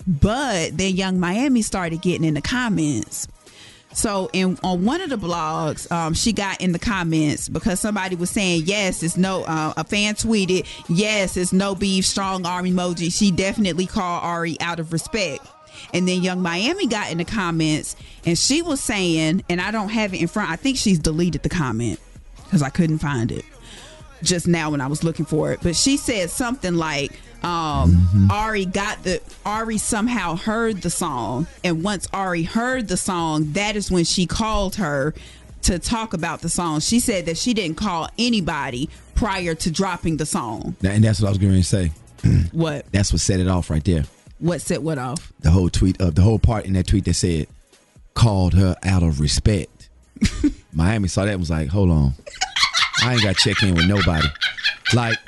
But 0.06 0.76
then 0.78 0.96
Yung 0.96 1.20
Miami 1.20 1.60
started 1.62 2.00
getting 2.02 2.24
in 2.24 2.34
the 2.34 2.42
comments. 2.42 3.28
So 3.94 4.28
in 4.32 4.58
on 4.62 4.84
one 4.84 5.00
of 5.00 5.08
the 5.08 5.16
blogs, 5.16 5.90
um, 5.90 6.14
she 6.14 6.32
got 6.32 6.60
in 6.60 6.72
the 6.72 6.78
comments 6.78 7.48
because 7.48 7.80
somebody 7.80 8.16
was 8.16 8.28
saying, 8.30 8.64
"Yes, 8.66 9.02
it's 9.02 9.16
no." 9.16 9.44
Uh, 9.44 9.72
a 9.76 9.84
fan 9.84 10.14
tweeted, 10.14 10.66
"Yes, 10.88 11.36
it's 11.36 11.52
no 11.52 11.74
beef, 11.74 12.04
strong 12.04 12.44
arm 12.44 12.66
emoji." 12.66 13.16
She 13.16 13.30
definitely 13.30 13.86
called 13.86 14.24
Ari 14.24 14.60
out 14.60 14.80
of 14.80 14.92
respect. 14.92 15.46
And 15.92 16.08
then 16.08 16.22
Yung 16.22 16.40
Miami 16.40 16.86
got 16.86 17.10
in 17.10 17.18
the 17.18 17.24
comments, 17.24 17.96
and 18.24 18.38
she 18.38 18.62
was 18.62 18.80
saying, 18.80 19.44
and 19.48 19.60
I 19.60 19.70
don't 19.70 19.88
have 19.88 20.14
it 20.14 20.20
in 20.20 20.28
front. 20.28 20.50
I 20.50 20.56
think 20.56 20.76
she's 20.76 20.98
deleted 20.98 21.42
the 21.42 21.48
comment 21.48 21.98
because 22.44 22.62
I 22.62 22.70
couldn't 22.70 22.98
find 22.98 23.30
it 23.30 23.44
just 24.22 24.46
now 24.48 24.70
when 24.70 24.80
I 24.80 24.86
was 24.86 25.04
looking 25.04 25.24
for 25.24 25.52
it. 25.52 25.60
But 25.62 25.76
she 25.76 25.96
said 25.96 26.30
something 26.30 26.74
like, 26.74 27.12
um, 27.44 28.28
Ari 28.30 28.64
got 28.64 29.02
the 29.04 29.20
Ari 29.44 29.78
somehow 29.78 30.36
heard 30.36 30.82
the 30.82 30.90
song, 30.90 31.46
and 31.62 31.82
once 31.82 32.08
Ari 32.12 32.44
heard 32.44 32.88
the 32.88 32.96
song, 32.96 33.52
that 33.52 33.76
is 33.76 33.90
when 33.90 34.04
she 34.04 34.26
called 34.26 34.76
her 34.76 35.14
to 35.62 35.78
talk 35.78 36.14
about 36.14 36.40
the 36.40 36.48
song. 36.48 36.80
She 36.80 37.00
said 37.00 37.26
that 37.26 37.36
she 37.36 37.54
didn't 37.54 37.76
call 37.76 38.08
anybody 38.18 38.88
prior 39.14 39.54
to 39.54 39.70
dropping 39.70 40.16
the 40.16 40.26
song. 40.26 40.76
And 40.82 41.04
that's 41.04 41.20
what 41.20 41.28
I 41.28 41.30
was 41.30 41.38
going 41.38 41.54
to 41.54 41.62
say. 41.62 41.92
What? 42.52 42.90
That's 42.90 43.12
what 43.12 43.20
set 43.20 43.40
it 43.40 43.48
off 43.48 43.68
right 43.68 43.84
there. 43.84 44.04
What 44.38 44.62
set 44.62 44.82
what 44.82 44.96
off? 44.96 45.32
The 45.40 45.50
whole 45.50 45.68
tweet 45.68 46.00
of 46.00 46.14
the 46.14 46.22
whole 46.22 46.38
part 46.38 46.64
in 46.64 46.72
that 46.72 46.86
tweet 46.86 47.04
that 47.04 47.14
said 47.14 47.48
called 48.14 48.54
her 48.54 48.76
out 48.82 49.02
of 49.02 49.20
respect. 49.20 49.88
Miami 50.72 51.08
saw 51.08 51.24
that 51.24 51.32
and 51.32 51.40
was 51.40 51.50
like, 51.50 51.68
hold 51.68 51.90
on. 51.90 52.14
I 53.02 53.12
ain't 53.12 53.22
got 53.22 53.36
check 53.36 53.62
in 53.62 53.74
with 53.74 53.86
nobody. 53.86 54.26
Like, 54.94 55.18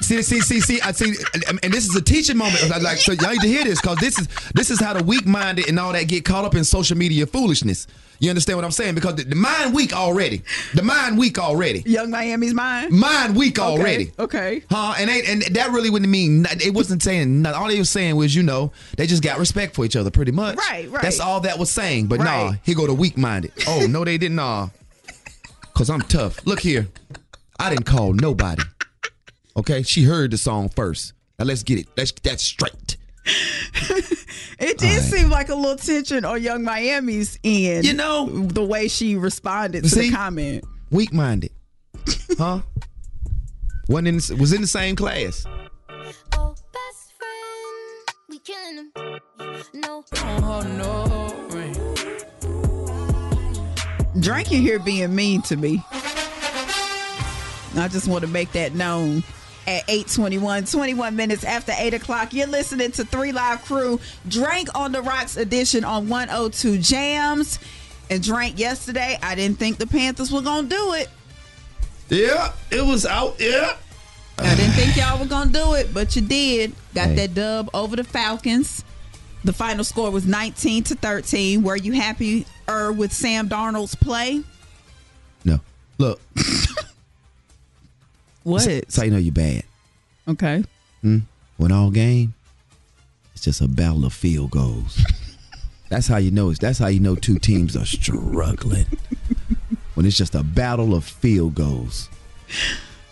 see, 0.00 0.22
see, 0.22 0.40
see, 0.40 0.60
see, 0.60 0.80
I 0.80 0.92
see, 0.92 1.14
and 1.62 1.72
this 1.72 1.86
is 1.86 1.94
a 1.96 2.02
teaching 2.02 2.36
moment. 2.36 2.68
Like, 2.82 2.98
so 2.98 3.12
y'all 3.12 3.32
need 3.32 3.40
to 3.40 3.48
hear 3.48 3.64
this 3.64 3.80
because 3.80 3.98
this 3.98 4.18
is 4.18 4.28
this 4.54 4.70
is 4.70 4.80
how 4.80 4.92
the 4.92 5.02
weak 5.04 5.26
minded 5.26 5.68
and 5.68 5.78
all 5.78 5.92
that 5.92 6.04
get 6.08 6.24
caught 6.24 6.44
up 6.44 6.54
in 6.54 6.64
social 6.64 6.96
media 6.96 7.26
foolishness. 7.26 7.86
You 8.20 8.28
understand 8.30 8.56
what 8.56 8.64
I'm 8.64 8.70
saying? 8.70 8.94
Because 8.94 9.16
the, 9.16 9.24
the 9.24 9.34
mind 9.34 9.74
weak 9.74 9.92
already. 9.92 10.42
The 10.74 10.82
mind 10.84 11.18
weak 11.18 11.40
already. 11.40 11.82
Yung 11.86 12.08
Miami's 12.08 12.54
mind. 12.54 12.92
Mind 12.92 13.34
weak 13.34 13.58
Okay, 13.58 13.66
already. 13.66 14.12
Okay. 14.16 14.62
Huh? 14.70 14.94
And 14.96 15.10
they, 15.10 15.24
and 15.24 15.42
that 15.56 15.72
really 15.72 15.90
wouldn't 15.90 16.08
mean 16.08 16.46
it 16.64 16.72
wasn't 16.72 17.02
saying 17.02 17.42
nothing. 17.42 17.60
All 17.60 17.66
they 17.66 17.80
was 17.80 17.90
saying 17.90 18.14
was, 18.14 18.32
you 18.32 18.44
know, 18.44 18.70
they 18.96 19.08
just 19.08 19.24
got 19.24 19.40
respect 19.40 19.74
for 19.74 19.84
each 19.84 19.96
other, 19.96 20.12
pretty 20.12 20.30
much. 20.30 20.56
Right, 20.56 20.88
right. 20.88 21.02
That's 21.02 21.18
all 21.18 21.40
that 21.40 21.58
was 21.58 21.72
saying. 21.72 22.06
But 22.06 22.20
nah, 22.20 22.50
Right. 22.50 22.60
here 22.62 22.76
go 22.76 22.86
the 22.86 22.94
weak 22.94 23.18
minded. 23.18 23.50
Oh 23.66 23.86
no, 23.90 24.04
they 24.04 24.18
didn't. 24.18 24.36
Nah, 24.36 24.68
cause 25.74 25.90
I'm 25.90 26.02
tough. 26.02 26.46
Look 26.46 26.60
here, 26.60 26.86
I 27.58 27.70
didn't 27.70 27.86
call 27.86 28.12
nobody. 28.12 28.62
Okay, 29.56 29.82
she 29.82 30.04
heard 30.04 30.30
the 30.30 30.38
song 30.38 30.68
first. 30.68 31.12
Now 31.38 31.44
let's 31.44 31.62
get 31.62 31.78
it. 31.78 31.88
Let's 31.96 32.10
get 32.12 32.22
that 32.24 32.40
straight. 32.40 32.96
It 34.62 34.78
did 34.78 35.02
seem 35.02 35.28
like 35.28 35.48
a 35.48 35.56
little 35.56 35.76
tension 35.76 36.24
on 36.24 36.40
Yung 36.40 36.62
Miami's 36.62 37.36
end. 37.42 37.84
You 37.84 37.94
know, 37.94 38.28
the 38.28 38.62
way 38.62 38.86
she 38.86 39.16
responded 39.16 39.82
to 39.82 39.88
See? 39.88 40.10
the 40.10 40.16
comment. 40.16 40.64
Weak 40.90 41.12
minded. 41.12 41.50
Huh? 42.38 42.60
Wasn't 43.88 44.08
in, 44.08 44.38
was 44.38 44.52
in 44.52 44.62
the 44.62 44.66
same 44.66 44.96
class. 44.96 45.44
Oh, 46.36 46.54
best 46.72 47.12
friend. 47.18 48.16
We 48.28 48.38
killing 48.38 48.90
them. 48.94 49.20
No. 49.74 50.04
Drinking 54.20 54.62
here 54.62 54.78
being 54.78 55.14
mean 55.14 55.42
to 55.42 55.56
me. 55.56 55.84
I 55.90 57.88
just 57.90 58.06
want 58.08 58.22
to 58.22 58.28
make 58.28 58.52
that 58.52 58.74
known. 58.74 59.24
At 59.66 59.84
821, 59.88 60.64
21 60.64 61.14
minutes 61.14 61.44
after 61.44 61.72
8 61.76 61.94
o'clock, 61.94 62.32
you're 62.32 62.48
listening 62.48 62.90
to 62.92 63.04
Three 63.04 63.30
Live 63.30 63.62
Crew, 63.64 64.00
Drank 64.26 64.68
on 64.74 64.90
the 64.90 65.00
Rocks 65.02 65.36
edition 65.36 65.84
on 65.84 66.08
102 66.08 66.78
Jams. 66.78 67.60
And 68.10 68.22
drank 68.22 68.58
yesterday, 68.58 69.18
I 69.22 69.36
didn't 69.36 69.58
think 69.58 69.78
the 69.78 69.86
Panthers 69.86 70.32
were 70.32 70.40
going 70.42 70.68
to 70.68 70.74
do 70.74 70.94
it. 70.94 71.08
Yeah, 72.08 72.52
it 72.70 72.84
was 72.84 73.06
out. 73.06 73.36
Yeah. 73.38 73.76
I 74.38 74.54
didn't 74.56 74.72
think 74.72 74.96
y'all 74.96 75.18
were 75.18 75.26
gonna 75.26 75.50
do 75.50 75.74
it, 75.74 75.94
but 75.94 76.16
you 76.16 76.22
did. 76.22 76.74
Got 76.94 77.08
Hey. 77.10 77.14
that 77.14 77.34
dub 77.34 77.70
over 77.72 77.96
the 77.96 78.04
Falcons. 78.04 78.82
The 79.44 79.52
final 79.52 79.84
score 79.84 80.10
was 80.10 80.26
19 80.26 80.84
to 80.84 80.94
13. 80.94 81.62
Were 81.62 81.76
you 81.76 81.92
happy 81.92 82.46
er, 82.68 82.92
with 82.92 83.12
Sam 83.12 83.48
Darnold's 83.48 83.94
play? 83.94 84.42
No. 85.44 85.60
Look. 85.98 86.20
What? 88.44 88.64
That's 88.64 88.96
how 88.96 89.04
you 89.04 89.10
know 89.10 89.18
you're 89.18 89.32
bad. 89.32 89.64
Okay. 90.28 90.64
Hmm? 91.00 91.18
When 91.56 91.72
all 91.72 91.90
game, 91.90 92.34
it's 93.34 93.44
just 93.44 93.60
a 93.60 93.68
battle 93.68 94.04
of 94.04 94.12
field 94.12 94.50
goals. 94.50 95.04
that's 95.88 96.06
how 96.06 96.16
you 96.16 96.30
know 96.30 96.50
it's. 96.50 96.58
That's 96.58 96.78
how 96.78 96.88
you 96.88 97.00
know 97.00 97.14
two 97.14 97.38
teams 97.38 97.76
are 97.76 97.84
struggling. 97.84 98.86
when 99.94 100.06
it's 100.06 100.16
just 100.16 100.34
a 100.34 100.42
battle 100.42 100.94
of 100.94 101.04
field 101.04 101.54
goals. 101.54 102.08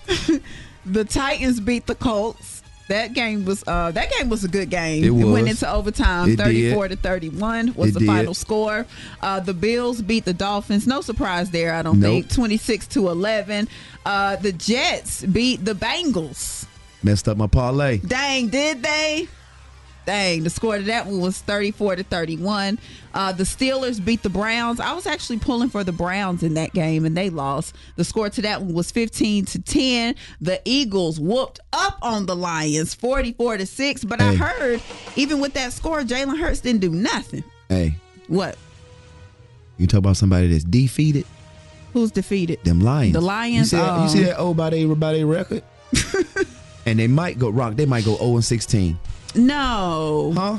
The 0.86 1.04
Titans 1.04 1.60
beat 1.60 1.86
the 1.86 1.94
Colts. 1.94 2.59
That 2.90 3.12
game 3.14 3.44
was 3.44 3.62
uh 3.68 3.92
that 3.92 4.10
game 4.18 4.28
was 4.28 4.42
a 4.44 4.48
good 4.48 4.68
game. 4.68 5.04
It 5.04 5.10
went 5.10 5.48
into 5.48 5.70
overtime. 5.72 6.28
It 6.28 6.36
did. 6.36 6.44
34 6.74 6.88
to 6.88 6.96
31 6.96 7.74
was 7.74 7.90
It 7.90 7.92
the 7.94 8.00
did. 8.00 8.06
final 8.06 8.34
score. 8.34 8.84
Uh 9.22 9.38
the 9.38 9.54
Bills 9.54 10.02
beat 10.02 10.24
the 10.24 10.34
Dolphins. 10.34 10.86
No 10.88 11.00
surprise 11.00 11.50
there, 11.50 11.72
I 11.72 11.82
don't 11.82 12.00
Nope. 12.00 12.24
think. 12.24 12.32
26 12.34 12.88
to 12.88 13.08
11. 13.08 13.68
Uh 14.04 14.36
the 14.36 14.50
Jets 14.52 15.22
beat 15.24 15.64
the 15.64 15.74
Bengals. 15.74 16.66
Messed 17.04 17.28
up 17.28 17.36
my 17.36 17.46
parlay. 17.46 17.98
Dang, 17.98 18.48
did 18.48 18.82
they? 18.82 19.28
Dang, 20.06 20.42
the 20.42 20.50
score 20.50 20.76
to 20.78 20.82
that 20.84 21.06
one 21.06 21.20
was 21.20 21.38
34 21.38 21.96
to 21.96 22.02
31. 22.04 22.78
Uh, 23.12 23.32
the 23.32 23.44
Steelers 23.44 24.02
beat 24.04 24.22
the 24.22 24.28
Browns. 24.30 24.80
I 24.80 24.92
was 24.92 25.06
actually 25.06 25.38
pulling 25.38 25.68
for 25.68 25.84
the 25.84 25.92
Browns 25.92 26.42
in 26.42 26.54
that 26.54 26.72
game 26.72 27.04
and 27.04 27.16
they 27.16 27.30
lost. 27.30 27.76
The 27.96 28.04
score 28.04 28.30
to 28.30 28.42
that 28.42 28.62
one 28.62 28.72
was 28.74 28.90
15 28.90 29.44
to 29.46 29.62
10. 29.62 30.14
The 30.40 30.60
Eagles 30.64 31.20
whooped 31.20 31.60
up 31.72 31.98
on 32.02 32.26
the 32.26 32.34
Lions 32.34 32.94
44 32.94 33.58
to 33.58 33.66
6. 33.66 34.04
But 34.04 34.20
I 34.20 34.34
heard 34.34 34.80
even 35.16 35.38
with 35.40 35.52
that 35.54 35.72
score, 35.72 36.00
Jalen 36.02 36.38
Hurts 36.38 36.60
didn't 36.60 36.80
do 36.80 36.90
nothing. 36.90 37.44
Hey, 37.68 37.94
What? 38.28 38.56
you 39.76 39.86
talk 39.86 39.98
about 39.98 40.16
somebody 40.16 40.48
that's 40.48 40.64
defeated. 40.64 41.24
Who's 41.92 42.10
defeated? 42.10 42.62
Them 42.64 42.80
Lions. 42.80 43.14
The 43.14 43.20
Lions? 43.20 43.72
You 43.72 43.78
see, 43.78 43.84
that, 43.84 44.02
you 44.02 44.08
see 44.08 44.22
that 44.24 44.38
old 44.38 44.56
by 44.56 44.70
their 44.70 44.86
by 44.94 45.12
their 45.12 45.26
record? 45.26 45.62
and 46.86 46.98
they 46.98 47.06
might 47.08 47.38
go 47.38 47.48
rock. 47.48 47.76
They 47.76 47.86
might 47.86 48.04
go 48.04 48.16
0 48.16 48.34
and 48.36 48.44
16. 48.44 48.98
No. 49.34 50.32
Huh? 50.34 50.58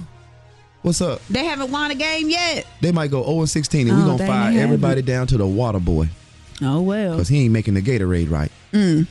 What's 0.81 1.01
up? 1.01 1.21
They 1.29 1.45
haven't 1.45 1.71
won 1.71 1.91
a 1.91 1.95
game 1.95 2.29
yet. 2.29 2.65
They 2.81 2.91
might 2.91 3.11
go 3.11 3.23
0 3.23 3.39
and 3.41 3.49
16, 3.49 3.87
and 3.87 3.97
we're 3.97 4.03
Oh, 4.03 4.17
gonna 4.17 4.27
fire 4.27 4.59
everybody 4.59 5.01
down 5.01 5.27
to 5.27 5.37
the 5.37 5.45
water 5.45 5.79
boy. 5.79 6.09
Oh 6.61 6.81
well. 6.81 7.11
Because 7.11 7.27
he 7.27 7.43
ain't 7.43 7.53
making 7.53 7.75
the 7.75 7.81
Gatorade 7.81 8.29
right. 8.31 8.51
Mm. 8.73 9.07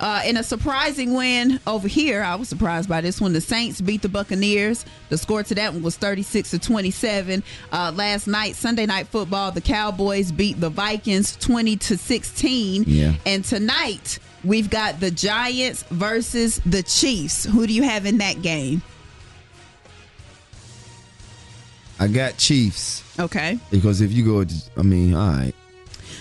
Uh, 0.00 0.22
in 0.24 0.36
a 0.36 0.44
surprising 0.44 1.12
win 1.14 1.58
over 1.66 1.88
here, 1.88 2.22
I 2.22 2.36
was 2.36 2.48
surprised 2.48 2.88
by 2.88 3.00
this 3.00 3.20
one. 3.20 3.32
The 3.32 3.40
Saints 3.40 3.80
beat 3.80 4.00
the 4.00 4.08
Buccaneers. 4.08 4.84
The 5.08 5.18
score 5.18 5.42
to 5.42 5.54
that 5.56 5.72
one 5.74 5.82
was 5.82 5.96
36 5.96 6.52
to 6.52 6.58
27. 6.60 7.42
Uh, 7.72 7.92
last 7.96 8.28
night, 8.28 8.54
Sunday 8.54 8.86
night 8.86 9.08
football, 9.08 9.50
the 9.50 9.60
Cowboys 9.60 10.30
beat 10.30 10.60
the 10.60 10.70
Vikings 10.70 11.36
20 11.36 11.76
to 11.78 11.98
16. 11.98 12.84
Yeah. 12.86 13.14
And 13.26 13.44
tonight, 13.44 14.20
we've 14.48 14.68
got 14.70 14.98
the 14.98 15.10
Giants 15.10 15.84
versus 15.90 16.60
the 16.66 16.82
Chiefs. 16.82 17.44
Who 17.44 17.66
do 17.66 17.72
you 17.72 17.82
have 17.84 18.06
in 18.06 18.18
that 18.18 18.42
game? 18.42 18.82
I 22.00 22.06
got 22.08 22.36
Chiefs. 22.36 23.02
Okay. 23.18 23.58
Because 23.70 24.00
if 24.00 24.12
you 24.12 24.24
go, 24.24 24.44
I 24.76 24.82
mean, 24.82 25.14
all 25.14 25.28
right. 25.28 25.54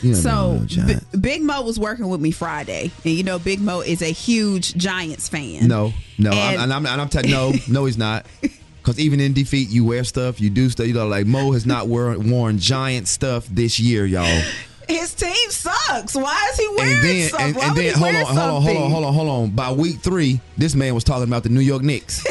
You 0.01 0.11
know, 0.11 0.17
So. 0.17 0.65
B- 0.85 1.17
Big 1.19 1.41
Mo 1.41 1.61
was 1.61 1.79
working 1.79 2.07
with 2.09 2.21
me 2.21 2.31
Friday, 2.31 2.91
and 3.03 3.13
you 3.13 3.23
know 3.23 3.39
Big 3.39 3.59
Mo 3.61 3.81
is 3.81 4.01
a 4.01 4.11
huge 4.11 4.75
Giants 4.75 5.29
fan. 5.29 5.67
No, 5.67 5.93
no, 6.17 6.31
And- 6.31 6.61
I'm, 6.71 6.85
and 6.85 6.87
I'm, 6.87 6.99
I'm 7.01 7.09
telling 7.09 7.31
no, 7.31 7.53
no, 7.67 7.85
he's 7.85 7.97
not. 7.97 8.25
Because 8.87 9.01
even 9.01 9.19
in 9.19 9.33
defeat, 9.33 9.67
you 9.67 9.83
wear 9.83 10.05
stuff, 10.05 10.39
you 10.39 10.49
do 10.49 10.69
stuff. 10.69 10.87
You 10.87 10.93
know, 10.93 11.07
like 11.09 11.25
Mo 11.25 11.51
has 11.51 11.65
not 11.65 11.89
worn, 11.89 12.31
worn 12.31 12.57
giant 12.57 13.09
stuff 13.09 13.45
this 13.47 13.81
year, 13.81 14.05
y'all. 14.05 14.41
His 14.87 15.13
team 15.13 15.49
sucks. 15.49 16.15
Why 16.15 16.49
is 16.51 16.57
he 16.59 16.67
wearing 16.69 16.93
And 16.93 17.03
then, 17.03 17.29
something? 17.29 17.47
and, 17.47 17.55
Why 17.55 17.65
and 17.67 17.75
would 17.75 17.85
then, 17.85 17.93
hold 17.95 18.15
on, 18.15 18.25
hold 18.25 18.37
on, 18.37 18.61
hold 18.61 18.77
on, 18.77 18.91
hold 18.91 19.05
on, 19.05 19.13
hold 19.13 19.29
on. 19.29 19.49
By 19.51 19.71
week 19.71 19.99
three, 19.99 20.39
this 20.57 20.75
man 20.75 20.95
was 20.95 21.03
talking 21.03 21.23
about 21.27 21.43
the 21.43 21.49
New 21.49 21.59
York 21.61 21.81
Knicks. 21.83 22.23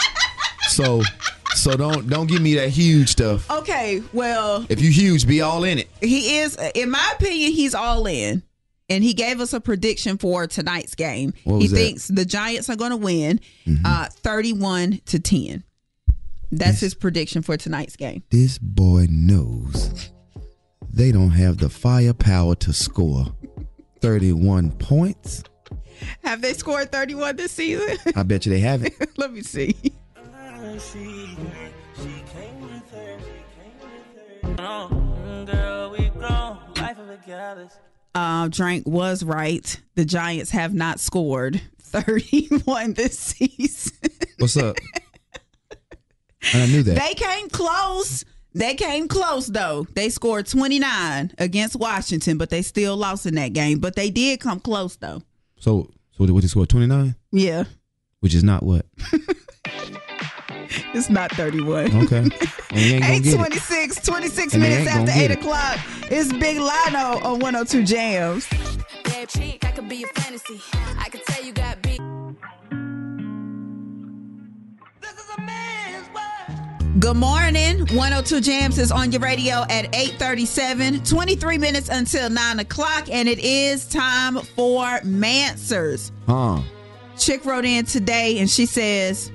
so, 0.68 1.02
so 1.54 1.76
don't 1.76 2.08
don't 2.08 2.26
give 2.28 2.40
me 2.40 2.54
that 2.54 2.68
huge 2.70 3.08
stuff. 3.08 3.50
Okay, 3.50 4.02
well, 4.12 4.64
If 4.68 4.80
you 4.80 4.90
huge, 4.90 5.26
be 5.26 5.40
all 5.40 5.64
in 5.64 5.78
it. 5.78 5.88
he 6.00 6.38
is, 6.38 6.56
in 6.74 6.90
my 6.90 7.12
opinion, 7.18 7.52
he's 7.52 7.74
all 7.74 8.06
in. 8.06 8.42
And 8.88 9.04
he 9.04 9.14
gave 9.14 9.40
us 9.40 9.52
a 9.52 9.60
prediction 9.60 10.18
for 10.18 10.48
tonight's 10.48 10.96
game. 10.96 11.32
He 11.44 11.50
that? 11.50 11.58
Mm-hmm. 11.58 11.74
thinks 11.76 12.08
the 12.08 12.24
Giants 12.24 12.68
are 12.68 12.74
going 12.74 12.90
to 12.90 12.96
win 12.96 13.38
uh, 13.84 14.06
31 14.10 15.00
to 15.06 15.20
10. 15.20 15.62
That's 16.50 16.80
his 16.80 16.94
prediction 16.96 17.42
for 17.42 17.56
tonight's 17.56 17.94
game. 17.94 18.24
This 18.30 18.58
boy 18.58 19.06
knows 19.08 20.10
they 20.92 21.12
don't 21.12 21.30
have 21.30 21.58
the 21.58 21.68
firepower 21.68 22.54
to 22.56 22.72
score 22.72 23.26
31 24.00 24.72
points. 24.72 25.44
Have 26.24 26.40
they 26.40 26.54
scored 26.54 26.90
31 26.90 27.36
this 27.36 27.52
season? 27.52 27.96
I 28.16 28.22
bet 28.22 28.46
you 28.46 28.52
they 28.52 28.60
haven't. 28.60 28.94
Let 29.18 29.32
me 29.32 29.42
see. 29.42 29.76
Uh, 38.14 38.48
Drank 38.48 38.86
was 38.86 39.22
right. 39.22 39.80
The 39.94 40.04
Giants 40.04 40.50
have 40.50 40.74
not 40.74 40.98
scored 40.98 41.60
31 41.78 42.94
this 42.94 43.18
season. 43.18 44.10
What's 44.38 44.56
up? 44.56 44.76
I 46.54 46.66
knew 46.66 46.82
that. 46.82 46.96
They 46.98 47.14
came 47.14 47.48
close. 47.50 48.24
They 48.54 48.74
came 48.74 49.06
close 49.08 49.46
though. 49.46 49.86
They 49.94 50.08
scored 50.10 50.46
29 50.46 51.32
against 51.38 51.76
Washington, 51.76 52.36
but 52.38 52.50
they 52.50 52.62
still 52.62 52.96
lost 52.96 53.26
in 53.26 53.34
that 53.36 53.52
game. 53.52 53.78
But 53.78 53.94
they 53.96 54.10
did 54.10 54.40
come 54.40 54.60
close 54.60 54.96
though. 54.96 55.22
so, 55.58 55.88
so 56.16 56.24
what 56.32 56.42
they 56.42 56.48
score 56.48 56.66
29? 56.66 57.14
Yeah. 57.32 57.64
Which 58.20 58.34
is 58.34 58.44
not 58.44 58.62
what? 58.62 58.86
It's 60.92 61.08
not 61.10 61.30
31. 61.32 61.86
Okay. 62.04 62.18
And 62.18 62.32
you 62.80 62.94
ain't 62.94 63.02
gonna 63.02 63.20
get 63.20 63.26
it. 63.26 63.40
826, 63.40 64.06
26 64.06 64.54
And 64.54 64.62
minutes 64.62 64.90
after 64.90 65.10
8 65.12 65.14
get 65.14 65.30
it. 65.30 65.38
o'clock. 65.38 65.78
It's 66.10 66.32
Big 66.32 66.58
Lino 66.58 67.20
on 67.24 67.38
102 67.40 67.84
Jams. 67.84 68.48
Bad 69.04 69.28
chick, 69.28 69.64
I 69.64 69.70
could 69.72 69.88
be 69.88 70.02
a 70.04 70.06
fantasy. 70.08 70.60
I 70.98 71.08
could 71.08 71.24
tell 71.26 71.44
you 71.44 71.52
got 71.52 71.69
Good 77.00 77.16
morning. 77.16 77.86
102 77.94 78.42
Jams 78.42 78.78
is 78.78 78.92
on 78.92 79.10
your 79.10 79.22
radio 79.22 79.62
at 79.70 79.86
837. 79.96 81.02
23 81.02 81.56
minutes 81.56 81.88
until 81.88 82.28
9 82.28 82.58
o'clock, 82.58 83.08
and 83.10 83.26
it 83.26 83.38
is 83.38 83.86
time 83.86 84.36
for 84.36 84.84
MANswers. 85.00 86.10
Huh. 86.26 86.60
Chick 87.16 87.46
wrote 87.46 87.64
in 87.64 87.86
today 87.86 88.38
and 88.38 88.50
she 88.50 88.66
says, 88.66 89.32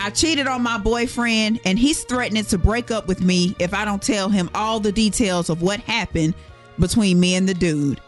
I 0.00 0.10
cheated 0.10 0.48
on 0.48 0.62
my 0.62 0.76
boyfriend 0.76 1.60
and 1.64 1.78
he's 1.78 2.02
threatening 2.02 2.46
to 2.46 2.58
break 2.58 2.90
up 2.90 3.06
with 3.06 3.20
me 3.20 3.54
if 3.60 3.74
I 3.74 3.84
don't 3.84 4.02
tell 4.02 4.28
him 4.28 4.50
all 4.52 4.80
the 4.80 4.90
details 4.90 5.50
of 5.50 5.62
what 5.62 5.78
happened 5.78 6.34
between 6.80 7.20
me 7.20 7.36
and 7.36 7.48
the 7.48 7.54
dude. 7.54 8.00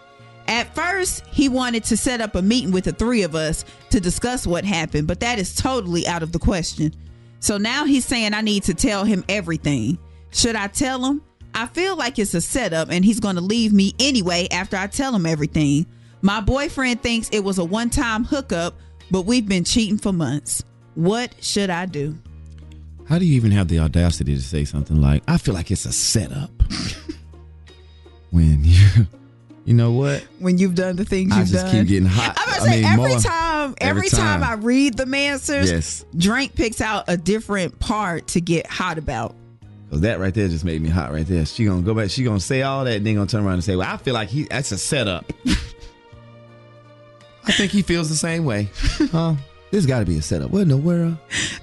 At 0.49 0.75
first, 0.75 1.25
he 1.27 1.49
wanted 1.49 1.85
to 1.85 1.97
set 1.97 2.21
up 2.21 2.35
a 2.35 2.43
meeting 2.43 2.73
with 2.73 2.85
the 2.85 2.93
three 2.93 3.23
of 3.23 3.37
us 3.37 3.65
to 3.91 4.01
discuss 4.01 4.49
what 4.49 4.65
happened, 4.65 5.07
but 5.07 5.21
that 5.21 5.39
is 5.39 5.55
totally 5.55 6.09
out 6.09 6.25
of 6.25 6.33
the 6.33 6.41
question. 6.41 6.93
So 7.47 7.59
now 7.59 7.85
he's 7.85 8.05
saying 8.05 8.35
I 8.35 8.41
need 8.41 8.65
to 8.65 8.75
tell 8.75 9.05
him 9.05 9.25
everything. 9.29 9.99
Should 10.33 10.57
I 10.57 10.67
tell 10.67 11.05
him? 11.05 11.23
I 11.55 11.67
feel 11.67 11.95
like 11.95 12.19
it's 12.19 12.35
a 12.35 12.41
setup 12.41 12.91
and 12.91 13.05
he's 13.05 13.21
going 13.21 13.37
to 13.37 13.41
leave 13.41 13.73
me 13.73 13.95
anyway 14.01 14.49
after 14.51 14.77
I 14.77 14.89
tell 14.89 15.15
him 15.15 15.27
everything. 15.27 15.87
My 16.23 16.41
boyfriend 16.41 17.05
thinks 17.05 17.29
it 17.31 17.45
was 17.45 17.59
a 17.59 17.65
one 17.65 17.89
time 17.89 18.25
hookup, 18.25 18.75
but 19.13 19.27
we've 19.27 19.47
been 19.47 19.63
cheating 19.63 19.97
for 19.97 20.13
months. 20.13 20.65
What 20.97 21.37
should 21.41 21.71
I 21.71 21.87
do? 21.87 22.19
How 23.09 23.17
do 23.17 23.25
you 23.25 23.37
even 23.37 23.53
have 23.53 23.69
the 23.69 23.79
audacity 23.79 24.35
to 24.35 24.43
say 24.43 24.65
something 24.65 25.01
like, 25.01 25.23
I 25.29 25.39
feel 25.39 25.55
like 25.55 25.71
it's 25.71 25.85
a 25.85 25.93
setup? 25.93 26.51
when 28.33 28.65
you, 28.65 29.07
you 29.67 29.75
know 29.75 29.91
what? 29.93 30.27
When 30.39 30.57
you've 30.57 30.75
done 30.75 30.97
the 30.97 31.05
things 31.05 31.33
I 31.33 31.41
you've 31.41 31.49
done, 31.51 31.59
I 31.59 31.63
just 31.63 31.73
done. 31.73 31.81
keep 31.83 31.89
getting 31.89 32.09
hot. 32.09 32.35
I'm 32.39 32.49
gonna 32.49 32.63
I 32.63 32.65
say 32.65 32.77
mean, 32.83 32.85
every 32.93 33.09
more- 33.11 33.19
time, 33.21 33.75
every, 33.81 33.99
every 34.07 34.09
time. 34.09 34.41
time. 34.41 34.45
I 34.45 34.55
read 34.55 34.97
the 34.97 35.05
MANswers, 35.05 35.67
Yes. 35.67 36.05
Drank 36.17 36.55
picks 36.55 36.81
out 36.81 37.05
a 37.09 37.17
different 37.19 37.79
part 37.79 38.29
to 38.29 38.41
get 38.41 38.67
hot 38.67 38.97
about. 38.97 39.35
Cause 39.91 40.01
that 40.01 40.19
right 40.19 40.35
there 40.35 40.49
just 40.49 40.65
made 40.65 40.81
me 40.83 40.89
hot 40.89 41.13
right 41.13 41.27
there. 41.27 41.45
She 41.47 41.65
gonna 41.65 41.83
go 41.83 41.95
back. 41.95 42.11
She 42.11 42.25
gonna 42.25 42.41
say 42.41 42.63
all 42.63 42.85
that, 42.85 42.97
and 42.97 43.07
then 43.07 43.15
gonna 43.15 43.27
turn 43.29 43.45
around 43.45 43.55
and 43.55 43.65
say, 43.65 43.77
"Well, 43.77 43.89
I 43.93 43.97
feel 43.99 44.15
like 44.15 44.29
he 44.29 44.45
that's 44.45 44.73
a 44.73 44.79
setup." 44.79 45.31
I 47.45 47.53
think 47.53 47.71
he 47.71 47.83
feels 47.83 48.09
the 48.09 48.17
same 48.17 48.45
way. 48.45 48.69
Huh? 49.13 49.35
This 49.71 49.85
got 49.85 49.99
to 50.01 50.05
be 50.07 50.17
a 50.17 50.23
setup. 50.23 50.51
What 50.53 50.63
in 50.63 50.69
the 50.69 50.77
world? 50.77 51.17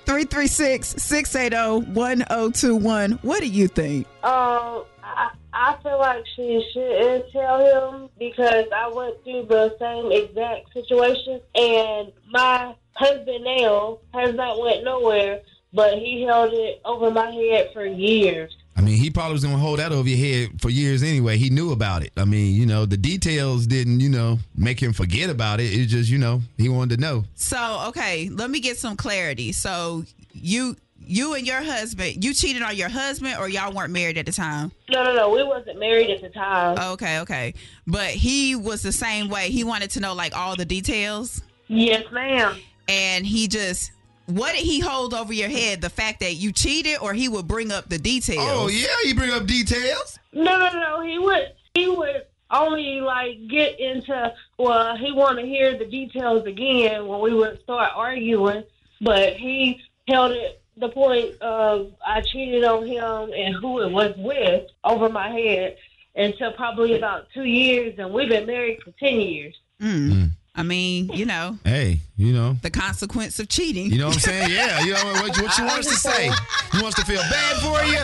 336 0.06 0.96
680 1.02 1.92
1021. 1.94 3.12
What 3.22 3.40
do 3.40 3.48
you 3.48 3.68
think? 3.70 4.06
Um, 4.24 4.84
I, 5.04 5.32
I 5.54 5.78
feel 5.84 6.00
like 6.00 6.26
she 6.36 6.68
shouldn't 6.74 7.32
tell 7.32 7.60
him 7.60 8.10
because 8.18 8.66
I 8.76 8.90
went 8.90 9.24
through 9.24 9.46
the 9.46 9.76
same 9.80 10.12
exact 10.12 10.74
situation, 10.74 11.42
and 11.56 12.12
my 12.30 12.74
husband 12.94 13.44
now 13.44 14.00
has 14.14 14.34
not 14.34 14.60
went 14.60 14.84
nowhere, 14.84 15.42
but 15.72 16.00
he 16.00 16.24
held 16.24 16.54
it 16.54 16.82
over 16.86 17.12
my 17.12 17.32
head 17.32 17.70
for 17.74 17.86
years. 17.86 18.56
I 18.76 18.82
mean, 18.82 18.98
he 18.98 19.12
probably 19.12 19.34
was 19.34 19.44
gonna 19.44 19.58
hold 19.58 19.78
that 19.78 19.92
over 19.92 20.10
your 20.10 20.18
head 20.18 20.60
for 20.60 20.70
years 20.70 21.04
anyway. 21.04 21.38
He 21.38 21.52
knew 21.52 21.72
about 21.72 22.04
it. 22.04 22.12
I 22.18 22.26
mean, 22.26 22.56
you 22.56 22.66
know, 22.66 22.86
the 22.86 22.98
details 22.98 23.68
didn't, 23.68 24.00
you 24.00 24.10
know, 24.10 24.40
make 24.56 24.82
him 24.82 24.94
forget 24.94 25.30
about 25.30 25.60
it. 25.60 25.66
It's 25.66 25.92
just, 25.92 26.10
you 26.10 26.18
know, 26.18 26.42
he 26.58 26.70
wanted 26.70 26.96
to 26.96 27.02
know. 27.02 27.26
So, 27.36 27.86
okay, 27.90 28.30
let 28.30 28.50
me 28.50 28.60
get 28.60 28.78
some 28.78 28.96
clarity. 28.96 29.52
So, 29.52 30.04
you 30.34 30.76
you 31.08 31.34
and 31.34 31.46
your 31.46 31.62
husband, 31.62 32.24
you 32.24 32.34
cheated 32.34 32.62
on 32.62 32.76
your 32.76 32.90
husband 32.90 33.36
or 33.40 33.48
y'all 33.50 33.74
weren't 33.74 33.92
married 33.92 34.18
at 34.18 34.26
the 34.26 34.32
time? 34.32 34.72
No, 34.90 35.04
no, 35.04 35.16
no, 35.16 35.30
we 35.30 35.44
wasn't 35.44 35.80
married 35.80 36.10
at 36.10 36.22
the 36.22 36.30
time. 36.30 36.78
Okay, 36.94 37.20
okay. 37.20 37.54
But 37.88 38.12
he 38.12 38.56
was 38.56 38.82
the 38.82 38.92
same 38.92 39.30
way. 39.30 39.50
He 39.50 39.64
wanted 39.64 39.92
to 39.92 40.00
know 40.00 40.14
like 40.14 40.36
all 40.36 40.56
the 40.56 40.66
details. 40.66 41.42
Yes, 41.68 42.04
ma'am. 42.12 42.56
And 42.88 43.26
he 43.26 43.48
just 43.48 43.92
what 44.26 44.54
did 44.54 44.64
he 44.64 44.80
hold 44.80 45.14
over 45.14 45.34
your 45.34 45.50
head? 45.50 45.82
The 45.82 45.90
fact 45.90 46.22
that 46.22 46.36
you 46.36 46.52
cheated 46.52 46.98
or 47.02 47.14
he 47.14 47.28
would 47.28 47.48
bring 47.48 47.72
up 47.72 47.90
the 47.90 47.98
details? 47.98 48.46
Oh 48.48 48.68
yeah, 48.68 48.88
he 49.04 49.14
bring 49.14 49.32
up 49.32 49.46
details. 49.46 50.20
No, 50.32 50.58
no, 50.58 50.72
no. 50.72 51.02
He 51.02 51.20
would 51.20 51.54
he 51.74 51.90
would 51.90 52.24
only 52.50 53.02
like 53.02 53.48
get 53.48 53.80
into 53.80 54.34
well, 54.58 54.96
he 54.96 55.12
want 55.12 55.40
to 55.40 55.46
hear 55.46 55.78
the 55.78 55.86
details 55.86 56.46
again 56.46 57.08
when 57.08 57.20
we 57.20 57.34
would 57.34 57.62
start 57.62 57.92
arguing, 57.96 58.64
but 59.02 59.34
he 59.34 59.82
held 60.08 60.32
it 60.32 60.63
the 60.78 60.90
point 60.90 61.40
of 61.42 61.92
I 62.06 62.22
cheated 62.22 62.64
on 62.64 62.86
him 62.86 63.32
and 63.36 63.56
who 63.56 63.82
it 63.82 63.92
was 63.92 64.14
with 64.18 64.68
over 64.84 65.10
my 65.10 65.30
head 65.30 65.78
until 66.16 66.52
probably 66.54 66.96
about 66.98 67.28
two 67.34 67.44
years, 67.44 67.96
and 67.98 68.12
we've 68.14 68.30
been 68.30 68.46
married 68.46 68.82
for 68.84 68.92
ten 69.00 69.20
years. 69.20 69.56
Mm. 69.82 70.30
I 70.56 70.62
mean, 70.62 71.10
you 71.12 71.26
know, 71.26 71.58
Hey, 71.64 72.00
you 72.16 72.32
know. 72.32 72.56
the 72.62 72.70
consequence 72.70 73.40
of 73.40 73.50
cheating. 73.50 73.92
You 73.92 73.98
know 73.98 74.08
what 74.08 74.16
I'm 74.16 74.20
saying? 74.20 74.52
Yeah, 74.52 74.82
you 74.82 74.94
know 74.94 75.04
what, 75.06 75.42
what 75.42 75.58
you 75.58 75.66
want 75.66 75.80
us 75.80 75.88
to 75.88 75.96
say? 75.96 76.26
You 76.28 76.82
want 76.84 76.86
us 76.98 77.04
to 77.04 77.06
feel 77.06 77.22
bad 77.22 77.56
for 77.58 77.84
you? 77.86 78.00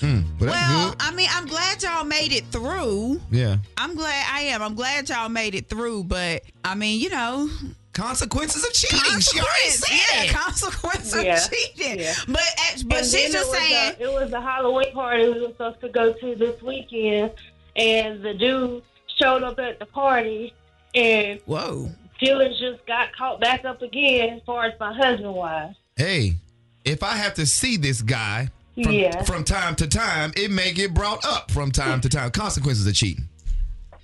Well, 0.00 0.22
well. 0.40 0.94
I 1.00 1.10
mean, 1.12 1.28
I'm 1.32 1.46
glad 1.46 1.82
y'all 1.82 2.04
made 2.04 2.32
it 2.32 2.44
through. 2.46 3.20
Yeah. 3.32 3.56
I'm 3.76 3.96
glad 3.96 4.26
I 4.32 4.42
am. 4.42 4.62
I'm 4.62 4.74
glad 4.76 5.08
y'all 5.08 5.28
made 5.28 5.56
it 5.56 5.68
through, 5.68 6.04
but 6.04 6.42
I 6.64 6.76
mean, 6.76 7.00
you 7.00 7.10
know, 7.10 7.50
consequences 7.98 8.64
of 8.64 8.72
cheating. 8.72 9.20
She 9.20 9.40
already 9.40 9.70
said 9.70 9.98
yeah, 10.14 10.22
it. 10.24 10.30
consequence 10.30 11.12
of 11.14 11.22
cheating. 11.24 12.00
yeah. 12.00 12.14
But 12.28 12.40
at- 12.72 12.84
but 12.88 12.98
And 12.98 13.06
she's 13.06 13.32
just 13.32 13.52
it 13.52 13.56
saying. 13.56 13.94
a, 13.98 14.02
it 14.04 14.12
was 14.12 14.32
a 14.32 14.40
Halloween 14.40 14.92
party 14.92 15.24
we 15.28 15.40
were 15.40 15.48
supposed 15.48 15.80
to 15.80 15.88
go 15.88 16.12
to 16.12 16.34
this 16.36 16.62
weekend, 16.62 17.32
and 17.76 18.22
the 18.22 18.34
dude 18.34 18.82
showed 19.20 19.42
up 19.42 19.58
at 19.58 19.78
the 19.78 19.86
party, 19.86 20.54
and 20.94 21.40
whoa, 21.46 21.90
feelings 22.20 22.58
just 22.58 22.86
got 22.86 23.14
caught 23.16 23.40
back 23.40 23.64
up 23.64 23.82
again 23.82 24.36
as 24.36 24.42
far 24.46 24.64
as 24.66 24.78
my 24.78 24.92
husband 24.92 25.34
was. 25.34 25.74
Hey, 25.96 26.36
if 26.84 27.02
I 27.02 27.16
have 27.16 27.34
to 27.34 27.46
see 27.46 27.76
this 27.76 28.00
guy 28.02 28.48
from, 28.80 28.92
Yeah. 28.92 29.22
from 29.24 29.42
time 29.44 29.74
to 29.76 29.88
time, 29.88 30.32
it 30.36 30.50
may 30.52 30.72
get 30.72 30.94
brought 30.94 31.24
up 31.24 31.50
from 31.50 31.72
time 31.72 32.00
to 32.02 32.08
time. 32.08 32.30
Consequences 32.30 32.86
of 32.86 32.94
cheating. 32.94 33.27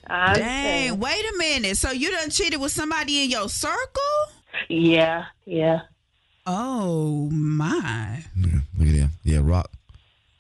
I 0.07 0.35
Dang, 0.35 0.99
wait 0.99 1.25
a 1.25 1.37
minute. 1.39 1.77
So 1.77 1.91
you 1.91 2.11
done 2.11 2.31
cheated 2.31 2.61
with 2.61 2.73
somebody 2.73 3.25
in 3.25 3.31
your 3.31 3.49
circle? 3.49 4.03
Yeah, 4.69 5.27
yeah. 5.45 5.81
Oh 6.47 7.31
my. 7.31 8.25
Look 8.37 8.89
at 8.89 8.95
that. 8.95 9.11
Yeah, 9.23 9.41
Rock. 9.43 9.71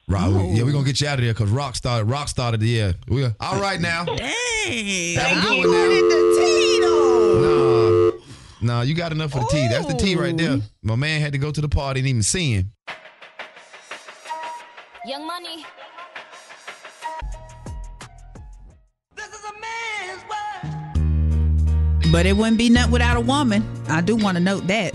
Rock. 0.06 0.30
Yeah, 0.50 0.64
we're 0.64 0.72
gonna 0.72 0.84
get 0.84 1.00
you 1.00 1.08
out 1.08 1.18
of 1.18 1.24
there 1.24 1.32
because 1.32 1.50
Rock 1.50 1.76
started. 1.76 2.04
Rock 2.04 2.28
started. 2.28 2.62
Yeah. 2.62 2.92
We 3.08 3.24
all 3.24 3.60
right 3.60 3.80
now. 3.80 4.04
Dang. 4.04 4.16
Have 4.16 4.26
a 4.26 5.40
I 5.40 5.42
good 5.42 5.58
one 5.60 5.68
wanted 5.70 6.04
the 6.04 6.36
tea 6.38 6.80
though. 6.80 8.20
Nah, 8.60 8.74
nah, 8.74 8.82
you 8.82 8.94
got 8.94 9.12
enough 9.12 9.32
for 9.32 9.40
the 9.40 9.48
tea. 9.50 9.66
That's 9.68 9.86
the 9.86 9.94
tea 9.94 10.14
right 10.14 10.36
there. 10.36 10.58
My 10.82 10.96
man 10.96 11.20
had 11.20 11.32
to 11.32 11.38
go 11.38 11.50
to 11.50 11.60
the 11.60 11.68
party 11.68 12.00
and 12.00 12.08
even 12.08 12.22
see 12.22 12.52
him. 12.52 12.70
Young 15.06 15.26
Money. 15.26 15.64
But 22.14 22.26
it 22.26 22.36
wouldn't 22.36 22.58
be 22.58 22.70
nothing 22.70 22.92
without 22.92 23.16
a 23.16 23.20
woman. 23.20 23.68
I 23.88 24.00
do 24.00 24.14
want 24.14 24.36
to 24.36 24.40
note 24.40 24.68
that. 24.68 24.94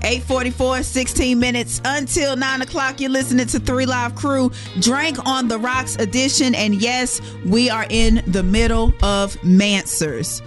844, 0.00 0.82
16 0.82 1.38
minutes 1.38 1.82
until 1.84 2.34
9 2.34 2.62
o'clock. 2.62 2.98
You're 2.98 3.10
listening 3.10 3.46
to 3.48 3.60
Three 3.60 3.84
Live 3.84 4.14
Crew, 4.14 4.50
Drank 4.80 5.26
on 5.26 5.48
the 5.48 5.58
Rocks 5.58 5.96
edition. 5.96 6.54
And 6.54 6.76
yes, 6.76 7.20
we 7.44 7.68
are 7.68 7.84
in 7.90 8.22
the 8.26 8.42
middle 8.42 8.94
of 9.02 9.36
MANswers. 9.42 10.40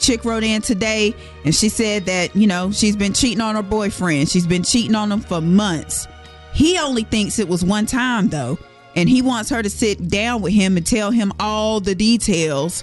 Chick 0.00 0.24
wrote 0.24 0.42
in 0.42 0.62
today 0.62 1.14
and 1.44 1.54
she 1.54 1.68
said 1.68 2.06
that, 2.06 2.34
you 2.34 2.48
know, 2.48 2.72
she's 2.72 2.96
been 2.96 3.12
cheating 3.12 3.40
on 3.40 3.54
her 3.54 3.62
boyfriend. 3.62 4.28
She's 4.28 4.48
been 4.48 4.64
cheating 4.64 4.96
on 4.96 5.12
him 5.12 5.20
for 5.20 5.40
months. 5.40 6.08
He 6.52 6.76
only 6.76 7.04
thinks 7.04 7.38
it 7.38 7.46
was 7.46 7.64
one 7.64 7.86
time, 7.86 8.30
though. 8.30 8.58
And 8.96 9.08
he 9.08 9.22
wants 9.22 9.48
her 9.50 9.62
to 9.62 9.70
sit 9.70 10.08
down 10.08 10.42
with 10.42 10.54
him 10.54 10.76
and 10.76 10.84
tell 10.84 11.12
him 11.12 11.32
all 11.38 11.78
the 11.78 11.94
details 11.94 12.82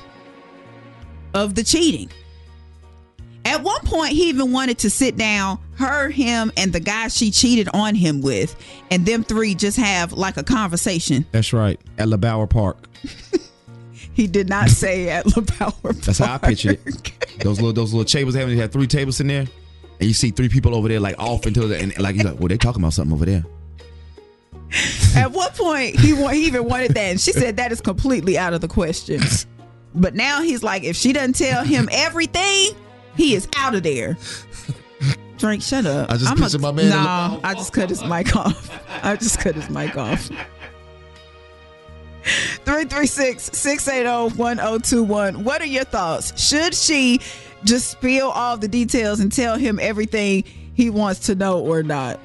of 1.34 1.56
the 1.56 1.64
cheating. 1.64 2.10
At 3.46 3.62
one 3.62 3.82
point, 3.82 4.14
he 4.14 4.30
even 4.30 4.52
wanted 4.54 4.78
to 4.80 4.90
sit 4.90 5.18
down, 5.18 5.60
her, 5.76 6.10
him, 6.10 6.52
and 6.56 6.72
the 6.72 6.80
guy 6.80 7.10
she 7.10 7.30
cheated 7.30 7.68
on 7.74 7.94
him 7.94 8.22
with, 8.22 8.56
and 8.90 9.06
them 9.06 9.24
three 9.24 9.54
just 9.54 9.78
have 9.78 10.14
like 10.14 10.38
a 10.38 10.44
conversation. 10.44 11.26
That's 11.32 11.52
right. 11.52 11.80
At 11.98 12.08
LeBauer 12.08 12.50
Park. 12.50 12.78
He 14.14 14.28
did 14.28 14.48
not 14.48 14.70
say 14.70 15.10
at 15.10 15.26
LeBauer. 15.26 16.00
That's 16.06 16.20
how 16.20 16.36
I 16.36 16.38
pictured 16.38 16.80
it. 16.86 17.40
Those 17.40 17.60
little 17.60 17.74
those 17.74 17.94
little 17.94 18.06
tables 18.06 18.36
having 18.36 18.56
they 18.56 18.62
had 18.62 18.72
three 18.72 18.88
tables 18.88 19.20
in 19.20 19.28
there, 19.28 19.48
and 20.00 20.08
you 20.08 20.14
see 20.14 20.30
three 20.30 20.50
people 20.50 20.76
over 20.76 20.88
there 20.88 21.00
like 21.00 21.18
off 21.18 21.46
until 21.46 21.68
the 21.68 21.80
and 21.80 21.98
like 22.00 22.16
you're 22.16 22.26
like, 22.26 22.40
well, 22.40 22.48
they 22.48 22.58
talking 22.58 22.82
about 22.82 22.94
something 22.94 23.14
over 23.14 23.26
there. 23.26 23.44
At 25.16 25.32
what 25.32 25.56
point 25.56 26.00
he 26.00 26.16
he 26.16 26.46
even 26.46 26.66
wanted 26.66 26.94
that, 26.94 27.12
and 27.12 27.20
she 27.20 27.32
said 27.32 27.58
that 27.58 27.72
is 27.72 27.82
completely 27.82 28.38
out 28.38 28.54
of 28.54 28.62
the 28.62 28.68
question. 28.68 29.20
But 29.96 30.16
now 30.16 30.42
he's 30.42 30.64
like, 30.64 30.84
if 30.84 30.96
she 30.96 31.14
doesn't 31.14 31.34
tell 31.34 31.64
him 31.64 31.88
everything, 31.94 32.72
he 33.16 33.36
is 33.36 33.48
out 33.56 33.76
of 33.76 33.84
there. 33.84 34.18
Drank, 35.38 35.62
shut 35.62 35.86
up. 35.86 36.10
I 36.10 36.18
just 36.18 36.32
I'm 36.32 36.38
a- 36.38 36.42
picture 36.42 36.60
my 36.60 36.72
man 36.72 36.86
in 36.86 36.92
the- 36.92 36.98
Nah, 37.04 37.40
I 37.44 37.54
just 37.54 37.74
cut 37.74 37.90
his 37.90 38.04
mic 38.04 38.36
off. 38.36 38.72
I 39.04 39.16
just 39.16 39.40
cut 39.40 39.56
his 39.56 39.70
mic 39.70 39.98
off. 39.98 40.30
336-680-1021. 42.66 45.44
What 45.44 45.62
are 45.62 45.66
your 45.66 45.84
thoughts? 45.84 46.40
Should 46.42 46.74
she 46.74 47.20
just 47.64 47.92
spill 47.92 48.30
all 48.30 48.58
the 48.58 48.68
details 48.68 49.20
and 49.20 49.32
tell 49.32 49.58
him 49.58 49.80
everything 49.82 50.44
he 50.74 50.90
wants 50.90 51.20
to 51.28 51.36
know 51.36 51.60
or 51.60 51.84
not? 51.84 52.20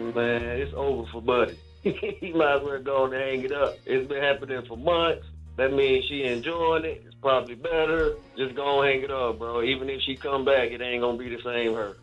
Man, 0.00 0.42
it's 0.42 0.74
over 0.74 1.08
for 1.10 1.22
Buddy. 1.22 1.58
he 1.82 2.32
might 2.34 2.56
as 2.56 2.62
well 2.62 2.82
go 2.82 3.04
and 3.04 3.14
hang 3.14 3.42
it 3.42 3.52
up. 3.52 3.76
It's 3.86 4.06
been 4.08 4.22
happening 4.22 4.62
for 4.66 4.76
months. 4.76 5.26
That 5.56 5.72
means 5.72 6.04
she 6.06 6.24
enjoying 6.24 6.84
it. 6.84 7.13
It's 7.24 7.30
probably 7.30 7.54
better. 7.54 8.16
Just 8.36 8.54
go 8.54 8.82
and 8.82 8.92
hang 8.92 9.02
it 9.02 9.10
up, 9.10 9.38
bro. 9.38 9.62
Even 9.62 9.88
if 9.88 10.02
she 10.02 10.14
come 10.14 10.44
back, 10.44 10.70
it 10.70 10.82
ain't 10.82 11.00
gonna 11.00 11.16
be 11.16 11.30
the 11.34 11.40
same 11.42 11.72
her. 11.74 11.96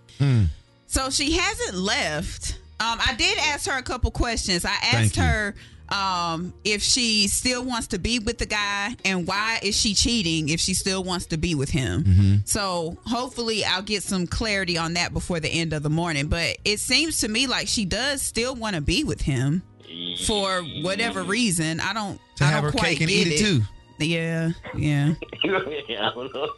So 0.88 1.10
she 1.12 1.34
hasn't 1.34 1.78
left. 1.78 2.58
Um, 2.80 2.98
I 3.00 3.14
did 3.16 3.38
ask 3.38 3.70
her 3.70 3.78
a 3.78 3.84
couple 3.84 4.10
questions. 4.10 4.66
I 4.66 4.76
asked 4.82 5.16
her 5.18 5.54
um, 5.90 6.54
if 6.64 6.82
she 6.82 7.28
still 7.28 7.64
wants 7.64 7.88
to 7.88 8.00
be 8.00 8.18
with 8.18 8.40
the 8.40 8.48
guy 8.48 8.96
and 9.06 9.28
why 9.28 9.60
is 9.62 9.80
she 9.80 9.94
cheating 9.94 10.50
if 10.50 10.60
she 10.60 10.74
still 10.74 11.04
wants 11.04 11.28
to 11.28 11.38
be 11.38 11.54
with 11.54 11.70
him. 11.70 12.04
Mm-hmm. 12.04 12.36
So 12.46 12.98
hopefully 13.06 13.64
I'll 13.64 13.84
get 13.84 14.02
some 14.02 14.26
clarity 14.26 14.78
on 14.78 14.96
that 14.96 15.14
before 15.14 15.40
the 15.40 15.50
end 15.50 15.74
of 15.74 15.84
the 15.84 15.90
morning. 15.90 16.28
But 16.28 16.58
it 16.66 16.80
seems 16.80 17.20
to 17.20 17.28
me 17.28 17.46
like 17.46 17.68
she 17.68 17.86
does 17.86 18.24
still 18.24 18.56
want 18.56 18.76
to 18.76 18.82
be 18.82 19.04
with 19.04 19.22
him 19.22 19.62
for 20.26 20.64
whatever 20.82 21.22
reason. 21.22 21.80
I 21.80 21.94
don't. 21.94 22.20
To 22.38 22.44
I 22.44 22.48
have 22.48 22.64
don't 22.64 22.74
her 22.74 22.78
quite 22.80 22.98
cake 22.98 23.02
and 23.02 23.10
get 23.10 23.28
eat 23.28 23.34
it 23.34 23.46
too. 23.46 23.62
Yeah, 24.02 24.52
yeah. 24.76 25.14
yeah, 25.44 26.10
I 26.10 26.14
don't 26.14 26.34
know. 26.34 26.50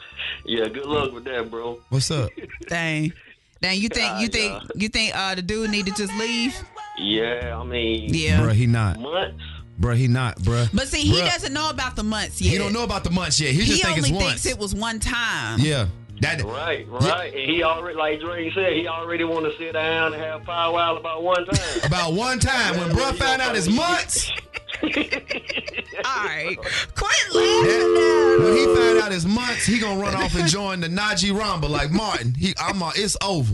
Yeah, 0.45 0.67
good 0.67 0.85
luck 0.85 1.13
with 1.13 1.25
that, 1.25 1.49
bro. 1.49 1.79
What's 1.89 2.09
up? 2.11 2.31
Dang, 2.67 3.13
dang. 3.61 3.79
You 3.79 3.89
think 3.89 4.21
you 4.21 4.27
think 4.27 4.61
you 4.75 4.89
think 4.89 5.15
uh, 5.15 5.35
the 5.35 5.41
dude 5.41 5.69
need 5.69 5.85
to 5.87 5.91
just 5.93 6.13
leave? 6.17 6.55
Yeah, 6.97 7.57
I 7.59 7.63
mean, 7.63 8.13
Yeah. 8.13 8.39
Bruh, 8.39 8.53
he 8.53 8.67
not. 8.67 8.99
months. 8.99 9.41
Bruh, 9.79 9.95
he 9.95 10.07
not, 10.07 10.37
bruh. 10.39 10.69
But 10.73 10.87
see, 10.87 11.01
he 11.01 11.19
Bruh, 11.19 11.25
doesn't 11.25 11.53
know 11.53 11.69
about 11.71 11.95
the 11.95 12.03
months 12.03 12.39
yet. 12.39 12.51
He 12.51 12.57
don't 12.59 12.71
know 12.73 12.83
about 12.83 13.03
the 13.03 13.09
months 13.09 13.39
yet. 13.39 13.53
He 13.53 13.65
just 13.65 13.81
think 13.83 13.97
only 13.97 14.09
it's 14.11 14.17
thinks 14.19 14.45
it 14.45 14.59
was 14.59 14.75
one 14.75 14.99
time. 14.99 15.59
Yeah. 15.59 15.87
That 16.21 16.43
Right, 16.43 16.87
right. 16.87 17.33
And 17.33 17.49
he 17.51 17.63
already, 17.63 17.97
like 17.97 18.21
Dre 18.21 18.49
said, 18.53 18.73
he 18.73 18.87
already 18.87 19.23
want 19.23 19.45
to 19.45 19.57
sit 19.57 19.73
down 19.73 20.13
and 20.13 20.21
have 20.21 20.43
powwow 20.43 20.95
about 20.95 21.23
one 21.23 21.43
time. 21.45 21.79
About 21.83 22.13
one 22.13 22.39
time 22.39 22.77
when 22.77 22.91
bruh 22.91 23.15
found 23.15 23.41
out 23.41 23.55
his 23.55 23.67
months. 23.67 24.31
All 24.84 26.26
right. 26.26 26.57
Quit 26.95 27.34
laughing. 27.34 28.43
When 28.43 28.57
he 28.57 28.65
found 28.76 28.99
out 28.99 29.11
his 29.11 29.26
months, 29.26 29.65
he 29.65 29.80
gonna 29.80 29.99
run 29.99 30.15
off 30.15 30.36
and 30.36 30.47
join 30.47 30.80
the 30.80 30.88
Najee 30.88 31.38
Rumble 31.38 31.69
like 31.69 31.91
Martin. 31.91 32.34
He, 32.34 32.53
I'm, 32.57 32.82
uh, 32.82 32.91
it's 32.95 33.15
over. 33.24 33.53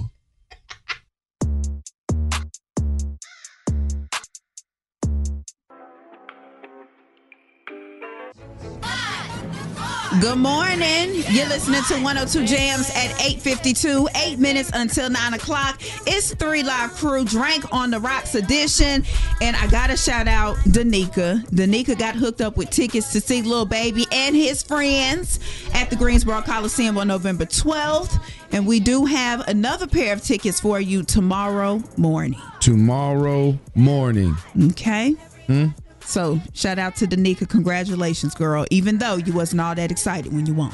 Good 10.21 10.37
morning. 10.37 11.23
You're 11.29 11.47
listening 11.47 11.81
to 11.83 11.93
102 12.03 12.45
Jams 12.45 12.89
at 12.89 13.17
8:52. 13.21 14.09
Eight 14.15 14.37
minutes 14.37 14.69
until 14.73 15.09
nine 15.09 15.33
o'clock. 15.33 15.79
It's 16.05 16.33
three 16.33 16.61
live 16.61 16.91
crew 16.93 17.23
drank 17.23 17.71
on 17.71 17.89
the 17.91 18.01
rocks 18.01 18.35
edition, 18.35 19.05
and 19.41 19.55
I 19.55 19.67
gotta 19.67 19.95
shout 19.95 20.27
out 20.27 20.57
Danica. 20.65 21.47
Danica 21.51 21.97
got 21.97 22.15
hooked 22.15 22.41
up 22.41 22.57
with 22.57 22.69
tickets 22.69 23.13
to 23.13 23.21
see 23.21 23.41
Lil 23.41 23.63
Baby 23.65 24.07
and 24.11 24.35
his 24.35 24.61
friends 24.61 25.39
at 25.73 25.89
the 25.89 25.95
Greensboro 25.95 26.41
Coliseum 26.41 26.97
on 26.97 27.07
November 27.07 27.45
12th, 27.45 28.19
and 28.51 28.67
we 28.67 28.81
do 28.81 29.05
have 29.05 29.47
another 29.47 29.87
pair 29.87 30.11
of 30.11 30.21
tickets 30.21 30.59
for 30.59 30.81
you 30.81 31.01
tomorrow 31.01 31.81
morning. 31.95 32.41
Tomorrow 32.59 33.57
morning. 33.73 34.35
Okay. 34.71 35.15
Hmm? 35.47 35.67
So 36.09 36.41
shout 36.55 36.79
out 36.79 36.95
to 36.97 37.05
Danica. 37.05 37.47
Congratulations, 37.47 38.33
girl. 38.33 38.65
Even 38.71 38.97
though 38.97 39.17
you 39.17 39.31
wasn't 39.31 39.61
all 39.61 39.75
that 39.75 39.91
excited 39.91 40.33
when 40.33 40.47
you 40.47 40.55
won. 40.55 40.73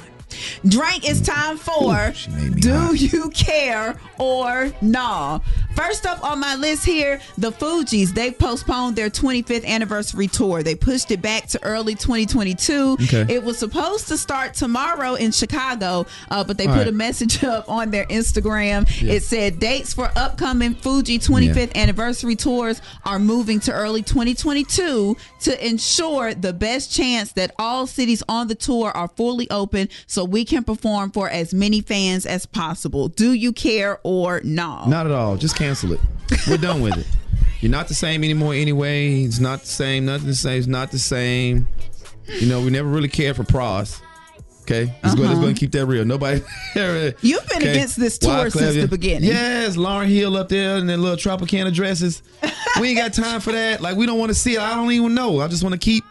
Drank 0.67 1.09
is 1.09 1.21
time 1.21 1.57
for 1.57 2.13
Do 2.59 2.93
You 2.95 3.29
Care 3.31 3.99
or 4.19 4.71
Nah? 4.81 5.39
First 5.75 6.05
up 6.05 6.23
on 6.23 6.39
my 6.39 6.55
list 6.55 6.85
here, 6.85 7.19
the 7.37 7.51
Fugees. 7.51 8.13
They 8.13 8.31
postponed 8.31 8.95
their 8.95 9.09
25th 9.09 9.65
anniversary 9.65 10.27
tour. 10.27 10.63
They 10.63 10.73
pushed 10.75 11.11
it 11.11 11.21
back 11.21 11.47
to 11.47 11.61
early 11.63 11.95
2022. 11.95 12.97
Okay. 13.03 13.25
It 13.33 13.43
was 13.43 13.57
supposed 13.59 14.07
to 14.07 14.17
start 14.17 14.53
tomorrow 14.53 15.15
in 15.15 15.31
Chicago, 15.31 16.05
uh, 16.31 16.43
but 16.45 16.57
they 16.57 16.65
All 16.65 16.73
put 16.73 16.79
right. 16.79 16.87
a 16.87 16.93
message 16.93 17.43
up 17.43 17.69
on 17.69 17.91
their 17.91 18.05
Instagram. 18.05 18.89
Yeah. 19.01 19.13
It 19.13 19.23
said 19.23 19.59
dates 19.59 19.93
for 19.93 20.09
upcoming 20.15 20.75
Fuji 20.75 21.19
25th 21.19 21.75
anniversary 21.75 22.35
tours 22.37 22.81
are 23.03 23.19
moving 23.19 23.59
to 23.61 23.73
early 23.73 24.01
2022 24.01 25.17
to 25.41 25.67
ensure 25.67 26.33
the 26.33 26.53
best 26.53 26.91
chance 26.91 27.33
that 27.33 27.51
all 27.59 27.85
cities 27.87 28.23
on 28.29 28.47
the 28.47 28.55
tour 28.55 28.91
are 28.91 29.07
fully 29.09 29.49
open 29.49 29.89
so 30.07 30.24
we 30.25 30.45
can 30.45 30.63
perform 30.63 31.11
for 31.11 31.29
as 31.29 31.53
many 31.53 31.81
fans 31.81 32.25
as 32.25 32.45
possible. 32.45 33.07
Do 33.07 33.33
you 33.33 33.53
care 33.53 33.99
or 34.03 34.41
not? 34.43 34.87
Not 34.89 35.05
at 35.05 35.11
all. 35.11 35.37
Just 35.37 35.55
cancel 35.55 35.93
it. 35.93 35.99
We're 36.47 36.57
done 36.57 36.81
with 36.81 36.97
it. 36.97 37.07
You're 37.61 37.71
not 37.71 37.87
the 37.87 37.93
same 37.95 38.23
anymore 38.23 38.53
anyway. 38.53 39.21
It's 39.23 39.39
not 39.39 39.61
the 39.61 39.67
same. 39.67 40.05
Nothing 40.05 40.27
the 40.27 40.35
same. 40.35 40.57
It's 40.59 40.67
not 40.67 40.91
the 40.91 40.99
same. 40.99 41.67
You 42.39 42.47
know, 42.47 42.61
we 42.61 42.69
never 42.69 42.87
really 42.87 43.07
cared 43.07 43.35
for 43.35 43.43
Pras. 43.43 44.01
Okay, 44.63 44.91
let's 45.03 45.13
go. 45.13 45.21
Let's 45.21 45.33
Uh-huh. 45.33 45.41
go 45.43 45.47
and 45.49 45.55
keep 45.57 45.71
that 45.73 45.85
real. 45.85 46.03
Nobody. 46.05 46.41
You've 46.75 47.47
been 47.49 47.61
against 47.61 47.97
this 47.99 48.17
tour 48.17 48.49
since 48.49 48.75
the 48.75 48.87
beginning. 48.87 49.29
Yes, 49.29 49.77
Lauryn 49.77 50.07
Hill 50.07 50.35
up 50.35 50.49
there 50.49 50.77
in 50.77 50.87
their 50.87 50.97
little 50.97 51.17
Tropicana 51.17 51.71
dresses. 51.71 52.23
we 52.81 52.89
ain't 52.89 52.97
got 52.97 53.13
time 53.13 53.41
for 53.41 53.51
that. 53.51 53.81
Like 53.81 53.95
we 53.95 54.07
don't 54.07 54.17
want 54.17 54.29
to 54.29 54.35
see 54.35 54.55
it. 54.55 54.59
I 54.61 54.73
don't 54.75 54.91
even 54.91 55.13
know. 55.13 55.39
I 55.39 55.47
just 55.47 55.61
want 55.61 55.73
to 55.73 55.79
keep 55.79 56.03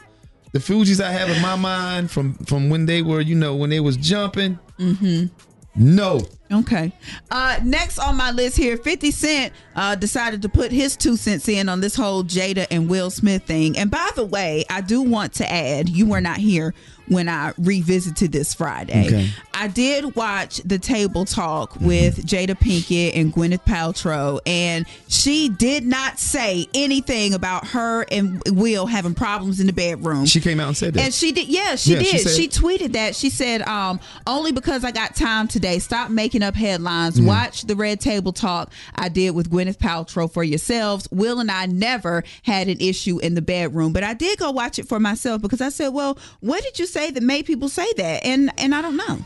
The 0.54 0.60
Fugees 0.60 1.02
I 1.02 1.10
have 1.10 1.28
in 1.30 1.42
my 1.42 1.56
mind 1.56 2.12
from 2.12 2.34
from 2.46 2.70
when 2.70 2.86
they 2.86 3.02
were, 3.02 3.20
you 3.20 3.34
know, 3.34 3.56
when 3.56 3.70
they 3.70 3.80
was 3.80 3.96
jumping. 3.96 4.56
Mm-hmm. 4.78 5.26
No. 5.74 6.20
Okay. 6.52 6.92
Uh, 7.30 7.58
next 7.64 7.98
on 7.98 8.16
my 8.16 8.30
list 8.30 8.56
here, 8.56 8.76
50 8.76 9.10
Cent 9.10 9.52
uh, 9.74 9.94
decided 9.94 10.42
to 10.42 10.48
put 10.48 10.70
his 10.70 10.94
two 10.96 11.16
cents 11.16 11.48
in 11.48 11.68
on 11.68 11.80
this 11.80 11.96
whole 11.96 12.22
Jada 12.22 12.66
and 12.70 12.88
Will 12.88 13.10
Smith 13.10 13.44
thing. 13.44 13.76
And 13.78 13.90
by 13.90 14.10
the 14.14 14.24
way, 14.24 14.64
I 14.70 14.80
do 14.82 15.02
want 15.02 15.32
to 15.34 15.50
add, 15.50 15.88
you 15.88 16.06
were 16.06 16.20
not 16.20 16.36
here 16.36 16.74
when 17.06 17.28
I 17.28 17.52
revisited 17.58 18.32
this 18.32 18.54
Friday. 18.54 19.06
Okay. 19.06 19.30
I 19.52 19.68
did 19.68 20.16
watch 20.16 20.56
the 20.58 20.78
table 20.78 21.26
talk 21.26 21.76
with 21.80 22.24
Jada 22.26 22.58
Pinkett 22.58 23.12
and 23.14 23.30
Gwyneth 23.32 23.64
Paltrow, 23.66 24.40
and 24.46 24.86
she 25.08 25.50
did 25.50 25.84
not 25.84 26.18
say 26.18 26.66
anything 26.72 27.34
about 27.34 27.66
her 27.68 28.06
and 28.10 28.42
Will 28.48 28.86
having 28.86 29.14
problems 29.14 29.60
in 29.60 29.66
the 29.66 29.72
bedroom. 29.74 30.24
She 30.24 30.40
came 30.40 30.60
out 30.60 30.68
and 30.68 30.76
said 30.76 30.94
that. 30.94 31.04
And 31.04 31.14
she 31.14 31.32
did, 31.32 31.48
yeah, 31.48 31.74
she 31.76 31.92
Yeah, 31.94 32.02
she 32.02 32.10
did. 32.16 32.20
said- 32.28 32.36
she 32.36 32.48
tweeted 32.48 32.92
that. 32.92 33.14
She 33.14 33.28
said, 33.28 33.60
um, 33.62 34.00
only 34.26 34.52
because 34.52 34.82
I 34.82 34.90
got 34.90 35.14
time 35.14 35.46
today, 35.46 35.78
stop 35.80 36.10
making 36.10 36.33
up 36.42 36.54
headlines. 36.54 37.18
Yeah. 37.18 37.26
Watch 37.26 37.62
the 37.62 37.76
Red 37.76 38.00
Table 38.00 38.32
Talk 38.32 38.72
I 38.94 39.08
did 39.08 39.34
with 39.34 39.50
Gwyneth 39.50 39.78
Paltrow 39.78 40.30
for 40.30 40.44
yourselves. 40.44 41.08
Will 41.10 41.40
and 41.40 41.50
I 41.50 41.66
never 41.66 42.24
had 42.42 42.68
an 42.68 42.78
issue 42.80 43.18
in 43.18 43.34
the 43.34 43.42
bedroom, 43.42 43.92
but 43.92 44.02
I 44.02 44.14
did 44.14 44.38
go 44.38 44.50
watch 44.50 44.78
it 44.78 44.88
for 44.88 45.00
myself 45.00 45.42
because 45.42 45.60
I 45.60 45.68
said, 45.68 45.88
well, 45.88 46.18
what 46.40 46.62
did 46.62 46.78
you 46.78 46.86
say 46.86 47.10
that 47.10 47.22
made 47.22 47.46
people 47.46 47.68
say 47.68 47.90
that? 47.96 48.24
And 48.24 48.52
and 48.58 48.74
I 48.74 48.82
don't 48.82 48.96
know. 48.96 49.24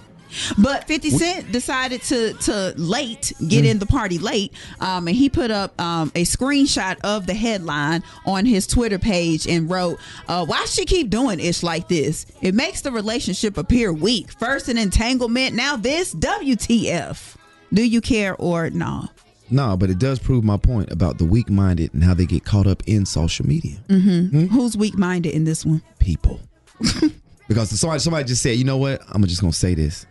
But 0.59 0.87
50 0.87 1.11
Cent 1.11 1.53
decided 1.53 2.03
to 2.05 2.33
to 2.35 2.74
late 2.76 3.33
get 3.49 3.64
Mm. 3.64 3.68
in 3.70 3.79
the 3.79 3.87
party 3.87 4.18
late, 4.18 4.53
um, 4.81 5.09
and 5.09 5.16
he 5.16 5.29
put 5.29 5.51
up 5.51 5.81
um, 5.81 6.12
a 6.14 6.24
screenshot 6.24 6.97
of 7.05 7.26
the 7.26 7.35
headline 7.35 8.03
on 8.26 8.45
his 8.47 8.66
Twitter 8.66 8.99
page 8.99 9.47
and 9.47 9.68
wrote, 9.70 9.99
uh, 10.29 10.45
"Why 10.45 10.64
she 10.66 10.85
keep 10.85 11.11
doing 11.11 11.41
ish 11.41 11.62
like 11.62 11.89
this? 11.89 12.26
It 12.43 12.55
makes 12.55 12.81
the 12.83 12.93
relationship 12.93 13.57
appear 13.59 13.93
weak. 13.93 14.33
First 14.39 14.68
an 14.68 14.79
entanglement, 14.79 15.55
now 15.55 15.76
this. 15.76 16.14
WTF? 16.14 17.37
Do 17.72 17.83
you 17.83 18.01
care 18.01 18.35
or 18.37 18.70
no?" 18.70 19.09
No, 19.51 19.79
but 19.79 19.89
it 19.89 19.99
does 19.99 20.18
prove 20.18 20.45
my 20.45 20.59
point 20.59 20.91
about 20.93 21.16
the 21.16 21.24
weak 21.24 21.49
minded 21.49 21.95
and 21.95 22.05
how 22.05 22.12
they 22.12 22.26
get 22.26 22.45
caught 22.45 22.66
up 22.66 22.83
in 22.87 23.07
social 23.07 23.47
media. 23.47 23.79
Mm-hmm. 23.89 24.47
Who's 24.49 24.76
weak 24.76 24.99
minded 24.99 25.33
in 25.33 25.45
this 25.45 25.64
one? 25.64 25.81
People. 25.99 26.39
because 27.49 27.70
somebody 27.81 27.99
somebody 28.01 28.24
just 28.24 28.43
said, 28.43 28.57
you 28.57 28.64
know 28.64 28.76
what? 28.76 29.01
I'm 29.09 29.24
just 29.24 29.41
gonna 29.41 29.53
say 29.55 29.74
this. 29.74 30.05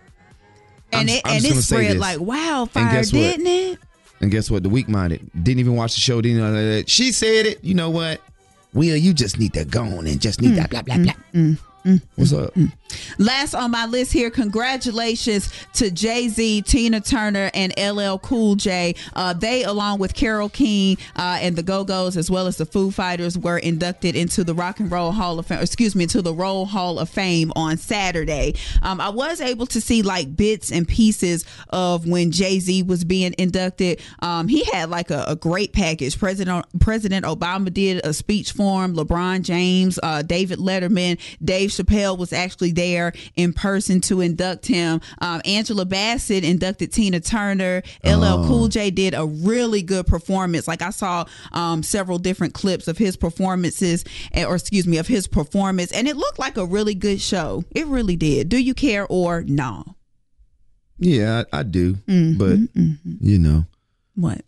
And 0.91 1.09
I'm- 1.09 1.17
it 1.17 1.21
I'm 1.25 1.35
and 1.37 1.45
it 1.45 1.61
spread 1.61 1.97
like 1.97 2.19
wildfire, 2.19 3.03
didn't 3.03 3.47
it? 3.47 3.79
And 4.21 4.31
guess 4.31 4.49
what? 4.49 4.63
The 4.63 4.69
weak 4.69 4.89
minded 4.89 5.29
didn't 5.43 5.59
even 5.59 5.75
watch 5.75 5.93
the 5.93 6.01
show. 6.01 6.21
Didn't 6.21 6.39
know 6.39 6.51
that. 6.51 6.89
She 6.89 7.11
said 7.11 7.45
it. 7.45 7.63
You 7.63 7.75
know 7.75 7.89
what? 7.89 8.21
Will, 8.73 8.95
you 8.95 9.13
just 9.13 9.37
need 9.39 9.53
to 9.53 9.63
go 9.65 9.83
on 9.83 10.07
and 10.07 10.19
just 10.19 10.41
need 10.41 10.55
that 10.55 10.69
blah 10.69 10.81
blah 10.81 10.97
blah. 10.97 11.13
Mm, 11.33 11.57
What's 12.15 12.33
up? 12.33 12.53
Last 13.17 13.53
on 13.53 13.71
my 13.71 13.85
list 13.85 14.11
here, 14.11 14.29
congratulations 14.29 15.49
to 15.73 15.89
Jay 15.89 16.27
Z, 16.27 16.63
Tina 16.63 17.01
Turner, 17.01 17.49
and 17.53 17.73
LL 17.77 18.17
Cool 18.17 18.55
J. 18.55 18.95
Uh, 19.13 19.33
they, 19.33 19.63
along 19.63 19.99
with 19.99 20.13
Carole 20.13 20.49
King 20.49 20.97
uh, 21.15 21.39
and 21.41 21.55
the 21.55 21.63
Go 21.63 21.83
Go's, 21.83 22.17
as 22.17 22.29
well 22.29 22.47
as 22.47 22.57
the 22.57 22.65
Foo 22.65 22.91
Fighters, 22.91 23.37
were 23.37 23.57
inducted 23.57 24.15
into 24.15 24.43
the 24.43 24.53
Rock 24.53 24.79
and 24.79 24.91
Roll 24.91 25.11
Hall 25.11 25.39
of 25.39 25.47
Fame. 25.47 25.59
Excuse 25.59 25.95
me, 25.95 26.03
into 26.03 26.21
the 26.21 26.33
Roll 26.33 26.65
Hall 26.65 26.99
of 26.99 27.09
Fame 27.09 27.51
on 27.55 27.77
Saturday. 27.77 28.55
Um, 28.81 28.99
I 28.99 29.09
was 29.09 29.39
able 29.41 29.65
to 29.67 29.79
see 29.79 30.01
like 30.01 30.35
bits 30.35 30.71
and 30.71 30.87
pieces 30.87 31.45
of 31.69 32.07
when 32.07 32.31
Jay 32.31 32.59
Z 32.59 32.83
was 32.83 33.03
being 33.03 33.33
inducted. 33.37 34.01
Um, 34.19 34.47
he 34.47 34.63
had 34.65 34.89
like 34.89 35.09
a, 35.09 35.25
a 35.27 35.35
great 35.35 35.73
package. 35.73 36.17
President 36.19 36.65
President 36.79 37.25
Obama 37.25 37.73
did 37.73 38.05
a 38.05 38.13
speech 38.13 38.51
for 38.51 38.83
him. 38.83 38.95
LeBron 38.95 39.41
James, 39.41 39.99
uh, 40.03 40.21
David 40.21 40.59
Letterman, 40.59 41.19
Dave 41.43 41.71
Chappelle 41.77 42.17
was 42.17 42.33
actually 42.33 42.71
there 42.71 43.13
in 43.35 43.53
person 43.53 44.01
to 44.01 44.21
induct 44.21 44.65
him. 44.65 45.01
Um, 45.19 45.41
Angela 45.45 45.85
Bassett 45.85 46.43
inducted 46.43 46.91
Tina 46.91 47.19
Turner. 47.19 47.83
LL 48.03 48.23
Oh. 48.23 48.45
Cool 48.47 48.67
J 48.67 48.89
did 48.91 49.13
a 49.13 49.25
really 49.25 49.81
good 49.81 50.05
performance. 50.07 50.67
Like 50.67 50.81
I 50.81 50.89
saw 50.89 51.25
um, 51.51 51.83
several 51.83 52.17
different 52.19 52.53
clips 52.53 52.87
of 52.87 52.97
his 52.97 53.15
performances, 53.17 54.03
eh, 54.33 54.43
or 54.45 54.55
excuse 54.55 54.87
me, 54.87 54.97
of 54.97 55.07
his 55.07 55.27
performance, 55.27 55.91
and 55.91 56.07
it 56.07 56.17
looked 56.17 56.39
like 56.39 56.57
a 56.57 56.65
really 56.65 56.95
good 56.95 57.21
show. 57.21 57.63
It 57.71 57.87
really 57.87 58.15
did. 58.15 58.49
Do 58.49 58.57
you 58.57 58.73
care 58.73 59.05
or 59.07 59.43
no? 59.43 59.83
Yeah, 60.99 61.43
I, 61.53 61.59
I 61.59 61.63
do. 61.63 61.95
Mhm, 62.07 62.37
But 62.37 62.57
you 63.21 63.37
know, 63.39 63.65
What? 64.15 64.41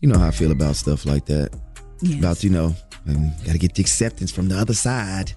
you 0.00 0.08
know 0.08 0.18
how 0.18 0.28
I 0.28 0.30
feel 0.30 0.50
about 0.50 0.76
stuff 0.76 1.04
like 1.04 1.26
that. 1.26 1.50
Yes. 2.00 2.18
About 2.18 2.42
you 2.42 2.50
know, 2.50 2.74
got 3.44 3.52
to 3.52 3.58
get 3.58 3.74
the 3.74 3.82
acceptance 3.82 4.30
from 4.32 4.48
the 4.48 4.56
other 4.56 4.72
side. 4.74 5.34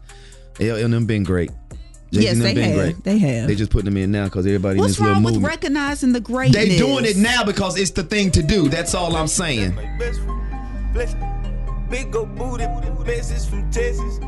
L 0.60 0.76
and 0.78 0.94
them 0.94 1.06
been 1.06 1.24
great. 1.24 1.52
Jay-Z 2.12 2.26
Yes, 2.28 2.38
they 2.40 2.54
been 2.54 2.64
have. 2.70 2.76
great. 2.76 3.04
They 3.04 3.18
have. 3.18 3.48
They 3.48 3.56
just 3.56 3.72
putting 3.72 3.86
them 3.86 3.98
in 3.98 4.12
now 4.12 4.26
because 4.26 4.46
everybody 4.46 4.76
in 4.76 4.82
What's 4.82 4.94
this 4.94 5.00
little 5.00 5.16
wrong 5.16 5.24
with 5.24 5.34
movement. 5.34 5.52
recognizing 5.52 6.14
the 6.14 6.20
greatness? 6.20 6.56
They 6.56 6.78
doing 6.78 7.06
it 7.06 7.18
now 7.18 7.44
because 7.44 7.76
it's 7.78 7.90
the 7.92 8.04
thing 8.04 8.30
to 8.32 8.44
do. 8.44 8.70
That's 8.70 8.94
all 8.94 9.16
I'm 9.16 9.28
saying. 9.28 9.72
Big 11.90 12.16
old 12.16 12.36
booty, 12.36 12.66
message 13.06 13.50
from 13.50 13.70
Texas. 13.72 14.20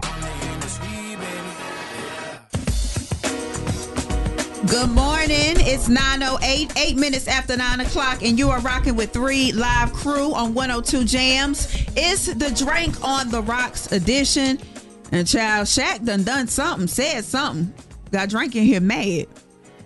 Good 4.68 4.90
morning. 4.90 5.56
It's 5.60 5.88
9.08, 5.88 6.76
eight 6.78 6.98
minutes 6.98 7.28
after 7.28 7.56
9 7.56 7.82
o'clock, 7.82 8.24
and 8.24 8.38
you 8.38 8.50
are 8.50 8.60
rocking 8.62 8.96
with 8.96 9.14
three 9.14 9.52
live 9.52 9.94
crew 9.94 10.34
on 10.34 10.56
102 10.56 11.06
Jams. 11.06 11.68
It's 11.96 12.26
the 12.34 12.50
Drank 12.52 13.02
on 13.04 13.30
the 13.30 13.42
Rocks 13.44 13.92
edition. 13.92 14.58
And 15.16 15.26
Child 15.26 15.68
Shaq 15.68 16.04
done 16.04 16.24
done 16.24 16.46
something, 16.50 16.88
said 16.88 17.24
something. 17.24 17.74
Got 18.12 18.28
Drank 18.28 18.54
in 18.54 18.66
here 18.66 18.82
mad. 18.82 19.28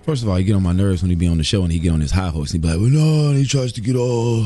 First 0.01 0.23
of 0.23 0.30
all, 0.30 0.36
he 0.38 0.43
get 0.43 0.55
on 0.55 0.63
my 0.63 0.71
nerves 0.71 1.03
when 1.03 1.11
he 1.11 1.15
be 1.15 1.27
on 1.27 1.38
the 1.38 1.43
show 1.43 1.61
and 1.61 1.71
he 1.71 1.77
get 1.77 1.91
on 1.91 2.01
his 2.01 2.09
high 2.09 2.30
horse 2.30 2.51
and 2.51 2.63
he 2.63 2.67
be 2.67 2.73
like, 2.73 2.82
well, 2.82 2.89
no, 2.89 3.30
and 3.30 3.38
he 3.38 3.45
tries 3.45 3.71
to 3.73 3.82
get 3.82 3.95
all 3.95 4.45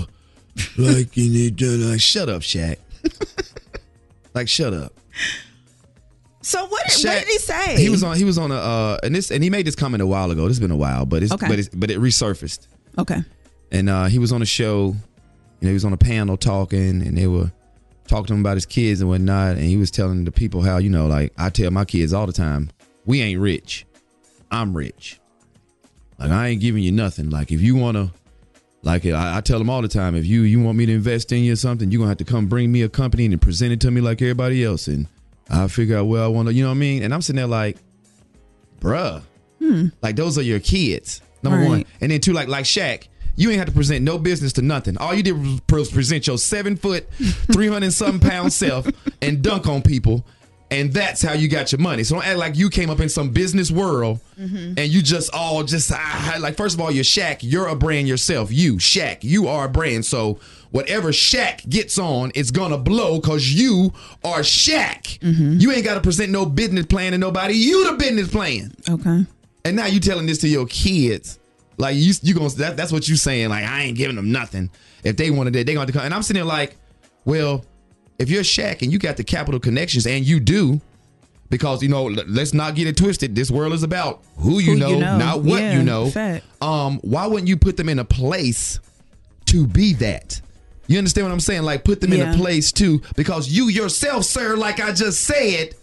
like, 0.78 1.16
and 1.16 1.34
he 1.36 1.50
done 1.52 1.90
like, 1.90 2.02
shut 2.02 2.28
up, 2.28 2.42
Shaq. 2.42 2.76
like, 4.34 4.50
shut 4.50 4.74
up. 4.74 4.92
So 6.42 6.66
what, 6.66 6.88
Shaq- 6.88 7.06
what 7.06 7.20
did 7.20 7.28
he 7.30 7.38
say? 7.38 7.82
He 7.82 7.88
was 7.90 8.04
on. 8.04 8.18
He 8.18 8.26
was 8.26 8.38
on 8.38 8.52
a. 8.52 8.56
Uh, 8.56 8.98
and 9.04 9.16
this, 9.16 9.32
and 9.32 9.42
he 9.42 9.50
made 9.50 9.66
this 9.66 9.76
comment 9.76 10.04
a 10.04 10.06
while 10.06 10.32
ago. 10.32 10.42
This 10.50 10.58
has 10.58 10.60
been 10.60 10.72
a 10.72 10.76
while, 10.76 11.06
but 11.06 11.24
it's, 11.24 11.32
Okay. 11.32 11.48
but 11.48 11.60
it's, 11.60 11.70
but 11.70 11.92
it 11.92 12.00
resurfaced. 12.02 12.68
Okay. 12.98 13.24
And 13.72 13.90
uh, 13.90 14.06
he 14.08 14.20
was 14.20 14.34
on 14.34 14.42
a 14.42 14.46
show. 14.46 14.88
You 14.88 14.96
know, 15.62 15.70
he 15.70 15.74
was 15.74 15.86
on 15.86 15.94
a 15.94 15.98
panel 15.98 16.36
talking, 16.36 17.02
and 17.08 17.18
they 17.18 17.28
were 17.28 17.54
talking 18.08 18.26
to 18.28 18.34
him 18.34 18.40
about 18.42 18.56
his 18.58 18.66
kids 18.66 19.02
and 19.02 19.10
whatnot. 19.10 19.56
And 19.56 19.64
he 19.66 19.78
was 19.78 19.92
telling 19.92 20.26
the 20.26 20.32
people 20.32 20.62
how 20.62 20.78
you 20.78 20.90
know, 20.90 21.08
like 21.08 21.34
I 21.38 21.50
tell 21.50 21.72
my 21.72 21.86
kids 21.86 22.14
all 22.14 22.26
the 22.28 22.34
time, 22.34 22.70
we 23.06 23.22
ain't 23.22 23.40
rich. 23.40 23.86
I'm 24.52 24.76
rich. 24.76 25.20
Like 26.20 26.32
I 26.32 26.48
ain't 26.50 26.62
giving 26.62 26.84
you 26.84 26.92
nothing. 26.92 27.30
Like 27.30 27.52
if 27.52 27.62
you 27.62 27.76
wanna, 27.76 28.12
like 28.84 29.06
I, 29.06 29.38
I 29.38 29.42
tell 29.42 29.58
them 29.60 29.70
all 29.70 29.82
the 29.82 29.88
time, 29.88 30.16
if 30.16 30.26
you 30.26 30.42
you 30.42 30.62
want 30.62 30.78
me 30.78 30.86
to 30.86 30.94
invest 30.94 31.32
in 31.32 31.44
you 31.44 31.54
or 31.54 31.58
something, 31.58 31.90
you're 31.92 32.00
gonna 32.00 32.10
have 32.10 32.18
to 32.20 32.26
come 32.26 32.46
bring 32.48 32.72
me 32.72 32.82
a 32.84 32.90
company 32.90 33.26
and 33.26 33.42
present 33.42 33.72
it 33.74 33.82
to 33.82 33.92
me 33.92 34.00
like 34.02 34.22
everybody 34.22 34.64
else, 34.64 34.88
and 34.88 35.08
I 35.50 35.68
figure 35.68 35.98
out 35.98 36.06
where 36.06 36.24
I 36.24 36.28
want 36.28 36.48
to. 36.50 36.54
You 36.54 36.64
know 36.64 36.70
what 36.70 36.76
I 36.76 36.80
mean? 36.80 37.04
And 37.04 37.14
I'm 37.14 37.22
sitting 37.22 37.38
there 37.38 37.48
like, 37.48 37.78
bruh, 38.80 39.22
Hmm. 39.60 39.88
like 40.02 40.16
those 40.16 40.38
are 40.38 40.42
your 40.42 40.60
kids. 40.60 41.22
Number 41.42 41.60
Right. 41.60 41.68
one, 41.70 41.86
and 42.00 42.12
then 42.12 42.22
two, 42.22 42.34
like 42.34 42.48
like 42.48 42.66
Shaq, 42.66 43.08
you 43.36 43.50
ain't 43.50 43.58
have 43.60 43.68
to 43.68 43.74
present 43.74 44.04
no 44.04 44.18
business 44.18 44.54
to 44.54 44.62
nothing. 44.62 44.98
All 44.98 45.14
you 45.14 45.24
did 45.24 45.36
was 45.72 45.90
present 45.92 46.28
your 46.28 46.38
seven 46.38 46.76
foot, 46.76 47.10
three 47.52 47.68
hundred 47.68 47.94
something 47.94 48.28
pound 48.28 48.54
self 48.54 48.88
and 49.22 49.42
dunk 49.42 49.68
on 49.68 49.82
people, 49.82 50.26
and 50.72 50.94
that's 50.94 51.22
how 51.22 51.34
you 51.34 51.48
got 51.48 51.72
your 51.72 51.80
money. 51.80 52.04
So 52.04 52.16
don't 52.16 52.26
act 52.26 52.38
like 52.38 52.56
you 52.56 52.70
came 52.70 52.90
up 52.90 53.00
in 53.00 53.10
some 53.10 53.30
business 53.32 53.72
world 53.72 54.20
Mm-hmm. 54.40 54.80
and 54.80 54.92
you 54.92 55.04
just 55.04 55.32
all 55.32 55.64
just 55.64 55.92
ah, 55.94 56.38
like 56.40 56.58
first 56.58 56.74
of 56.74 56.82
all, 56.82 56.90
you're 56.92 57.04
Shaq. 57.04 57.40
You're 57.42 57.68
a 57.68 57.76
brand 57.76 58.08
yourself. 58.08 58.52
You 58.52 58.76
Shaq. 58.78 59.20
You 59.22 59.48
are 59.48 59.66
a 59.66 59.70
brand. 59.70 60.06
So 60.08 60.40
whatever 60.72 61.10
Shaq 61.10 61.70
gets 61.70 62.00
on, 62.00 62.32
it's 62.34 62.50
gonna 62.50 62.80
blow 62.80 63.20
because 63.22 63.54
you 63.54 63.94
are 64.24 64.40
Shaq. 64.40 65.20
Mm-hmm. 65.20 65.60
You 65.60 65.72
ain't 65.72 65.86
got 65.86 65.94
to 65.96 66.02
present 66.02 66.32
no 66.32 66.48
business 66.48 66.88
plan 66.88 67.12
to 67.12 67.20
nobody. 67.20 67.54
You 67.54 67.92
the 67.92 67.98
business 67.98 68.28
plan. 68.32 68.74
Okay. 68.90 69.26
And 69.66 69.76
now 69.76 69.86
you 69.86 70.00
telling 70.00 70.26
this 70.26 70.40
to 70.40 70.48
your 70.48 70.66
kids. 70.66 71.38
Like 71.78 71.96
you, 71.96 72.14
you 72.22 72.34
gonna 72.34 72.50
that, 72.50 72.78
that's 72.78 72.92
what 72.92 73.08
you 73.08 73.16
saying. 73.16 73.50
Like 73.50 73.64
I 73.66 73.84
ain't 73.84 73.98
giving 73.98 74.16
them 74.16 74.32
nothing. 74.32 74.70
If 75.04 75.18
they 75.18 75.32
wanted 75.32 75.56
it, 75.56 75.66
they 75.66 75.74
gonna 75.74 75.82
have 75.82 75.88
to 75.88 75.94
come. 75.94 76.06
And 76.06 76.14
I'm 76.14 76.22
sitting 76.24 76.40
there 76.42 76.48
like, 76.48 76.76
well, 77.26 77.66
if 78.20 78.30
you're 78.30 78.44
Shaq 78.44 78.82
and 78.82 78.92
you 78.92 79.00
got 79.00 79.18
the 79.18 79.24
capital 79.24 79.60
connections, 79.60 80.06
and 80.06 80.26
you 80.26 80.40
do, 80.40 80.80
because 81.50 81.82
you 81.84 81.90
know, 81.90 82.06
let's 82.06 82.54
not 82.54 82.76
get 82.76 82.88
it 82.88 82.96
twisted. 82.98 83.36
This 83.36 83.50
world 83.52 83.74
is 83.74 83.84
about 83.84 84.24
who 84.38 84.60
you, 84.60 84.74
Who 84.74 84.80
know, 84.80 84.90
you 84.90 85.00
know. 85.00 85.18
not 85.18 85.42
what 85.42 85.62
Yeah, 85.62 85.78
you 85.78 85.84
know. 85.84 86.10
fact. 86.10 86.46
Um, 86.62 87.00
why 87.02 87.26
wouldn't 87.28 87.48
you 87.48 87.58
put 87.58 87.78
them 87.78 87.90
in 87.90 88.00
a 88.00 88.06
place 88.06 88.80
to 89.48 89.68
be 89.68 89.94
that? 89.94 90.42
You 90.88 90.98
understand 90.98 91.26
what 91.28 91.34
I'm 91.34 91.40
saying? 91.40 91.64
Like 91.64 91.84
put 91.84 92.02
them 92.02 92.12
in 92.14 92.22
a 92.22 92.36
place 92.38 92.72
too, 92.72 93.02
because 93.16 93.50
you 93.50 93.68
yourself, 93.70 94.26
sir, 94.26 94.56
like 94.56 94.80
I 94.80 94.92
just 94.92 95.22
said, 95.22 95.76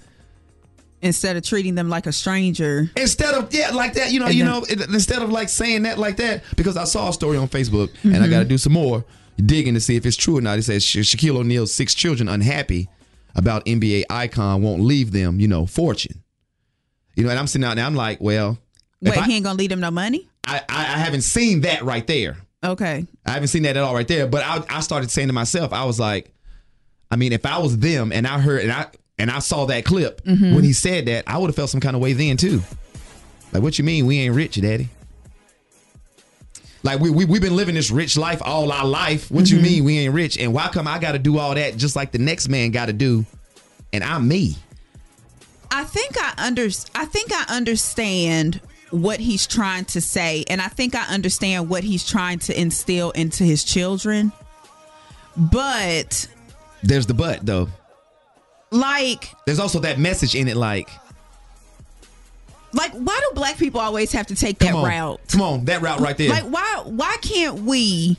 Instead 1.03 1.37
of 1.37 1.43
treating 1.43 1.75
them 1.75 1.89
like 1.89 2.07
a 2.07 2.13
stranger. 2.13 2.91
Instead 2.97 3.35
of 3.35 3.53
yeah, 3.55 3.71
like 3.71 3.95
that, 3.95 4.13
you 4.13 4.21
know, 4.21 4.27
And 4.27 4.35
you 4.35 4.45
then- 4.45 4.53
know, 4.53 4.67
it- 4.69 4.81
instead 4.91 5.23
of 5.23 5.31
like 5.31 5.49
saying 5.49 5.85
that 5.85 5.99
like 5.99 6.19
that, 6.19 6.43
because 6.57 6.77
I 6.77 6.85
saw 6.85 7.09
a 7.09 7.13
story 7.13 7.39
on 7.39 7.49
Facebook 7.49 7.89
and 8.03 8.17
I 8.17 8.27
Mhm. 8.27 8.31
got 8.31 8.39
to 8.41 8.45
do 8.45 8.59
some 8.59 8.75
more 8.75 9.05
digging 9.43 9.73
to 9.75 9.81
see 9.81 9.97
if 9.97 10.05
it's 10.05 10.17
true 10.17 10.37
or 10.37 10.41
not. 10.43 10.59
It 10.59 10.65
says 10.65 10.85
Sha- 10.85 11.01
Shaquille 11.01 11.37
O'Neal's 11.39 11.73
six 11.73 11.95
children 11.95 12.29
unhappy 12.29 12.89
about 13.35 13.63
NBA 13.67 14.05
icon 14.11 14.61
won't 14.61 14.83
leave 14.83 15.13
them, 15.13 15.41
you 15.41 15.49
know, 15.49 15.65
fortune. 15.65 16.23
You 17.17 17.25
know, 17.25 17.31
and 17.31 17.39
I'm 17.39 17.47
sitting 17.47 17.65
out 17.65 17.77
there. 17.77 17.85
I'm 17.87 17.95
like, 17.95 18.21
well, 18.21 18.59
Wait, 19.01 19.17
I, 19.17 19.23
he 19.25 19.37
ain't 19.37 19.45
gonna 19.45 19.57
leave 19.59 19.71
them 19.71 19.81
no 19.81 19.91
money? 19.91 20.29
I, 20.47 20.59
I, 20.69 20.81
I 20.81 20.99
haven't 20.99 21.23
seen 21.23 21.63
that 21.63 21.83
right 21.83 22.07
there. 22.07 22.37
Okay. 22.63 23.07
I 23.25 23.31
haven't 23.31 23.49
seen 23.49 23.63
that 23.63 23.79
at 23.79 23.83
all 23.83 23.95
right 23.95 24.07
there. 24.07 24.27
But 24.27 24.45
I, 24.45 24.63
I 24.69 24.81
started 24.81 25.11
saying 25.11 25.29
to 25.29 25.33
myself, 25.33 25.73
I 25.73 25.85
was 25.85 25.99
like, 25.99 26.31
I 27.11 27.17
mean, 27.17 27.33
if 27.33 27.47
I 27.47 27.57
was 27.59 27.79
them 27.79 28.13
and 28.13 28.27
I 28.27 28.39
heard 28.39 28.63
and 28.63 28.71
I 28.71 28.87
and 29.21 29.31
I 29.31 29.39
saw 29.39 29.67
that 29.67 29.85
clip 29.85 30.25
Mhm. 30.25 30.55
when 30.55 30.65
he 30.65 30.73
said 30.73 31.07
that, 31.07 31.25
I 31.27 31.39
would 31.39 31.49
have 31.49 31.57
felt 31.57 31.71
some 31.71 31.81
kind 31.81 31.95
of 31.95 32.03
way 32.03 32.13
then 32.15 32.37
too. 32.37 32.63
Like, 33.53 33.63
what 33.63 33.79
you 33.79 33.85
mean 33.85 34.07
we 34.07 34.19
ain't 34.19 34.35
rich, 34.35 34.61
daddy? 34.61 34.89
Like 36.83 36.99
we 37.01 37.11
we 37.11 37.25
we've 37.27 37.43
been 37.43 37.57
living 37.57 37.75
this 37.75 37.91
rich 37.91 38.17
life 38.17 38.41
all 38.43 38.73
our 38.73 38.87
life. 38.87 39.31
What 39.31 39.51
you 39.51 39.59
Mhm. 39.59 39.63
mean 39.63 39.85
we 39.85 39.99
ain't 39.99 40.15
rich? 40.15 40.39
And 40.39 40.55
why 40.55 40.69
come 40.69 40.89
I 40.89 40.99
got 40.99 41.13
to 41.13 41.19
do 41.19 41.39
all 41.39 41.55
that 41.55 41.77
just 41.77 41.95
like 41.95 42.11
the 42.13 42.19
next 42.19 42.49
man 42.49 42.71
got 42.71 42.87
to 42.87 42.93
do, 42.95 43.27
and 43.93 44.03
I'm 44.03 44.27
me? 44.27 44.57
I 45.71 45.85
think 45.85 46.17
I 46.19 46.33
under 46.39 46.69
I 46.95 47.05
think 47.05 47.33
I 47.33 47.45
understand 47.55 48.61
what 48.91 49.21
he's 49.21 49.47
trying 49.47 49.85
to 49.85 50.01
say 50.01 50.45
and 50.49 50.61
I 50.61 50.69
think 50.69 50.95
I 50.97 51.05
understand 51.05 51.69
what 51.69 51.85
he's 51.85 52.05
trying 52.05 52.39
to 52.41 52.59
instill 52.61 53.11
into 53.13 53.45
his 53.45 53.63
children. 53.63 54.33
But 55.37 56.27
There's 56.83 57.07
the 57.07 57.15
but 57.15 57.45
though. 57.45 57.69
Like 58.71 59.33
There's 59.47 59.59
also 59.61 59.81
that 59.81 59.99
message 59.99 60.35
in 60.35 60.49
it, 60.49 60.57
like, 60.57 60.89
like 62.73 62.93
why 62.93 63.21
do 63.29 63.35
black 63.35 63.59
people 63.59 63.81
always 63.81 64.13
have 64.13 64.27
to 64.29 64.35
take 64.35 64.59
that 64.61 64.75
on, 64.75 64.85
route? 64.85 65.21
come 65.29 65.43
on, 65.43 65.65
that 65.65 65.83
route 65.83 66.01
right 66.01 66.17
there. 66.17 66.31
Like 66.31 66.45
why 66.45 66.83
why 66.85 67.17
can't 67.21 67.61
we 67.63 68.17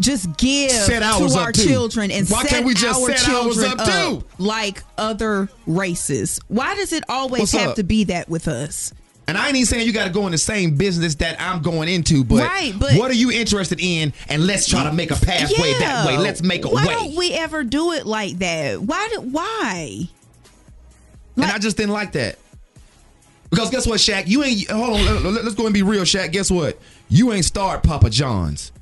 just 0.00 0.36
give 0.36 0.70
Set 0.70 1.00
to 1.00 1.06
up 1.06 1.36
our 1.36 1.50
children 1.50 2.10
and 2.10 2.28
Why 2.28 2.42
set 2.42 2.50
can't 2.50 2.66
we 2.66 2.74
just 2.74 3.00
our 3.00 3.16
set 3.16 3.26
children 3.26 3.72
up 3.80 3.86
too? 4.20 4.24
like 4.38 4.82
other 4.98 5.48
races? 5.66 6.40
Why 6.48 6.74
does 6.74 6.92
it 6.92 7.04
always 7.08 7.40
What's 7.40 7.52
have 7.52 7.70
up? 7.70 7.76
to 7.76 7.82
be 7.84 8.04
that 8.04 8.28
with 8.28 8.48
us? 8.48 8.92
And 9.28 9.36
I 9.36 9.46
ain't 9.48 9.56
even 9.56 9.66
saying 9.66 9.86
you 9.86 9.92
got 9.92 10.06
to 10.06 10.10
go 10.12 10.24
in 10.24 10.32
the 10.32 10.38
same 10.38 10.74
business 10.76 11.14
that 11.16 11.36
I'm 11.38 11.60
going 11.60 11.88
into, 11.90 12.24
but, 12.24 12.38
Right, 12.48 12.72
but- 12.76 12.94
what 12.94 13.10
are 13.10 13.14
you 13.14 13.30
interested 13.30 13.78
in? 13.78 14.14
And 14.30 14.46
let's 14.46 14.66
try 14.66 14.84
to 14.84 14.92
make 14.92 15.10
a 15.10 15.16
pathway 15.16 15.74
that 15.74 16.06
way. 16.06 16.16
Let's 16.16 16.42
make 16.42 16.64
a 16.64 16.68
why 16.70 16.86
way. 16.86 16.94
don't 16.94 17.14
we 17.14 17.34
ever 17.34 17.62
do 17.62 17.92
it 17.92 18.06
like 18.06 18.38
that? 18.38 18.80
Why? 18.82 19.08
Do, 19.12 19.20
why? 19.20 20.08
and 21.36 21.44
I 21.44 21.58
just 21.58 21.76
didn't 21.76 21.92
like 21.92 22.12
that. 22.12 22.38
Because 23.50 23.70
guess 23.70 23.86
what, 23.86 24.00
Shaq? 24.00 24.26
You 24.26 24.42
ain't. 24.44 24.68
Hold 24.70 24.96
on. 24.98 25.04
let- 25.04 25.22
let- 25.22 25.44
Let's 25.44 25.54
go 25.54 25.66
and 25.66 25.72
be 25.74 25.82
real, 25.82 26.02
Shaq. 26.02 26.32
Guess 26.32 26.50
what? 26.50 26.78
You 27.08 27.32
ain't 27.32 27.44
started 27.44 27.86
Papa 27.86 28.10
John's. 28.10 28.72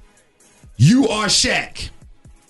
You 0.76 1.08
are 1.08 1.26
Shaq. 1.26 1.90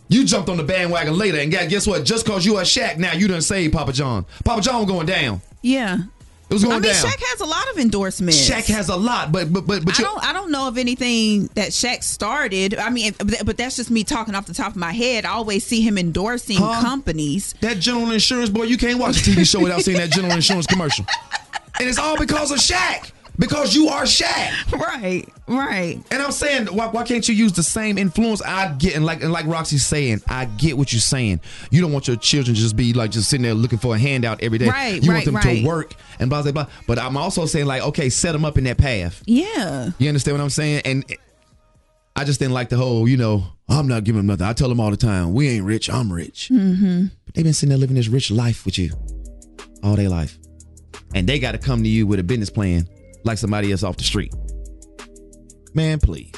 You 0.08 0.24
jumped 0.24 0.48
on 0.48 0.56
the 0.58 0.62
bandwagon 0.64 1.16
later, 1.18 1.38
and 1.38 1.50
got- 1.50 1.68
guess 1.68 1.86
what? 1.86 2.04
Just 2.04 2.24
cause 2.26 2.44
you 2.46 2.56
are 2.56 2.62
Shaq, 2.62 2.98
now 2.98 3.12
you 3.14 3.26
done 3.26 3.40
saved 3.42 3.72
Papa 3.72 3.92
John. 3.92 4.24
Papa 4.44 4.60
John 4.62 4.84
going 4.86 5.06
down. 5.06 5.40
Yeah, 5.62 5.98
It 6.48 6.54
was 6.54 6.62
going 6.62 6.76
I 6.76 6.78
mean, 6.80 6.92
down. 6.92 7.04
Shaq 7.04 7.20
has 7.30 7.40
a 7.40 7.44
lot 7.44 7.68
of 7.72 7.78
endorsements. 7.78 8.48
Shaq 8.48 8.66
has 8.66 8.88
a 8.88 8.94
lot, 8.96 9.32
but 9.32 9.52
but 9.52 9.66
but, 9.66 9.84
but 9.84 9.98
I 9.98 10.02
don't. 10.02 10.24
I 10.24 10.32
don't 10.32 10.52
know 10.52 10.68
of 10.68 10.78
anything 10.78 11.48
that 11.54 11.70
Shaq 11.70 12.04
started. 12.04 12.76
I 12.76 12.88
mean, 12.90 13.14
but 13.18 13.56
that's 13.56 13.74
just 13.74 13.90
me 13.90 14.04
talking 14.04 14.34
off 14.36 14.46
the 14.46 14.54
top 14.54 14.68
of 14.70 14.76
my 14.76 14.92
head. 14.92 15.24
I 15.24 15.30
always 15.30 15.64
see 15.66 15.80
him 15.80 15.98
endorsing 15.98 16.58
Huh? 16.58 16.80
companies. 16.82 17.54
That 17.62 17.80
general 17.80 18.12
insurance 18.12 18.48
boy, 18.50 18.64
you 18.64 18.78
can't 18.78 19.00
watch 19.00 19.16
a 19.26 19.30
TV 19.30 19.44
show 19.44 19.60
without 19.60 19.80
seeing 19.82 19.98
that 19.98 20.10
general 20.10 20.34
insurance 20.34 20.66
commercial. 20.66 21.04
And 21.80 21.88
it's 21.88 21.98
all 21.98 22.16
because 22.16 22.52
of 22.52 22.58
Shaq. 22.58 23.10
Because 23.38 23.74
you 23.74 23.88
are 23.88 24.02
Shaq. 24.02 24.52
Right, 24.96 25.28
right. 25.46 26.00
And 26.10 26.22
I'm 26.22 26.32
saying, 26.32 26.66
why, 26.66 26.86
why 26.86 27.04
can't 27.04 27.26
you 27.28 27.34
use 27.34 27.52
the 27.52 27.62
same 27.62 27.98
influence? 27.98 28.40
I 28.42 28.72
get, 28.74 28.94
and 28.94 29.04
like 29.04 29.22
and 29.22 29.32
like 29.32 29.46
Roxie's 29.46 29.84
saying, 29.84 30.22
I 30.26 30.46
get 30.46 30.76
what 30.78 30.92
you're 30.92 31.00
saying. 31.00 31.40
You 31.70 31.80
don't 31.80 31.92
want 31.92 32.08
your 32.08 32.16
children 32.16 32.54
to 32.54 32.60
just 32.60 32.76
be 32.76 32.92
like 32.92 33.10
just 33.10 33.28
sitting 33.28 33.42
there 33.42 33.54
looking 33.54 33.78
for 33.78 33.94
a 33.94 33.98
handout 33.98 34.42
every 34.42 34.58
day. 34.58 34.68
Right, 34.68 35.02
you 35.02 35.10
right, 35.10 35.16
want 35.16 35.24
them 35.26 35.34
right. 35.36 35.62
to 35.62 35.66
work 35.66 35.94
and 36.18 36.30
blah 36.30 36.42
blah 36.42 36.52
blah. 36.52 36.66
But 36.86 36.98
I'm 36.98 37.16
also 37.16 37.46
saying 37.46 37.66
like, 37.66 37.82
okay, 37.82 38.08
set 38.08 38.32
them 38.32 38.44
up 38.44 38.56
in 38.58 38.64
that 38.64 38.78
path. 38.78 39.22
Yeah. 39.26 39.90
You 39.98 40.08
understand 40.08 40.38
what 40.38 40.42
I'm 40.42 40.50
saying? 40.50 40.82
And 40.84 41.04
I 42.14 42.24
just 42.24 42.40
didn't 42.40 42.54
like 42.54 42.70
the 42.70 42.76
whole, 42.76 43.06
you 43.08 43.16
know, 43.16 43.44
I'm 43.68 43.88
not 43.88 44.04
giving 44.04 44.20
them 44.20 44.26
nothing. 44.26 44.46
I 44.46 44.52
tell 44.54 44.68
them 44.68 44.80
all 44.80 44.90
the 44.90 44.96
time, 44.96 45.34
we 45.34 45.48
ain't 45.48 45.64
rich, 45.64 45.90
I'm 45.90 46.10
rich. 46.10 46.48
Mm-hmm. 46.50 47.06
But 47.26 47.34
they've 47.34 47.44
been 47.44 47.52
sitting 47.52 47.70
there 47.70 47.78
living 47.78 47.96
this 47.96 48.08
rich 48.08 48.30
life 48.30 48.64
with 48.64 48.78
you 48.78 48.92
all 49.82 49.96
their 49.96 50.08
life. 50.08 50.38
And 51.14 51.28
they 51.28 51.38
got 51.38 51.52
to 51.52 51.58
come 51.58 51.82
to 51.82 51.88
you 51.88 52.06
with 52.06 52.18
a 52.18 52.22
business 52.22 52.50
plan 52.50 52.88
like 53.26 53.38
somebody 53.38 53.70
else 53.72 53.82
off 53.82 53.96
the 53.96 54.04
street. 54.04 54.32
Man, 55.74 56.00
please. 56.00 56.32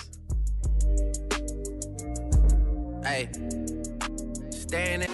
Hey, 3.05 3.29
standing. 4.51 5.11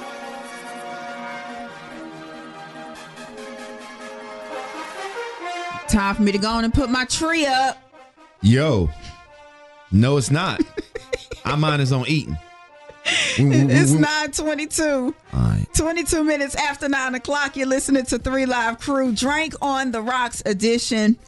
Time 5.88 6.14
for 6.16 6.22
me 6.22 6.32
to 6.32 6.38
go 6.38 6.48
on 6.48 6.64
and 6.64 6.72
put 6.72 6.90
my 6.90 7.04
tree 7.04 7.46
up. 7.46 7.78
Yo, 8.42 8.90
no, 9.92 10.16
it's 10.16 10.30
not. 10.30 10.60
Our 11.44 11.56
mind 11.56 11.82
is 11.82 11.92
on 11.92 12.06
eating. 12.08 12.36
It's 13.36 13.92
we- 13.92 13.98
922. 13.98 15.14
22 15.74 16.24
minutes 16.24 16.54
after 16.54 16.88
9 16.88 17.14
o'clock. 17.16 17.56
You're 17.56 17.66
listening 17.66 18.04
to 18.06 18.18
Three 18.18 18.46
Live 18.46 18.78
Crew. 18.78 19.12
Drank 19.12 19.54
on 19.60 19.90
the 19.90 20.00
Rocks 20.00 20.42
edition. 20.46 21.18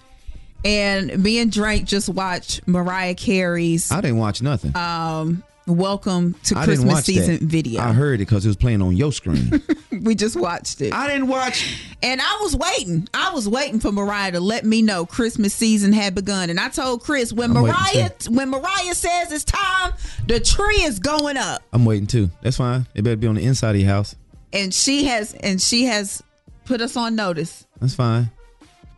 And 0.65 1.23
me 1.23 1.39
and 1.39 1.53
Drank 1.53 1.87
just 1.87 2.09
watched 2.09 2.67
Mariah 2.67 3.15
Carey's 3.15 3.91
I 3.93 4.01
didn't 4.01 4.19
watch 4.19 4.43
nothing. 4.43 4.77
um, 4.77 5.43
Welcome 5.69 6.35
to 6.45 6.57
I 6.57 6.65
Christmas 6.65 7.05
season 7.05 7.35
that. 7.39 7.43
video. 7.43 7.81
I 7.81 7.93
heard 7.93 8.15
it 8.21 8.27
because 8.27 8.45
it 8.47 8.49
was 8.49 8.57
playing 8.57 8.83
on 8.83 8.97
your 8.97 9.11
screen. 9.13 9.61
we 10.03 10.15
just 10.15 10.37
watched 10.37 10.81
it. 10.81 10.93
I 10.95 11.09
didn't 11.09 11.27
watch. 11.27 11.81
And 12.05 12.21
I 12.21 12.39
was 12.41 12.55
waiting. 12.57 13.09
I 13.13 13.33
was 13.35 13.49
waiting 13.49 13.81
for 13.81 13.91
Mariah 13.91 14.31
to 14.33 14.41
let 14.41 14.65
me 14.65 14.81
know 14.81 15.05
Christmas 15.05 15.53
season 15.55 15.93
had 15.93 16.15
begun. 16.15 16.51
And 16.51 16.61
I 16.61 16.69
told 16.69 17.03
Chris 17.03 17.33
when 17.33 17.51
I'm 17.57 17.65
Mariah 17.65 18.11
when 18.29 18.51
Mariah 18.51 18.95
says 18.95 19.33
it's 19.33 19.43
time, 19.43 19.93
the 20.29 20.39
tree 20.39 20.83
is 20.83 21.01
going 21.01 21.37
up. 21.37 21.63
I'm 21.73 21.85
waiting 21.85 22.07
too. 22.07 22.31
That's 22.43 22.59
fine. 22.59 22.87
It 22.95 23.03
better 23.03 23.17
be 23.17 23.27
on 23.27 23.35
the 23.35 23.45
inside 23.45 23.75
of 23.75 23.81
your 23.81 23.91
house. 23.91 24.15
And 24.53 24.73
she 24.73 25.07
has 25.07 25.35
and 25.35 25.61
she 25.61 25.87
has 25.87 26.23
put 26.65 26.81
us 26.81 26.97
on 26.97 27.17
notice. 27.17 27.67
That's 27.81 27.97
fine. 27.97 28.31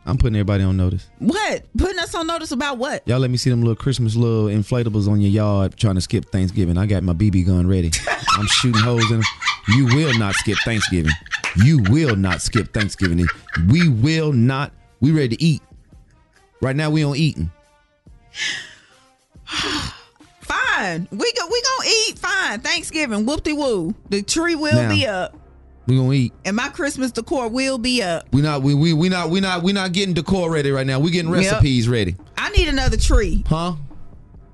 I'm 0.09 0.17
putting 0.17 0.35
everybody 0.35 0.63
on 0.63 0.75
notice. 0.75 1.07
What? 1.19 1.63
Putting 1.77 1.99
us 1.99 2.15
on 2.15 2.25
notice 2.25 2.51
about 2.51 2.77
what? 2.79 3.07
Y'all 3.07 3.19
let 3.19 3.29
me 3.29 3.37
see 3.37 3.49
them 3.51 3.61
little 3.61 3.75
Christmas 3.75 4.15
little 4.15 4.45
inflatables 4.45 5.07
on 5.07 5.21
your 5.21 5.29
yard 5.29 5.77
trying 5.77 5.95
to 5.95 6.01
skip 6.01 6.25
Thanksgiving. 6.31 6.77
I 6.79 6.87
got 6.87 7.03
my 7.03 7.13
BB 7.13 7.45
gun 7.45 7.67
ready. 7.67 7.91
I'm 8.37 8.47
shooting 8.47 8.81
holes 8.81 9.09
in 9.11 9.17
them. 9.17 9.25
You 9.67 9.85
will 9.85 10.17
not 10.17 10.33
skip 10.35 10.57
Thanksgiving. 10.65 11.11
You 11.57 11.83
will 11.89 12.15
not 12.15 12.41
skip 12.41 12.73
Thanksgiving. 12.73 13.23
We 13.69 13.87
will 13.87 14.33
not. 14.33 14.71
We 14.99 15.11
ready 15.11 15.35
to 15.37 15.43
eat. 15.43 15.61
Right 16.61 16.75
now 16.75 16.89
we 16.89 17.03
on 17.05 17.15
eating. 17.15 17.51
Fine. 20.41 21.07
We 21.11 21.31
go 21.33 21.47
we 21.51 21.61
gonna 21.61 21.89
eat 22.07 22.17
fine. 22.19 22.59
Thanksgiving. 22.61 23.25
Whoop 23.25 23.43
de 23.43 23.53
woo. 23.53 23.93
The 24.09 24.23
tree 24.23 24.55
will 24.55 24.73
Now. 24.73 24.89
be 24.89 25.05
up. 25.05 25.35
We 25.89 25.97
gonna 25.97 26.13
eat. 26.13 26.33
And 26.45 26.55
my 26.55 26.69
Christmas 26.69 27.11
decor 27.11 27.47
will 27.49 27.79
be 27.79 28.03
up. 28.03 28.27
We 28.31 28.41
not 28.43 28.61
we 28.61 28.75
we 28.75 28.93
we 28.93 29.09
not 29.09 29.31
we 29.31 29.39
not 29.39 29.63
we 29.63 29.73
not 29.73 29.91
getting 29.91 30.13
decor 30.13 30.51
ready 30.51 30.69
right 30.69 30.85
now. 30.85 30.99
We 30.99 31.09
getting 31.09 31.31
Yep. 31.31 31.37
recipes 31.51 31.89
ready. 31.89 32.15
I 32.37 32.51
need 32.51 32.67
another 32.67 32.95
tree. 32.95 33.43
Huh? 33.47 33.73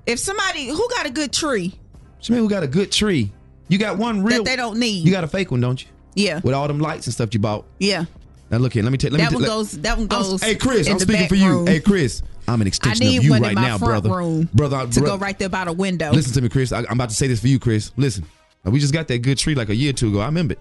If 0.06 0.18
somebody 0.20 0.68
who 0.68 0.88
got 0.92 1.06
a 1.06 1.10
good 1.10 1.34
tree 1.34 1.74
So 2.22 2.34
man, 2.34 2.42
we 2.44 2.48
got 2.48 2.64
a 2.64 2.68
good 2.68 2.90
tree. 2.92 3.32
You 3.68 3.78
got 3.78 3.98
one 3.98 4.24
real. 4.24 4.44
that 4.44 4.50
they 4.50 4.56
don't 4.56 4.80
need. 4.80 5.06
You 5.06 5.12
got 5.12 5.24
a 5.26 5.28
fake 5.28 5.52
one, 5.52 5.60
don't 5.60 5.82
you? 5.84 5.90
Yeah. 6.14 6.40
With 6.42 6.54
all 6.54 6.68
them 6.70 6.80
lights 6.80 7.06
and 7.08 7.14
stuff 7.14 7.34
you 7.34 7.40
bought. 7.42 7.66
Yeah. 7.80 8.06
Now 8.50 8.58
look 8.60 8.72
here. 8.74 8.84
Let 8.84 8.92
me 8.94 8.98
tell. 8.98 9.12
Let 9.12 9.18
that 9.20 9.32
me 9.32 9.36
one 9.36 9.44
goes 9.46 9.72
that 9.82 9.98
one 9.98 10.08
I'm- 10.10 10.22
goes 10.22 10.42
hey 10.42 10.56
Chris, 10.56 10.88
I'm 10.88 11.00
speaking 11.00 11.28
for 11.28 11.36
you. 11.36 11.50
room. 11.50 11.68
Hey 11.68 11.82
Chris, 11.82 12.22
I'm 12.48 12.62
an 12.62 12.68
extension 12.68 13.08
of 13.08 13.24
you 13.26 13.30
one 13.32 13.42
right 13.42 13.56
now, 13.56 13.78
brother. 13.78 14.10
room 14.10 14.48
brother, 14.54 14.78
I- 14.78 14.86
to 14.86 15.00
bro- 15.02 15.10
go 15.10 15.18
right 15.18 15.38
there 15.38 15.50
by 15.50 15.66
the 15.66 15.74
window. 15.74 16.12
Listen 16.14 16.32
to 16.34 16.42
me, 16.42 16.48
Chris. 16.48 16.72
I, 16.72 16.80
I'm 16.80 16.94
about 16.94 17.10
to 17.10 17.16
say 17.16 17.28
this 17.28 17.42
for 17.42 17.48
you, 17.50 17.60
Chris. 17.60 17.92
Listen, 17.98 18.24
we 18.64 18.80
just 18.80 18.94
got 18.94 19.10
that 19.10 19.18
good 19.20 19.38
tree 19.38 19.54
like 19.56 19.68
a 19.68 19.76
year 19.76 19.90
or 19.90 19.94
two 19.94 20.08
ago. 20.10 20.22
I 20.22 20.28
remember 20.28 20.54
it. 20.54 20.60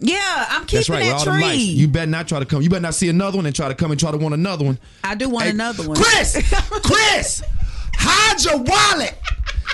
Yeah, 0.00 0.46
I'm 0.50 0.62
keeping 0.62 0.78
That's 0.78 0.88
right. 0.90 1.04
that 1.04 1.12
all 1.14 1.24
tree. 1.34 1.42
lights. 1.42 1.62
You 1.62 1.88
better 1.88 2.10
not 2.10 2.28
try 2.28 2.38
to 2.40 2.44
come. 2.46 2.62
You 2.62 2.68
better 2.68 2.82
not 2.82 2.94
see 2.94 3.08
another 3.08 3.36
one 3.38 3.46
and 3.46 3.54
try 3.54 3.68
to 3.68 3.74
come 3.74 3.90
and 3.90 3.98
try 4.00 4.10
to 4.10 4.18
want 4.18 4.34
another 4.34 4.64
one. 4.64 4.78
I 5.02 5.14
do 5.14 5.28
want 5.28 5.46
another 5.46 5.86
one. 5.86 5.96
Chris, 5.96 6.36
Chris, 6.82 7.42
hide 7.94 8.42
your 8.44 8.58
wallet. 8.58 9.16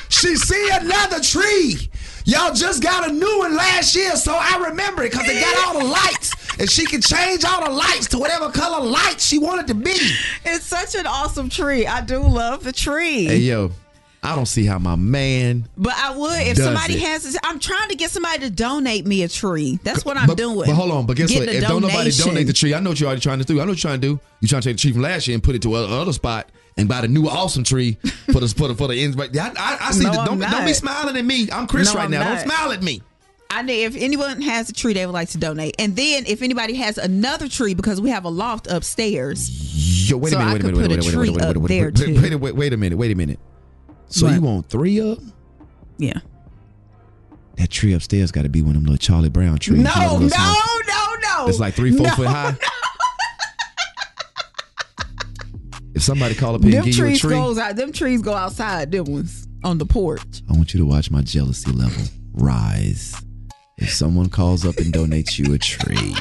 She 0.09 0.37
see 0.37 0.69
another 0.73 1.21
tree. 1.21 1.89
Y'all 2.27 2.53
just 2.55 2.83
got 2.83 3.09
a 3.09 3.13
new 3.13 3.39
one 3.39 3.57
last 3.57 3.97
year, 3.97 4.15
so 4.15 4.37
I 4.39 4.67
remember 4.69 5.03
it 5.05 5.11
because 5.13 5.27
it 5.29 5.41
got 5.41 5.67
all 5.67 5.81
the 5.81 5.87
lights. 5.87 6.33
And 6.61 6.71
she 6.71 6.85
can 6.85 7.01
change 7.01 7.43
all 7.45 7.65
the 7.65 7.71
lights 7.73 8.07
to 8.09 8.19
whatever 8.19 8.51
color 8.51 8.85
light 8.87 9.21
she 9.21 9.39
wanted 9.39 9.67
to 9.69 9.75
be. 9.75 9.97
It's 10.45 10.67
such 10.67 10.95
an 10.95 11.07
awesome 11.07 11.49
tree. 11.49 11.87
I 11.87 12.03
do 12.03 12.21
love 12.21 12.63
the 12.63 12.73
tree. 12.73 13.25
Hey, 13.25 13.39
yo, 13.39 13.71
I 14.23 14.37
don't 14.37 14.47
see 14.47 14.67
how 14.67 14.79
my 14.79 14.97
man. 14.97 15.67
But 15.79 15.95
I 15.97 16.15
would 16.15 16.47
if 16.47 16.59
somebody 16.59 16.95
it. 16.95 17.01
has. 17.03 17.39
I'm 17.43 17.59
trying 17.59 17.89
to 17.89 17.95
get 17.95 18.11
somebody 18.11 18.41
to 18.41 18.51
donate 18.51 19.07
me 19.07 19.23
a 19.23 19.29
tree. 19.29 19.79
That's 19.83 20.05
what 20.05 20.19
I'm 20.19 20.27
but, 20.27 20.37
doing. 20.37 20.67
But 20.67 20.75
hold 20.75 20.91
on, 20.91 21.07
but 21.07 21.17
guess 21.17 21.31
Getting 21.31 21.47
what? 21.47 21.55
If 21.55 21.67
don't 21.67 21.81
nobody 21.81 22.11
donate 22.11 22.47
the 22.47 22.53
tree, 22.53 22.75
I 22.75 22.81
know 22.81 22.91
what 22.91 23.01
you're 23.01 23.07
already 23.07 23.23
trying 23.23 23.39
to 23.39 23.45
do. 23.47 23.55
I 23.61 23.65
know 23.65 23.71
what 23.71 23.83
you're 23.83 23.91
trying 23.91 24.01
to 24.03 24.07
do. 24.07 24.21
You're 24.41 24.49
trying 24.49 24.63
to 24.63 24.69
take 24.69 24.77
the 24.77 24.81
tree 24.83 24.93
from 24.93 25.03
last 25.03 25.27
year 25.27 25.35
and 25.37 25.43
put 25.43 25.55
it 25.55 25.63
to 25.63 25.75
another 25.75 26.13
spot 26.13 26.51
and 26.77 26.87
buy 26.87 27.01
the 27.01 27.09
new 27.09 27.29
awesome 27.29 27.65
tree 27.65 27.95
for 28.33 28.41
the 28.41 28.49
for 28.49 28.69
the 28.69 28.75
for 28.75 28.89
the 28.89 29.03
ends. 29.03 29.17
But 29.17 29.35
I, 29.39 29.49
I, 29.57 29.79
I 29.81 29.93
see. 29.93 30.05
No, 30.05 30.11
the, 30.13 30.25
don't, 30.25 30.39
don't 30.39 30.67
be 30.67 30.75
smiling 30.75 31.17
at 31.17 31.25
me. 31.25 31.49
I'm 31.51 31.67
Chris 31.67 31.89
No, 31.93 31.99
right 31.99 32.05
I'm 32.05 32.11
now. 32.11 32.25
not. 32.25 32.39
Don't 32.41 32.49
smile 32.51 32.73
at 32.73 32.83
me. 32.83 33.01
I 33.53 33.63
need 33.63 33.85
if 33.85 33.97
anyone 33.97 34.43
has 34.43 34.69
a 34.69 34.73
tree 34.73 34.93
they 34.93 35.07
would 35.07 35.13
like 35.13 35.31
to 35.31 35.39
donate, 35.39 35.75
and 35.79 35.97
then 35.97 36.25
if 36.27 36.43
anybody 36.43 36.75
has 36.75 36.99
another 36.99 37.49
tree 37.49 37.73
because 37.75 38.01
we 38.01 38.11
have 38.11 38.25
a 38.25 38.29
loft 38.29 38.67
upstairs. 38.71 40.09
Yo, 40.11 40.19
wait 40.19 40.33
So 40.33 40.39
a 40.39 40.45
minute, 40.45 40.53
wait 40.53 40.61
a 40.61 40.65
could 40.65 40.77
minute, 40.77 40.77
put 40.77 40.83
wait 40.83 40.85
a 40.85 40.89
minute, 40.89 41.05
wait 41.07 41.13
tree 41.13 41.29
a 41.29 41.33
minute, 41.33 41.57
up 41.57 41.63
wait 41.63 41.65
a 41.65 41.69
there, 41.69 41.91
minute, 41.91 41.99
wait 41.99 42.07
too. 42.07 42.19
a- 42.19 42.23
wait 42.23 42.33
a 42.33 42.39
wait, 42.39 42.55
wait 42.55 42.73
a 42.73 42.77
minute, 42.77 42.99
wait 42.99 43.11
a 43.11 43.15
minute. 43.17 43.39
So 44.11 44.27
What? 44.27 44.35
you 44.35 44.41
want 44.43 44.67
three 44.69 45.01
up? 45.01 45.19
Yeah. 45.99 46.19
That 47.57 47.71
tree 47.71 47.93
upstairs 47.95 48.31
got 48.33 48.43
to 48.43 48.49
be 48.49 48.63
one 48.63 48.71
of 48.71 48.83
them 48.83 48.85
little 48.85 48.97
Charlie 48.99 49.29
Brown 49.29 49.59
trees. 49.59 49.79
You 49.79 49.85
know, 49.85 49.91
No, 49.95 50.19
the 50.19 50.29
no, 50.37 50.55
no, 50.89 51.17
no. 51.45 51.49
It's 51.49 51.59
like 51.61 51.75
three, 51.75 51.97
four 51.97 52.07
No, 52.07 52.15
foot 52.15 52.27
high. 52.29 52.57
If 55.95 56.05
somebody 56.05 56.35
call 56.35 56.55
up 56.55 56.63
here 56.63 56.71
Them 56.71 56.79
and 56.85 56.87
give 56.87 56.97
you 56.97 57.05
a 57.05 57.09
trees 57.09 57.21
tree, 57.21 57.35
goes 57.35 57.59
out. 57.59 57.77
Them 57.77 57.93
trees 57.93 58.23
go 58.23 58.33
outside. 58.33 58.91
Them 58.91 59.05
ones 59.05 59.47
on 59.65 59.77
the 59.77 59.85
porch. 59.85 60.23
I 60.49 60.55
want 60.55 60.73
you 60.73 60.81
to 60.81 60.87
watch 60.87 61.11
my 61.11 61.21
jealousy 61.21 61.73
level 61.73 62.05
rise. 62.33 63.15
If 63.77 63.91
someone 63.93 64.31
calls 64.31 64.65
up 64.65 64.77
and 64.79 64.95
donates 64.95 65.39
you 65.39 65.53
a 65.53 65.59
tree, 65.59 66.15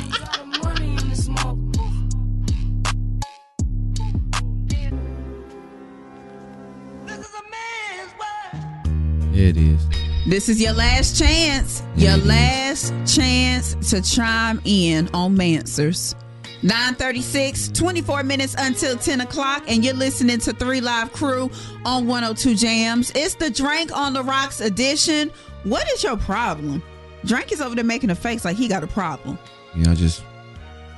it 9.40 9.58
is. 9.58 9.88
This 10.28 10.50
is 10.50 10.62
your 10.62 10.74
last 10.74 11.18
chance. 11.18 11.82
Your 11.96 12.18
last 12.18 12.94
chance 13.06 13.76
to 13.90 14.02
chime 14.02 14.62
in 14.66 15.10
on 15.14 15.36
MANswers. 15.36 16.16
936, 16.62 17.70
24 17.70 18.24
minutes 18.24 18.54
until 18.58 18.98
10 18.98 19.22
o'clock, 19.22 19.64
and 19.70 19.84
you're 19.84 19.94
listening 19.94 20.40
to 20.40 20.52
3 20.52 20.82
Live 20.82 21.14
Crew 21.14 21.50
on 21.86 22.06
102 22.06 22.54
Jams. 22.56 23.12
It's 23.16 23.36
the 23.36 23.50
Drank 23.50 23.96
on 23.96 24.12
the 24.12 24.22
Rocks 24.22 24.60
edition. 24.60 25.32
What 25.64 25.90
is 25.94 26.04
your 26.04 26.18
problem? 26.18 26.84
Drank 27.26 27.54
is 27.54 27.62
over 27.62 27.76
there 27.76 27.84
making 27.86 28.10
a 28.10 28.16
face 28.16 28.44
like 28.44 28.58
he 28.58 28.68
got 28.68 28.84
a 28.84 28.88
problem. 28.88 29.40
You 29.74 29.86
know, 29.86 29.96
just 29.96 30.22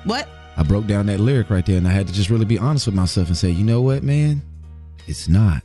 What? 0.04 0.28
I 0.58 0.64
broke 0.64 0.88
down 0.88 1.06
that 1.06 1.20
lyric 1.20 1.50
right 1.52 1.66
there, 1.66 1.78
and 1.78 1.88
I 1.88 1.92
had 1.92 2.08
to 2.08 2.14
just 2.14 2.30
really 2.32 2.46
be 2.46 2.58
honest 2.58 2.88
with 2.88 2.96
myself 2.96 3.28
and 3.28 3.38
say, 3.38 3.52
you 3.52 3.64
know 3.64 3.82
what, 3.82 4.02
man, 4.04 4.42
it's 5.08 5.30
not. 5.30 5.62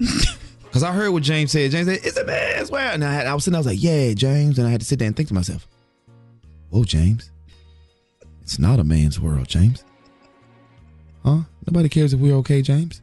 Because 0.76 0.90
I 0.90 0.92
heard 0.92 1.08
what 1.08 1.22
James 1.22 1.52
said. 1.52 1.70
James 1.70 1.86
said, 1.86 2.00
"It's 2.02 2.18
a 2.18 2.24
man's 2.26 2.70
world," 2.70 2.92
and 2.92 3.02
I, 3.02 3.10
had, 3.10 3.26
I 3.26 3.32
was 3.32 3.44
sitting, 3.44 3.52
there, 3.52 3.60
I 3.60 3.60
was 3.60 3.66
like, 3.66 3.82
"Yeah, 3.82 4.12
James," 4.12 4.58
and 4.58 4.68
I 4.68 4.70
had 4.70 4.80
to 4.80 4.86
sit 4.86 4.98
there 4.98 5.06
and 5.06 5.16
think 5.16 5.28
to 5.28 5.34
myself, 5.34 5.66
"Whoa, 6.68 6.84
James, 6.84 7.30
it's 8.42 8.58
not 8.58 8.78
a 8.78 8.84
man's 8.84 9.18
world, 9.18 9.48
James. 9.48 9.84
Huh? 11.24 11.44
Nobody 11.66 11.88
cares 11.88 12.12
if 12.12 12.20
we're 12.20 12.34
okay, 12.34 12.60
James. 12.60 13.00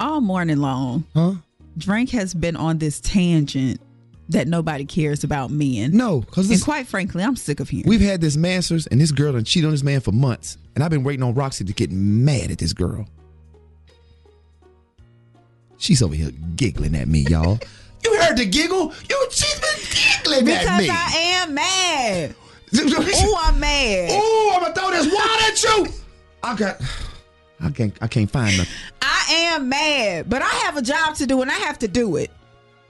All 0.00 0.22
morning 0.22 0.56
long, 0.60 1.04
huh? 1.12 1.34
Drank 1.76 2.08
has 2.12 2.32
been 2.32 2.56
on 2.56 2.78
this 2.78 2.98
tangent 3.00 3.82
that 4.30 4.48
nobody 4.48 4.86
cares 4.86 5.24
about 5.24 5.50
men. 5.50 5.94
No, 5.94 6.22
because 6.22 6.50
and 6.50 6.62
quite 6.62 6.86
frankly, 6.86 7.22
I'm 7.22 7.36
sick 7.36 7.60
of 7.60 7.68
hearing. 7.68 7.86
We've 7.86 8.00
had 8.00 8.22
this 8.22 8.38
MANswers, 8.38 8.88
and 8.90 8.98
this 8.98 9.12
girl 9.12 9.34
done 9.34 9.44
cheated 9.44 9.66
on 9.66 9.72
this 9.72 9.82
man 9.82 10.00
for 10.00 10.12
months, 10.12 10.56
and 10.74 10.82
I've 10.82 10.90
been 10.90 11.04
waiting 11.04 11.22
on 11.22 11.34
Roxie 11.34 11.66
to 11.66 11.72
get 11.74 11.90
mad 11.92 12.50
at 12.50 12.56
this 12.56 12.72
girl. 12.72 13.06
She's 15.84 16.00
over 16.00 16.14
here 16.14 16.30
giggling 16.56 16.94
at 16.94 17.08
me, 17.08 17.26
y'all. 17.28 17.58
You 18.02 18.18
heard 18.18 18.38
the 18.38 18.46
giggle? 18.46 18.94
You 19.10 19.26
she's 19.30 19.60
been 19.60 20.24
giggling 20.24 20.46
because 20.46 20.66
at 20.66 20.78
me. 20.78 20.84
Because 20.84 21.14
I 21.14 21.18
am 21.42 21.52
mad. 21.52 22.34
oh, 22.74 23.42
I'm 23.44 23.60
mad. 23.60 24.08
Oh, 24.10 24.52
I'm 24.54 24.62
gonna 24.62 24.74
throw 24.74 24.90
this 24.92 25.14
wine 25.14 25.42
at 25.46 25.62
you. 25.62 25.92
I 26.42 26.56
got. 26.56 26.80
I 27.60 27.70
can't. 27.70 27.94
I 28.00 28.06
can't 28.06 28.30
find 28.30 28.56
nothing. 28.56 28.72
I 29.02 29.26
am 29.30 29.68
mad, 29.68 30.30
but 30.30 30.40
I 30.40 30.48
have 30.48 30.78
a 30.78 30.82
job 30.82 31.16
to 31.16 31.26
do 31.26 31.42
and 31.42 31.50
I 31.50 31.54
have 31.54 31.78
to 31.80 31.88
do 31.88 32.16
it. 32.16 32.30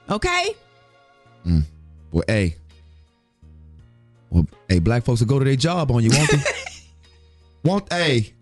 Okay? 0.09 0.55
Mm. 1.45 1.63
Well, 2.13 2.23
hey. 2.29 2.55
Well, 4.29 4.47
hey, 4.69 4.79
black 4.79 5.03
folks 5.03 5.19
will 5.19 5.27
go 5.27 5.39
to 5.39 5.43
their 5.43 5.57
job 5.57 5.91
on 5.91 6.01
you, 6.01 6.11
won't 6.11 6.31
they? 6.31 6.43
won't 7.65 7.91
hey? 7.91 8.34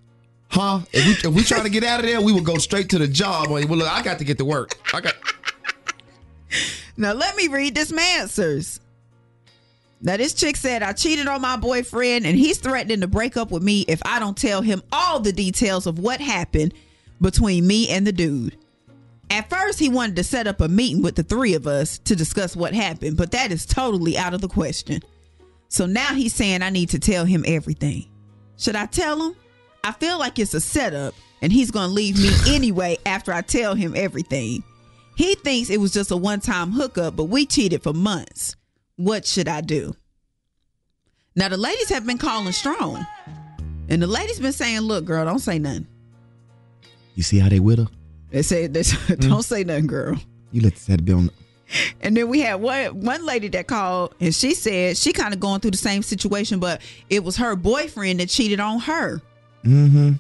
Huh? 0.53 0.81
If 0.93 1.23
we 1.23 1.29
if 1.29 1.35
we 1.35 1.43
trying 1.43 1.63
to 1.63 1.69
get 1.69 1.83
out 1.83 1.99
of 1.99 2.05
there, 2.05 2.21
we 2.21 2.31
will 2.31 2.41
go 2.41 2.59
straight 2.59 2.87
to 2.89 2.99
the 2.99 3.07
job. 3.07 3.49
Well, 3.49 3.63
look, 3.63 3.91
I 3.91 4.03
got 4.03 4.19
to 4.19 4.23
get 4.23 4.37
to 4.37 4.45
work. 4.45 4.75
I 4.93 5.01
got. 5.01 5.15
Now 6.95 7.13
let 7.13 7.35
me 7.35 7.47
read 7.47 7.73
this 7.73 7.91
answers. 7.91 8.79
Now 9.99 10.17
this 10.17 10.35
chick 10.35 10.55
said 10.55 10.83
I 10.83 10.93
cheated 10.93 11.27
on 11.27 11.41
my 11.41 11.57
boyfriend 11.57 12.27
and 12.27 12.37
he's 12.37 12.59
threatening 12.59 13.01
to 13.01 13.07
break 13.07 13.35
up 13.35 13.49
with 13.49 13.63
me 13.63 13.83
if 13.87 13.99
I 14.05 14.19
don't 14.19 14.37
tell 14.37 14.61
him 14.61 14.83
all 14.91 15.19
the 15.19 15.33
details 15.33 15.87
of 15.87 15.97
what 15.97 16.21
happened 16.21 16.75
between 17.19 17.65
me 17.65 17.89
and 17.89 18.05
the 18.05 18.11
dude. 18.11 18.55
At 19.31 19.49
first 19.49 19.79
he 19.79 19.89
wanted 19.89 20.17
to 20.17 20.23
set 20.23 20.45
up 20.45 20.61
a 20.61 20.67
meeting 20.67 21.01
with 21.01 21.15
the 21.15 21.23
three 21.23 21.55
of 21.55 21.65
us 21.65 21.97
to 21.99 22.15
discuss 22.15 22.55
what 22.55 22.75
happened, 22.75 23.17
but 23.17 23.31
that 23.31 23.51
is 23.51 23.65
totally 23.65 24.15
out 24.19 24.35
of 24.35 24.41
the 24.41 24.49
question. 24.49 25.01
So 25.69 25.87
now 25.87 26.13
he's 26.13 26.35
saying 26.35 26.61
I 26.61 26.69
need 26.69 26.89
to 26.89 26.99
tell 26.99 27.25
him 27.25 27.43
everything. 27.47 28.05
Should 28.57 28.75
I 28.75 28.85
tell 28.85 29.19
him? 29.19 29.35
I 29.83 29.91
feel 29.91 30.17
like 30.17 30.39
it's 30.39 30.53
a 30.53 30.61
setup 30.61 31.13
and 31.41 31.51
he's 31.51 31.71
going 31.71 31.89
to 31.89 31.93
leave 31.93 32.17
me 32.17 32.29
anyway 32.55 32.97
after 33.05 33.33
I 33.33 33.41
tell 33.41 33.75
him 33.75 33.93
everything. 33.95 34.63
He 35.15 35.35
thinks 35.35 35.69
it 35.69 35.79
was 35.79 35.93
just 35.93 36.11
a 36.11 36.17
one 36.17 36.39
time 36.39 36.71
hookup, 36.71 37.15
but 37.15 37.25
we 37.25 37.45
cheated 37.45 37.83
for 37.83 37.93
months. 37.93 38.55
What 38.95 39.25
should 39.25 39.47
I 39.47 39.61
do? 39.61 39.95
Now, 41.35 41.49
the 41.49 41.57
ladies 41.57 41.89
have 41.89 42.05
been 42.05 42.17
calling 42.17 42.53
strong. 42.53 43.05
And 43.89 44.01
the 44.01 44.07
ladies 44.07 44.39
been 44.39 44.53
saying, 44.53 44.81
look, 44.81 45.05
girl, 45.05 45.25
don't 45.25 45.39
say 45.39 45.59
nothing. 45.59 45.87
You 47.15 47.23
see 47.23 47.39
how 47.39 47.49
they 47.49 47.59
with 47.59 47.79
her? 47.79 47.87
They 48.29 48.41
say, 48.41 48.67
they, 48.67 48.83
hmm. 48.83 49.15
don't 49.15 49.43
say 49.43 49.63
nothing, 49.63 49.87
girl. 49.87 50.15
You 50.51 50.61
let 50.61 50.73
this 50.73 50.85
to 50.85 50.97
be 50.97 51.13
on. 51.13 51.29
And 52.01 52.15
then 52.15 52.29
we 52.29 52.41
had 52.41 52.55
one 52.55 53.01
one 53.01 53.25
lady 53.25 53.47
that 53.47 53.65
called 53.65 54.13
and 54.19 54.35
she 54.35 54.53
said 54.53 54.95
she 54.95 55.11
kind 55.11 55.33
of 55.33 55.39
going 55.39 55.59
through 55.59 55.71
the 55.71 55.77
same 55.77 56.03
situation, 56.03 56.59
but 56.59 56.81
it 57.09 57.23
was 57.23 57.37
her 57.37 57.55
boyfriend 57.55 58.19
that 58.19 58.29
cheated 58.29 58.59
on 58.59 58.79
her. 58.81 59.21
Mm-hmm. 59.65 60.13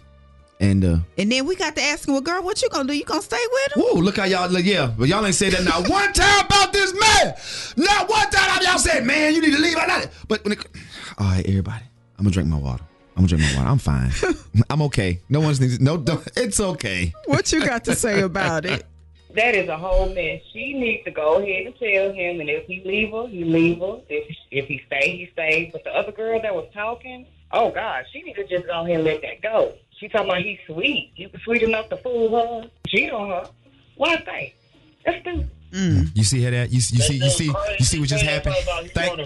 And 0.59 0.85
uh, 0.85 0.97
And 1.17 1.31
then 1.31 1.45
we 1.45 1.55
got 1.55 1.75
to 1.75 1.81
asking, 1.81 2.13
well, 2.13 2.21
girl, 2.21 2.41
what 2.43 2.61
you 2.61 2.69
gonna 2.69 2.87
do? 2.87 2.93
You 2.95 3.03
gonna 3.03 3.21
stay 3.21 3.43
with 3.51 3.75
him? 3.77 3.83
whoa, 3.83 3.99
look 3.99 4.17
how 4.17 4.23
y'all. 4.25 4.49
Look, 4.49 4.63
yeah, 4.63 4.93
but 4.97 5.07
y'all 5.09 5.25
ain't 5.25 5.35
said 5.35 5.51
that 5.53 5.63
not 5.63 5.89
one 5.89 6.13
time 6.13 6.45
about 6.45 6.71
this 6.71 6.93
man. 6.93 7.35
Not 7.75 8.09
one 8.09 8.29
time 8.29 8.61
y'all 8.61 8.77
said, 8.77 9.05
man, 9.05 9.33
you 9.33 9.41
need 9.41 9.53
to 9.53 9.59
leave. 9.61 9.77
I 9.77 9.85
not. 9.87 10.09
But 10.27 10.43
when 10.45 10.53
it, 10.53 10.65
all 11.17 11.27
right, 11.27 11.45
everybody, 11.45 11.83
I'm 12.17 12.23
gonna 12.23 12.31
drink 12.31 12.47
my 12.47 12.57
water. 12.57 12.83
I'm 13.15 13.25
gonna 13.25 13.27
drink 13.27 13.43
my 13.43 13.57
water. 13.57 13.69
I'm 13.69 13.77
fine. 13.77 14.11
I'm 14.69 14.81
okay. 14.83 15.19
No 15.27 15.41
one's 15.41 15.59
needs. 15.59 15.79
No, 15.81 15.97
don't, 15.97 16.25
it's 16.37 16.59
okay. 16.59 17.13
What 17.25 17.51
you 17.51 17.65
got 17.65 17.83
to 17.85 17.95
say 17.95 18.21
about 18.21 18.65
it? 18.65 18.85
That 19.35 19.55
is 19.55 19.67
a 19.67 19.77
whole 19.77 20.13
mess. 20.13 20.41
She 20.53 20.73
needs 20.73 21.03
to 21.05 21.11
go 21.11 21.41
ahead 21.41 21.65
and 21.65 21.75
tell 21.77 22.13
him, 22.13 22.39
and 22.39 22.49
if 22.49 22.67
he 22.67 22.83
leave 22.85 23.11
her, 23.11 23.27
he 23.27 23.43
leave 23.43 23.79
her. 23.79 23.99
If 24.07 24.35
if 24.51 24.67
he 24.67 24.81
stay, 24.87 25.17
he 25.17 25.29
stay. 25.33 25.69
But 25.73 25.83
the 25.83 25.89
other 25.89 26.11
girl 26.11 26.39
that 26.41 26.53
was 26.53 26.69
talking, 26.73 27.25
Oh 27.53 27.69
God, 27.69 28.03
she 28.11 28.23
need 28.23 28.33
to 28.33 28.47
just 28.47 28.65
go 28.65 28.83
ahead 28.83 28.95
and 28.95 29.03
let 29.03 29.21
that 29.21 29.41
go. 29.41 29.73
She 29.99 30.09
talking 30.09 30.27
about 30.27 30.41
he's 30.41 30.57
sweet. 30.65 31.13
You 31.15 31.29
sweet 31.43 31.61
enough 31.61 31.87
to 31.89 31.97
fool 31.97 32.35
her, 32.35 32.69
cheat 32.87 33.11
on 33.11 33.29
her. 33.29 33.49
What 33.95 34.25
thing? 34.25 34.51
That's 35.05 35.21
stupid. 35.21 35.49
Mm. 35.71 36.15
You 36.15 36.23
see 36.23 36.41
how 36.43 36.51
that? 36.51 36.69
You, 36.69 36.75
you 36.75 36.81
see? 36.81 37.15
You 37.15 37.29
see? 37.29 37.45
You 37.45 37.85
see 37.85 37.99
what 37.99 38.09
just 38.09 38.23
happened? 38.23 38.55
Thank, 38.93 39.19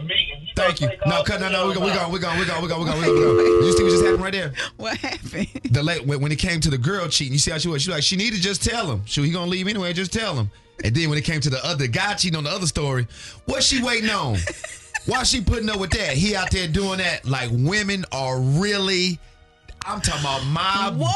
thank 0.56 0.82
you. 0.82 0.90
No, 1.06 1.22
cut. 1.24 1.42
No, 1.42 1.50
no. 1.50 1.68
we 1.68 1.74
go. 1.74 1.82
we 1.82 1.92
go. 1.92 2.10
we 2.10 2.20
go. 2.20 2.38
we 2.38 2.46
go. 2.46 2.62
we 2.62 2.68
go. 2.68 2.80
we 2.80 2.86
go. 2.86 3.40
You 3.66 3.74
see 3.74 3.84
what 3.84 3.90
just 3.92 4.04
happened 4.04 4.24
right 4.24 4.34
there? 4.34 4.54
What 4.78 4.98
happened? 4.98 5.48
The 5.72 5.84
late 5.84 6.06
when, 6.06 6.32
it 6.32 6.40
came 6.40 6.62
to 6.62 6.70
the 6.70 6.78
girl 6.78 7.08
cheating, 7.10 7.34
you 7.34 7.40
see 7.40 7.52
how 7.52 7.58
she 7.58 7.68
was. 7.68 7.82
She 7.82 7.90
was 7.90 7.98
like 7.98 8.04
she 8.04 8.16
need 8.16 8.34
to 8.34 8.40
just 8.40 8.64
tell 8.64 8.90
him. 8.90 9.02
She 9.06 9.22
he 9.24 9.32
gonna 9.32 9.52
leave 9.52 9.68
anyway. 9.68 9.92
Just 9.92 10.14
tell 10.14 10.36
him. 10.36 10.50
And 10.84 10.96
then 10.96 11.10
when 11.10 11.18
it 11.18 11.26
came 11.26 11.42
to 11.42 11.50
the 11.50 11.66
other 11.66 11.88
guy 11.88 12.14
cheating 12.14 12.38
on 12.38 12.46
the 12.46 12.50
other 12.50 12.68
story, 12.68 13.08
what 13.46 13.64
she 13.64 13.84
waiting 13.84 14.10
on? 14.10 14.38
Why 15.08 15.24
she 15.24 15.42
putting 15.42 15.70
up 15.70 15.80
with 15.80 15.92
that? 15.92 16.14
He 16.16 16.36
out 16.36 16.52
there 16.52 16.68
doing 16.68 17.00
that 17.00 17.26
like 17.26 17.50
women 17.52 18.06
are 18.12 18.40
really. 18.40 19.20
I'm 19.86 20.02
talking 20.02 20.22
about 20.22 20.46
my 20.48 20.92
What? 20.96 21.16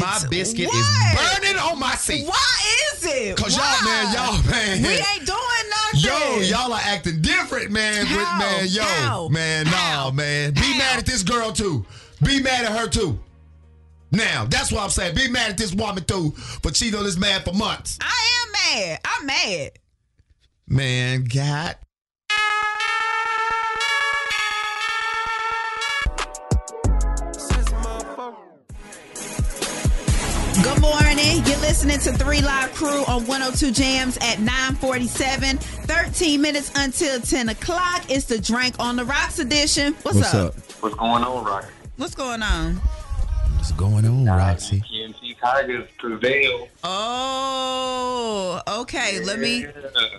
My 0.00 0.20
biscuit 0.28 0.68
is 0.72 0.88
burning 1.16 1.58
on 1.58 1.78
my 1.78 1.94
seat. 1.94 2.26
Why 2.26 2.92
is 2.92 3.04
it? 3.06 3.36
Cause 3.36 3.56
Why? 3.56 3.78
y'all, 3.80 3.84
man, 3.84 4.14
y'all, 4.14 4.50
man. 4.50 4.82
We 4.82 4.88
ain't 4.88 5.26
doing 5.26 5.70
nothing. 5.70 6.00
Yo, 6.00 6.56
y'all 6.56 6.72
are 6.72 6.80
acting 6.82 7.22
different, 7.22 7.70
man. 7.70 8.00
With, 8.00 8.16
man, 8.38 8.66
yo, 8.68 8.82
How? 8.82 9.28
man, 9.28 9.66
nah, 9.66 10.10
man. 10.10 10.52
Be 10.52 10.76
mad 10.76 10.98
at 10.98 11.06
this 11.06 11.22
girl 11.22 11.52
too. 11.52 11.86
Be 12.22 12.42
mad 12.42 12.66
at 12.66 12.72
her 12.72 12.88
too. 12.88 13.18
Now, 14.10 14.44
that's 14.46 14.70
what 14.72 14.82
I'm 14.82 14.90
saying. 14.90 15.14
Be 15.14 15.28
mad 15.28 15.50
at 15.50 15.58
this 15.58 15.72
woman 15.74 16.04
too 16.04 16.32
for 16.32 16.70
cheating 16.70 16.98
on 16.98 17.04
this 17.04 17.16
man 17.16 17.40
for 17.40 17.52
months. 17.52 17.98
I 18.02 18.42
am 18.42 18.52
mad. 18.52 19.00
I'm 19.04 19.26
mad. 19.26 19.70
Man, 20.66 21.24
God. 21.24 21.76
Good 30.62 30.80
morning. 30.80 31.36
You're 31.46 31.58
listening 31.60 31.98
to 32.00 32.12
3 32.12 32.40
Live 32.42 32.74
Crew 32.74 33.04
on 33.06 33.26
102 33.26 33.70
Jams 33.70 34.16
at 34.18 34.40
947. 34.40 35.58
13 35.58 36.40
minutes 36.40 36.72
until 36.74 37.20
10 37.20 37.50
o'clock. 37.50 38.04
It's 38.10 38.24
the 38.26 38.38
Drank 38.40 38.74
on 38.78 38.96
the 38.96 39.04
Rocks 39.04 39.38
edition. 39.38 39.94
What's, 40.02 40.34
up? 40.34 40.54
What's 40.80 40.94
going 40.96 41.22
on, 41.24 41.44
Rocky? 41.44 41.68
What's 41.96 42.14
going 42.14 42.42
on? 42.42 42.74
What's 43.56 43.72
going 43.72 44.04
on, 44.06 44.24
Roxie? 44.26 44.80
PNC 44.80 45.38
Tigers 45.40 45.88
prevail. 45.98 46.68
Oh, 46.82 48.60
okay. 48.80 49.20
Let 49.24 49.38
me 49.38 49.66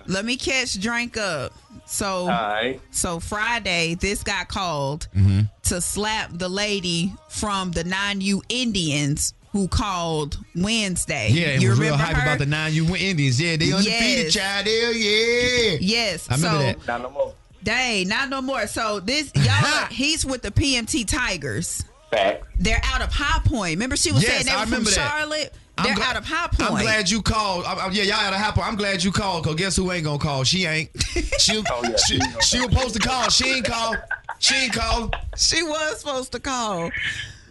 let 0.08 0.26
me 0.26 0.38
catch 0.38 0.80
Drank 0.80 1.18
up. 1.18 1.54
So 1.86 2.24
Alright. 2.30 2.82
so 2.92 3.20
Friday, 3.20 3.96
this 3.96 4.24
got 4.24 4.48
called 4.48 5.08
Mm-hmm. 5.16 5.42
to 5.64 5.82
slap 5.82 6.30
the 6.34 6.50
lady 6.50 7.14
from 7.30 7.72
the 7.72 7.84
non 7.84 8.22
U 8.22 8.42
Indians 8.50 9.34
who 9.52 9.68
called 9.68 10.38
Wednesday. 10.56 11.30
Yeah, 11.32 11.48
and 11.50 11.62
you 11.62 11.70
was 11.70 11.80
remember 11.80 11.98
real 11.98 12.06
hype 12.06 12.16
her? 12.18 12.22
about 12.24 12.40
the 12.40 12.46
nine 12.46 12.74
U 12.74 12.96
Indians. 12.96 13.42
Yeah, 13.42 13.56
they 13.58 13.72
undefeated, 13.72 14.26
Yes. 14.26 14.34
child. 14.34 14.66
Hell 14.68 14.94
yeah. 14.94 15.78
Yes. 15.82 16.28
I 16.30 16.36
remember 16.36 16.58
so, 16.58 16.64
that. 16.64 16.88
Not 16.88 17.02
no 17.02 17.10
more. 17.10 17.34
Dang, 17.64 18.08
not 18.08 18.30
no 18.30 18.42
more. 18.42 18.68
So 18.68 19.00
this 19.00 19.32
y'all, 19.36 19.86
he's 19.92 20.26
with 20.26 20.42
the 20.42 20.52
PMT 20.52 21.06
Tigers. 21.08 21.84
Facts. 22.12 22.48
They're 22.58 22.82
out 22.84 23.02
of 23.02 23.12
High 23.12 23.40
Point. 23.46 23.72
Remember, 23.76 23.96
she 23.96 24.12
was 24.12 24.24
Yes, 24.24 24.32
saying 24.32 24.46
they 24.46 24.52
I 24.52 24.62
were 24.62 24.66
from 24.76 24.84
that. 24.86 24.92
Charlotte. 24.94 25.54
I'm 25.78 25.86
They're 25.86 25.96
glad- 25.96 26.10
out 26.10 26.18
of 26.18 26.26
High 26.26 26.48
Point. 26.48 26.72
I'm 26.72 26.82
glad 26.82 27.10
you 27.10 27.22
called. 27.22 27.66
I, 27.66 27.74
I- 27.74 27.90
yeah, 27.92 28.04
y'all 28.04 28.16
had 28.18 28.34
a 28.34 28.38
happen. 28.38 28.64
I'm 28.66 28.76
glad 28.76 29.04
you 29.04 29.12
called. 29.12 29.44
Cause 29.46 29.56
guess 29.56 29.76
who 29.76 29.92
ain't 29.92 30.04
gonna 30.04 30.20
call? 30.20 30.44
She 30.44 30.66
ain't. 30.66 30.90
She 31.40 31.64
Oh, 31.72 31.84
she, 32.08 32.20
she 32.42 32.60
was 32.60 32.70
supposed 32.70 32.94
to 32.96 33.00
call. 33.00 33.30
She 33.30 33.50
ain't 33.50 33.66
call. 33.66 33.96
She 34.40 34.56
ain't 34.56 34.74
call. 34.74 35.10
She 35.38 35.64
was 35.64 36.00
supposed 36.02 36.32
to 36.34 36.40
call. 36.40 36.92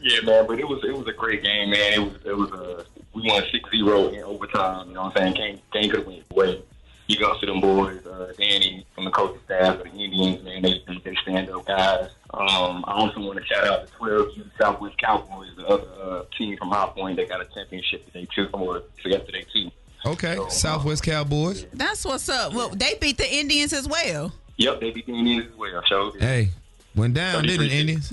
Yeah, 0.09 0.21
man, 0.23 0.47
but 0.47 0.59
it 0.59 0.67
was 0.67 0.83
it 0.85 0.97
was 0.97 1.07
a 1.07 1.13
great 1.13 1.43
game, 1.43 1.71
man. 1.71 1.93
It 1.93 1.99
was 2.01 2.15
it 2.25 2.37
was 2.37 2.51
a 2.53 2.85
we 3.15 3.23
won 3.23 3.43
6-0 3.43 4.13
in 4.15 4.23
overtime. 4.23 4.89
You 4.89 4.95
know 4.95 5.05
what 5.05 5.21
I'm 5.21 5.35
saying? 5.35 5.35
Game 5.35 5.61
game 5.73 5.91
could 5.91 6.01
have 6.01 6.07
went 6.07 6.25
away. 6.31 6.63
You 7.09 7.19
go 7.19 7.39
to 7.39 7.47
them 7.47 7.61
boys, 7.61 8.05
uh, 8.07 8.33
Danny 8.39 8.87
from 8.95 9.07
the 9.07 9.11
coaching 9.11 9.41
staff 9.47 9.77
of 9.77 9.85
the 9.85 9.91
Indians, 9.91 10.45
man. 10.45 10.63
They 10.63 10.83
they, 10.87 10.99
they 11.05 11.15
stand 11.23 11.51
up 11.51 11.67
guys. 11.67 12.11
Um, 12.35 12.85
I 12.87 12.93
also 12.93 13.21
want 13.21 13.39
to 13.39 13.45
shout 13.47 13.67
out 13.67 13.87
the 13.87 13.93
12U 13.93 14.51
Southwest 14.59 14.99
Cowboys, 14.99 15.49
the 15.57 15.67
other 15.67 15.89
uh, 16.03 16.25
team 16.37 16.57
from 16.59 16.69
High 16.69 16.89
Point. 16.95 17.17
They 17.17 17.27
got 17.27 17.41
a 17.41 17.47
championship 17.47 18.05
today 18.07 18.27
too, 18.35 18.49
or 18.53 18.83
so 19.03 19.09
yesterday 19.09 19.45
too. 19.53 19.71
Okay, 20.05 20.39
Southwest 20.49 21.03
Cowboys. 21.03 21.67
That's 21.73 22.05
what's 22.05 22.29
up. 22.29 22.53
Well, 22.53 22.71
they 22.71 22.97
beat 23.01 23.19
the 23.19 23.35
Indians 23.35 23.73
as 23.73 23.89
well. 23.89 24.33
Yep, 24.59 24.81
they 24.81 24.91
beat 24.91 25.07
the 25.07 25.15
Indians 25.15 25.47
as 25.47 25.57
well. 25.57 25.83
So 25.89 26.13
Hey, 26.19 26.51
went 26.99 27.15
down, 27.15 27.45
didn't 27.45 27.67
it, 27.67 27.73
Indians? 27.73 28.13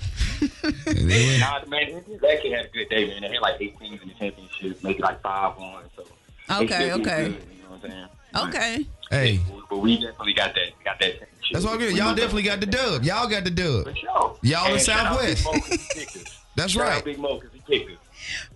And 0.62 1.10
they 1.10 1.40
Nah, 1.40 1.66
man, 1.68 1.82
Indians 1.90 2.24
actually 2.24 2.52
had 2.52 2.66
a 2.66 2.70
good 2.70 2.90
day, 2.90 3.08
man. 3.08 3.22
They 3.22 3.30
had 3.30 3.42
like 3.42 3.56
eight 3.60 3.78
teams 3.80 4.02
in 4.02 4.08
the 4.10 4.14
championship, 4.16 4.84
maybe 4.84 5.00
like 5.02 5.22
five 5.22 5.58
one. 5.58 5.84
So 5.96 6.04
they 6.50 6.66
Okay, 6.66 6.90
still 6.90 7.02
okay. 7.02 7.24
good, 7.30 7.42
you 7.58 7.64
know 7.64 7.70
what 7.70 7.84
I'm 7.86 7.92
saying? 7.92 8.08
Okay. 8.50 8.86
Hey, 9.12 9.40
But 9.70 9.78
we 9.78 9.96
definitely 10.00 10.34
got 10.34 10.54
that 10.56 10.84
got 10.84 11.00
that 11.00 11.20
championship. 11.20 11.30
that's 11.54 11.66
all 11.66 11.78
good. 11.78 11.96
Y'all 11.96 12.16
definitely 12.16 12.44
got 12.44 12.60
the 12.60 12.66
dub. 12.66 13.04
Y'all 13.04 13.28
got 13.28 13.44
the 13.44 13.52
dub. 13.52 13.84
For 13.86 13.96
sure. 13.96 14.38
Y'all 14.42 14.66
in 14.68 14.72
And 14.74 14.82
shout 14.82 15.08
Southwest. 15.08 15.46
Big 15.52 15.64
he 15.64 16.00
picked 16.00 16.16
us. 16.18 16.24
That's 16.56 16.72
Shout 16.72 16.88
right. 16.88 17.04
Big 17.06 17.20
Mo 17.20 17.36
because 17.40 17.52
he 17.54 17.60
picked 17.80 17.92
us. 17.92 17.98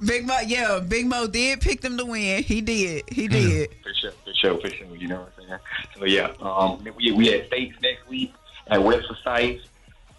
Big 0.05 0.25
Mo, 0.25 0.38
yeah, 0.47 0.80
Big 0.80 1.05
Mo 1.05 1.27
did 1.27 1.59
pick 1.61 1.82
them 1.82 1.97
to 1.97 2.05
win. 2.05 2.43
He 2.43 2.61
did. 2.61 3.03
He 3.11 3.27
Mm. 3.27 3.32
did. 3.32 3.69
For 3.84 3.93
sure, 3.93 4.11
for 4.23 4.34
sure, 4.34 4.57
for 4.59 4.69
sure. 4.69 4.95
You 4.95 5.07
know 5.07 5.19
what 5.19 5.34
I'm 5.38 5.45
saying? 5.47 5.59
So 5.97 6.05
yeah, 6.05 6.32
um, 6.41 6.84
we 6.95 7.11
we 7.11 7.27
had 7.27 7.45
states 7.47 7.75
next 7.82 8.07
week 8.07 8.34
at 8.67 8.82
West 8.82 9.07
Forsyth, 9.07 9.61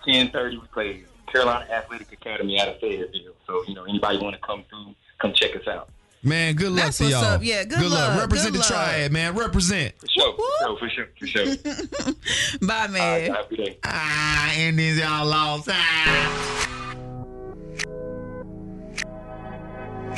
ten 0.04 0.30
thirty. 0.30 0.58
We 0.58 0.66
played 0.68 1.06
Carolina 1.32 1.66
Athletic 1.70 2.12
Academy 2.12 2.60
out 2.60 2.68
of 2.68 2.78
Fayetteville. 2.80 3.34
So 3.46 3.62
you 3.66 3.74
know, 3.74 3.84
anybody 3.84 4.18
want 4.18 4.34
to 4.36 4.42
come 4.46 4.64
through, 4.68 4.94
come 5.20 5.32
check 5.34 5.54
us 5.56 5.66
out. 5.68 5.88
Man, 6.22 6.54
good 6.54 6.72
luck 6.72 6.84
That's 6.86 6.98
to 6.98 7.04
what's 7.04 7.14
y'all. 7.14 7.24
up. 7.24 7.42
Yeah, 7.42 7.64
good 7.64 7.80
luck, 7.90 8.20
Represent 8.20 8.52
good 8.52 8.62
the 8.62 8.74
luck. 8.74 8.84
triad, 8.90 9.10
man. 9.12 9.34
Represent. 9.34 9.94
For 9.98 10.06
sure, 10.08 10.36
for 10.36 10.88
sure, 10.90 11.06
for 11.18 11.26
sure, 11.26 11.46
for 11.46 11.72
sure. 12.04 12.14
Bye, 12.68 12.88
man. 12.88 13.30
Happy 13.32 13.56
day. 13.56 13.78
Ah, 13.84 14.54
Indians, 14.54 14.98
y'all 14.98 15.26
lost. 15.26 15.68
Ah. 15.72 16.66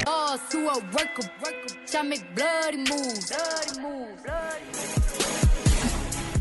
Boss 0.04 0.40
to 0.50 0.58
a 0.58 0.74
worker, 0.92 1.30
worker. 1.40 1.76
I 1.96 2.02
make 2.02 2.34
bloody 2.34 2.78
moves, 2.78 3.30
bloody 3.30 3.80
moves, 3.80 4.22
bloody 4.22 5.71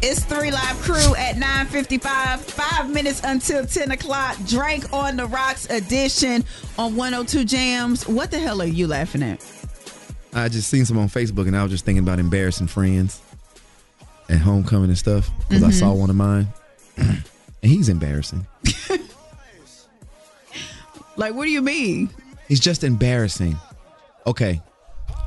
It's 0.03 0.23
three 0.23 0.49
live 0.51 0.77
crew 0.81 1.15
at 1.15 1.35
9:55. 1.37 2.39
Five 2.39 2.89
minutes 2.89 3.21
until 3.23 3.65
10 3.65 3.91
o'clock. 3.91 4.35
Drank 4.47 4.91
on 4.91 5.15
the 5.17 5.27
Rocks 5.27 5.69
edition 5.69 6.43
on 6.77 6.95
102 6.95 7.45
Jams. 7.45 8.07
What 8.07 8.31
the 8.31 8.39
hell 8.39 8.61
are 8.61 8.65
you 8.67 8.87
laughing 8.87 9.21
at? 9.21 9.45
I 10.33 10.49
just 10.49 10.69
seen 10.69 10.85
some 10.85 10.97
on 10.97 11.07
Facebook 11.09 11.45
and 11.47 11.55
I 11.55 11.61
was 11.61 11.71
just 11.71 11.85
thinking 11.85 12.03
about 12.03 12.17
embarrassing 12.17 12.67
friends 12.67 13.19
at 14.29 14.39
homecoming 14.39 14.89
and 14.89 14.97
stuff 14.97 15.29
because 15.47 15.61
I 15.63 15.69
Mhm. 15.69 15.73
saw 15.79 15.91
one 15.91 16.09
of 16.09 16.15
mine 16.15 16.47
and 16.97 17.21
he's 17.61 17.89
embarrassing. 17.89 18.47
Like, 21.17 21.35
what 21.35 21.43
do 21.43 21.51
you 21.51 21.61
mean? 21.61 22.09
He's 22.47 22.61
just 22.61 22.83
embarrassing. 22.85 23.57
Okay, 24.25 24.61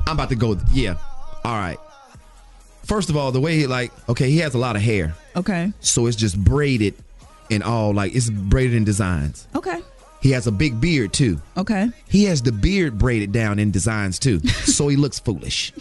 I'm 0.07 0.13
about 0.15 0.29
to 0.29 0.35
go. 0.35 0.59
Yeah, 0.73 0.95
all 1.45 1.53
right. 1.57 1.77
First 2.85 3.09
of 3.09 3.17
all, 3.17 3.31
the 3.31 3.41
way 3.41 3.55
he 3.57 3.67
like, 3.67 3.91
okay, 4.09 4.29
he 4.29 4.37
has 4.39 4.53
a 4.53 4.57
lot 4.57 4.75
of 4.75 4.81
hair, 4.81 5.15
Okay. 5.35 5.73
so 5.79 6.05
it's 6.05 6.15
just 6.15 6.37
braided 6.41 6.93
and 7.51 7.63
all 7.63 7.93
like 7.93 8.15
it's 8.15 8.29
braided 8.29 8.75
in 8.75 8.83
designs. 8.83 9.47
Okay. 9.55 9.79
He 10.21 10.31
has 10.31 10.47
a 10.47 10.51
big 10.51 10.79
beard 10.81 11.13
too. 11.13 11.39
Okay. 11.57 11.89
He 12.09 12.25
has 12.25 12.41
the 12.41 12.51
beard 12.51 12.97
braided 12.97 13.31
down 13.31 13.59
in 13.59 13.71
designs 13.71 14.17
too. 14.19 14.39
so 14.47 14.87
he 14.87 14.95
looks 14.95 15.19
foolish 15.19 15.71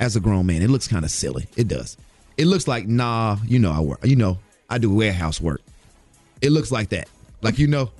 as 0.00 0.14
a 0.16 0.20
grown 0.20 0.46
man. 0.46 0.62
It 0.62 0.70
looks 0.70 0.86
kind 0.88 1.04
of 1.04 1.10
silly. 1.10 1.46
It 1.56 1.68
does. 1.68 1.96
It 2.36 2.46
looks 2.46 2.68
like, 2.68 2.86
nah, 2.86 3.38
you 3.44 3.58
know, 3.58 3.72
I 3.72 3.80
work, 3.80 4.04
you 4.04 4.14
know, 4.16 4.38
I 4.70 4.78
do 4.78 4.94
warehouse 4.94 5.40
work. 5.40 5.60
It 6.40 6.50
looks 6.50 6.70
like 6.70 6.90
that. 6.90 7.08
Like, 7.42 7.58
you 7.58 7.66
know, 7.66 7.90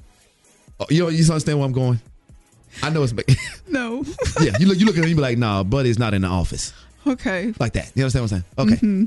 oh, 0.79 0.87
you 0.91 1.03
know, 1.03 1.09
you 1.09 1.25
understand 1.25 1.59
where 1.59 1.67
I'm 1.67 1.73
going? 1.73 2.01
I 2.83 2.91
know 2.91 3.03
it's, 3.03 3.13
No. 3.69 4.05
yeah, 4.41 4.57
you 4.61 4.67
look, 4.69 4.79
you 4.79 4.87
look 4.87 4.97
at 4.97 5.03
him, 5.03 5.11
you 5.11 5.17
be 5.17 5.23
like, 5.23 5.39
nah, 5.39 5.65
Buddy's 5.65 5.99
not 5.99 6.15
in 6.15 6.23
the 6.23 6.29
office. 6.29 6.73
Okay. 7.09 7.55
Like 7.59 7.73
that. 7.75 7.93
You 7.95 8.05
understand 8.05 8.25
what 8.25 8.33
I'm 8.33 8.39
saying? 8.39 8.45
Okay. 8.59 8.87
Mm-hmm. 8.87 9.05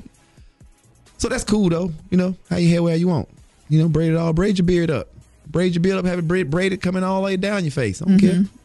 So 1.18 1.30
that's 1.30 1.44
cool 1.44 1.70
though. 1.70 1.92
You 2.10 2.18
know, 2.18 2.36
how 2.50 2.58
you 2.58 2.70
hair 2.70 2.82
where 2.82 2.96
you 2.96 3.08
want. 3.08 3.30
You 3.70 3.82
know, 3.82 3.90
braid 3.90 4.12
it 4.12 4.18
all, 4.18 4.34
braid 4.34 4.58
your 4.58 4.66
beard 4.66 4.90
up. 4.90 5.08
Braid 5.48 5.76
your 5.76 5.82
beard 5.82 5.98
up, 5.98 6.06
have 6.06 6.20
it 6.20 6.28
braid, 6.28 6.50
braided 6.50 6.82
coming 6.82 7.04
all 7.04 7.22
the 7.22 7.26
way 7.26 7.38
down 7.38 7.64
your 7.64 7.72
face. 7.72 8.02
I 8.02 8.06
don't 8.06 8.20
care. 8.20 8.32
Mm-hmm. 8.32 8.58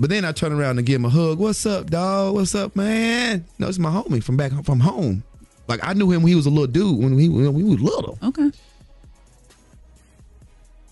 But 0.00 0.10
then 0.10 0.24
I 0.24 0.32
turn 0.32 0.52
around 0.52 0.78
and 0.78 0.86
give 0.86 0.96
him 0.96 1.06
a 1.06 1.10
hug. 1.10 1.38
What's 1.38 1.66
up, 1.66 1.90
dog? 1.90 2.34
What's 2.34 2.54
up, 2.54 2.76
man? 2.76 3.44
No, 3.58 3.68
it's 3.68 3.78
my 3.78 3.90
homie 3.90 4.22
from 4.22 4.36
back 4.36 4.52
from 4.64 4.80
home. 4.80 5.24
Like 5.66 5.80
I 5.82 5.92
knew 5.92 6.10
him 6.10 6.22
when 6.22 6.28
he 6.28 6.34
was 6.34 6.46
a 6.46 6.50
little 6.50 6.66
dude 6.66 7.02
when 7.02 7.18
he 7.18 7.28
when 7.28 7.52
we 7.52 7.62
was 7.64 7.80
little. 7.80 8.18
Okay. 8.22 8.50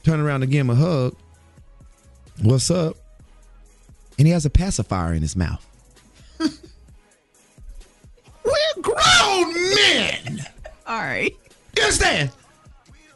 Turn 0.02 0.20
around 0.20 0.42
and 0.42 0.50
give 0.50 0.60
him 0.60 0.70
a 0.70 0.74
hug. 0.74 1.16
What's 2.42 2.70
up? 2.70 2.96
And 4.18 4.26
he 4.26 4.32
has 4.32 4.44
a 4.44 4.50
pacifier 4.50 5.12
in 5.12 5.22
his 5.22 5.36
mouth. 5.36 5.64
Grown 9.26 9.74
men. 9.74 10.46
All 10.86 10.98
right. 10.98 11.34
You 11.76 11.82
understand? 11.82 12.30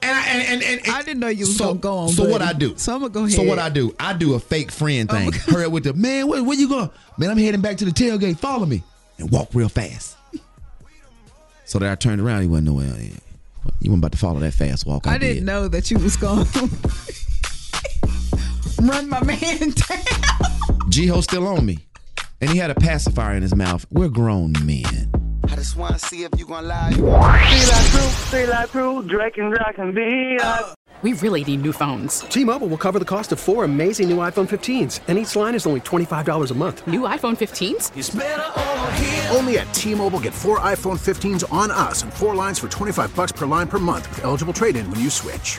And 0.03 0.17
I 0.17 0.27
and, 0.29 0.63
and, 0.63 0.87
and, 0.87 0.97
I 0.97 1.03
didn't 1.03 1.21
know 1.21 1.29
you 1.29 1.41
was 1.41 1.57
so, 1.57 1.69
gonna 1.69 1.79
go 1.79 1.97
on. 1.99 2.09
So 2.09 2.29
what. 2.29 2.41
I 2.41 2.55
do? 2.55 2.77
So 2.77 2.95
I'm 2.95 3.01
gonna 3.01 3.13
go 3.13 3.25
ahead. 3.25 3.33
So 3.33 3.43
what 3.43 3.59
I 3.59 3.69
do? 3.69 3.95
I 4.01 4.15
do 4.15 4.35
a 4.35 4.41
fake 4.41 4.73
friend 4.73 5.11
oh 5.13 5.15
thing. 5.15 5.33
Hurry 5.33 5.67
up 5.67 5.73
with 5.73 5.85
the 5.85 5.93
man. 5.93 6.27
Where, 6.27 6.43
where 6.43 6.57
you 6.57 6.69
going? 6.69 6.91
Man, 7.19 7.31
I'm 7.31 7.37
heading 7.37 7.61
back 7.61 7.77
to 7.79 7.85
the 7.85 7.91
tailgate. 7.91 8.39
Follow 8.39 8.65
me 8.65 8.83
and 9.19 9.31
walk 9.31 9.51
real 9.53 9.69
fast. 9.69 10.17
so 11.67 11.79
that 11.79 11.93
I 11.93 11.95
turned 11.97 12.23
around. 12.23 12.43
He 12.43 12.49
wasn't 12.49 12.69
nowhere. 12.69 12.89
Uh, 12.89 13.71
you 13.81 13.91
weren't 13.91 14.01
about 14.01 14.13
to 14.13 14.19
follow 14.19 14.41
that 14.41 14.55
fast 14.55 14.87
walk. 14.87 15.07
I, 15.07 15.17
I 15.17 15.19
didn't 15.19 15.45
know 15.45 15.69
that 15.69 15.91
you 15.91 15.99
was 15.99 16.17
going 16.17 16.47
run 18.89 19.11
my 19.11 19.23
man 19.23 19.70
down. 20.91 21.23
Still 21.23 21.47
on 21.47 21.66
me, 21.66 21.78
and 22.41 22.51
he 22.51 22.57
had 22.57 22.70
a 22.70 22.74
pacifier 22.74 23.35
in 23.35 23.43
his 23.43 23.55
mouth. 23.55 23.85
We're 23.91 24.09
grown 24.09 24.55
men. 24.65 25.19
I 25.51 25.56
just 25.56 25.77
wanna 25.77 25.98
see 25.98 26.22
if 26.22 26.31
you 26.39 26.47
gonna 26.47 26.68
lie. 26.68 26.93
Three 26.93 27.06
Live 27.06 27.90
Crew, 27.90 28.09
Three 28.31 28.47
Live 28.47 28.70
Crew, 28.70 29.02
Drake 29.02 29.36
and 29.39 29.55
Josh 29.56 29.74
and 29.78 29.94
B. 29.94 30.39
We 31.02 31.14
really 31.14 31.43
need 31.44 31.62
new 31.62 31.72
phones. 31.72 32.20
T-Mobile 32.20 32.68
will 32.68 32.77
cover 32.77 32.98
the 32.98 33.06
cost 33.06 33.32
of 33.32 33.40
four 33.40 33.64
amazing 33.64 34.10
new 34.10 34.18
iPhone 34.18 34.47
15s, 34.47 35.01
and 35.09 35.18
each 35.18 35.35
line 35.35 35.55
is 35.55 35.66
only 35.66 35.81
$25 35.81 36.51
a 36.51 36.55
month. 36.55 36.86
New 36.86 37.01
iPhone 37.01 37.39
15s? 37.39 37.90
Only 39.35 39.59
at 39.59 39.72
T-Mobile, 39.72 40.20
get 40.20 40.35
four 40.35 40.59
iPhone 40.60 40.98
15s 40.98 41.51
on 41.51 41.70
us 41.70 42.02
and 42.02 42.12
four 42.12 42.35
lines 42.35 42.59
for 42.59 42.68
25 42.68 43.16
bucks 43.16 43.32
per 43.32 43.47
line 43.47 43.66
per 43.66 43.78
month 43.78 44.10
with 44.10 44.24
eligible 44.24 44.52
trade-in 44.52 44.90
when 44.90 45.01
you 45.01 45.09
switch. 45.09 45.59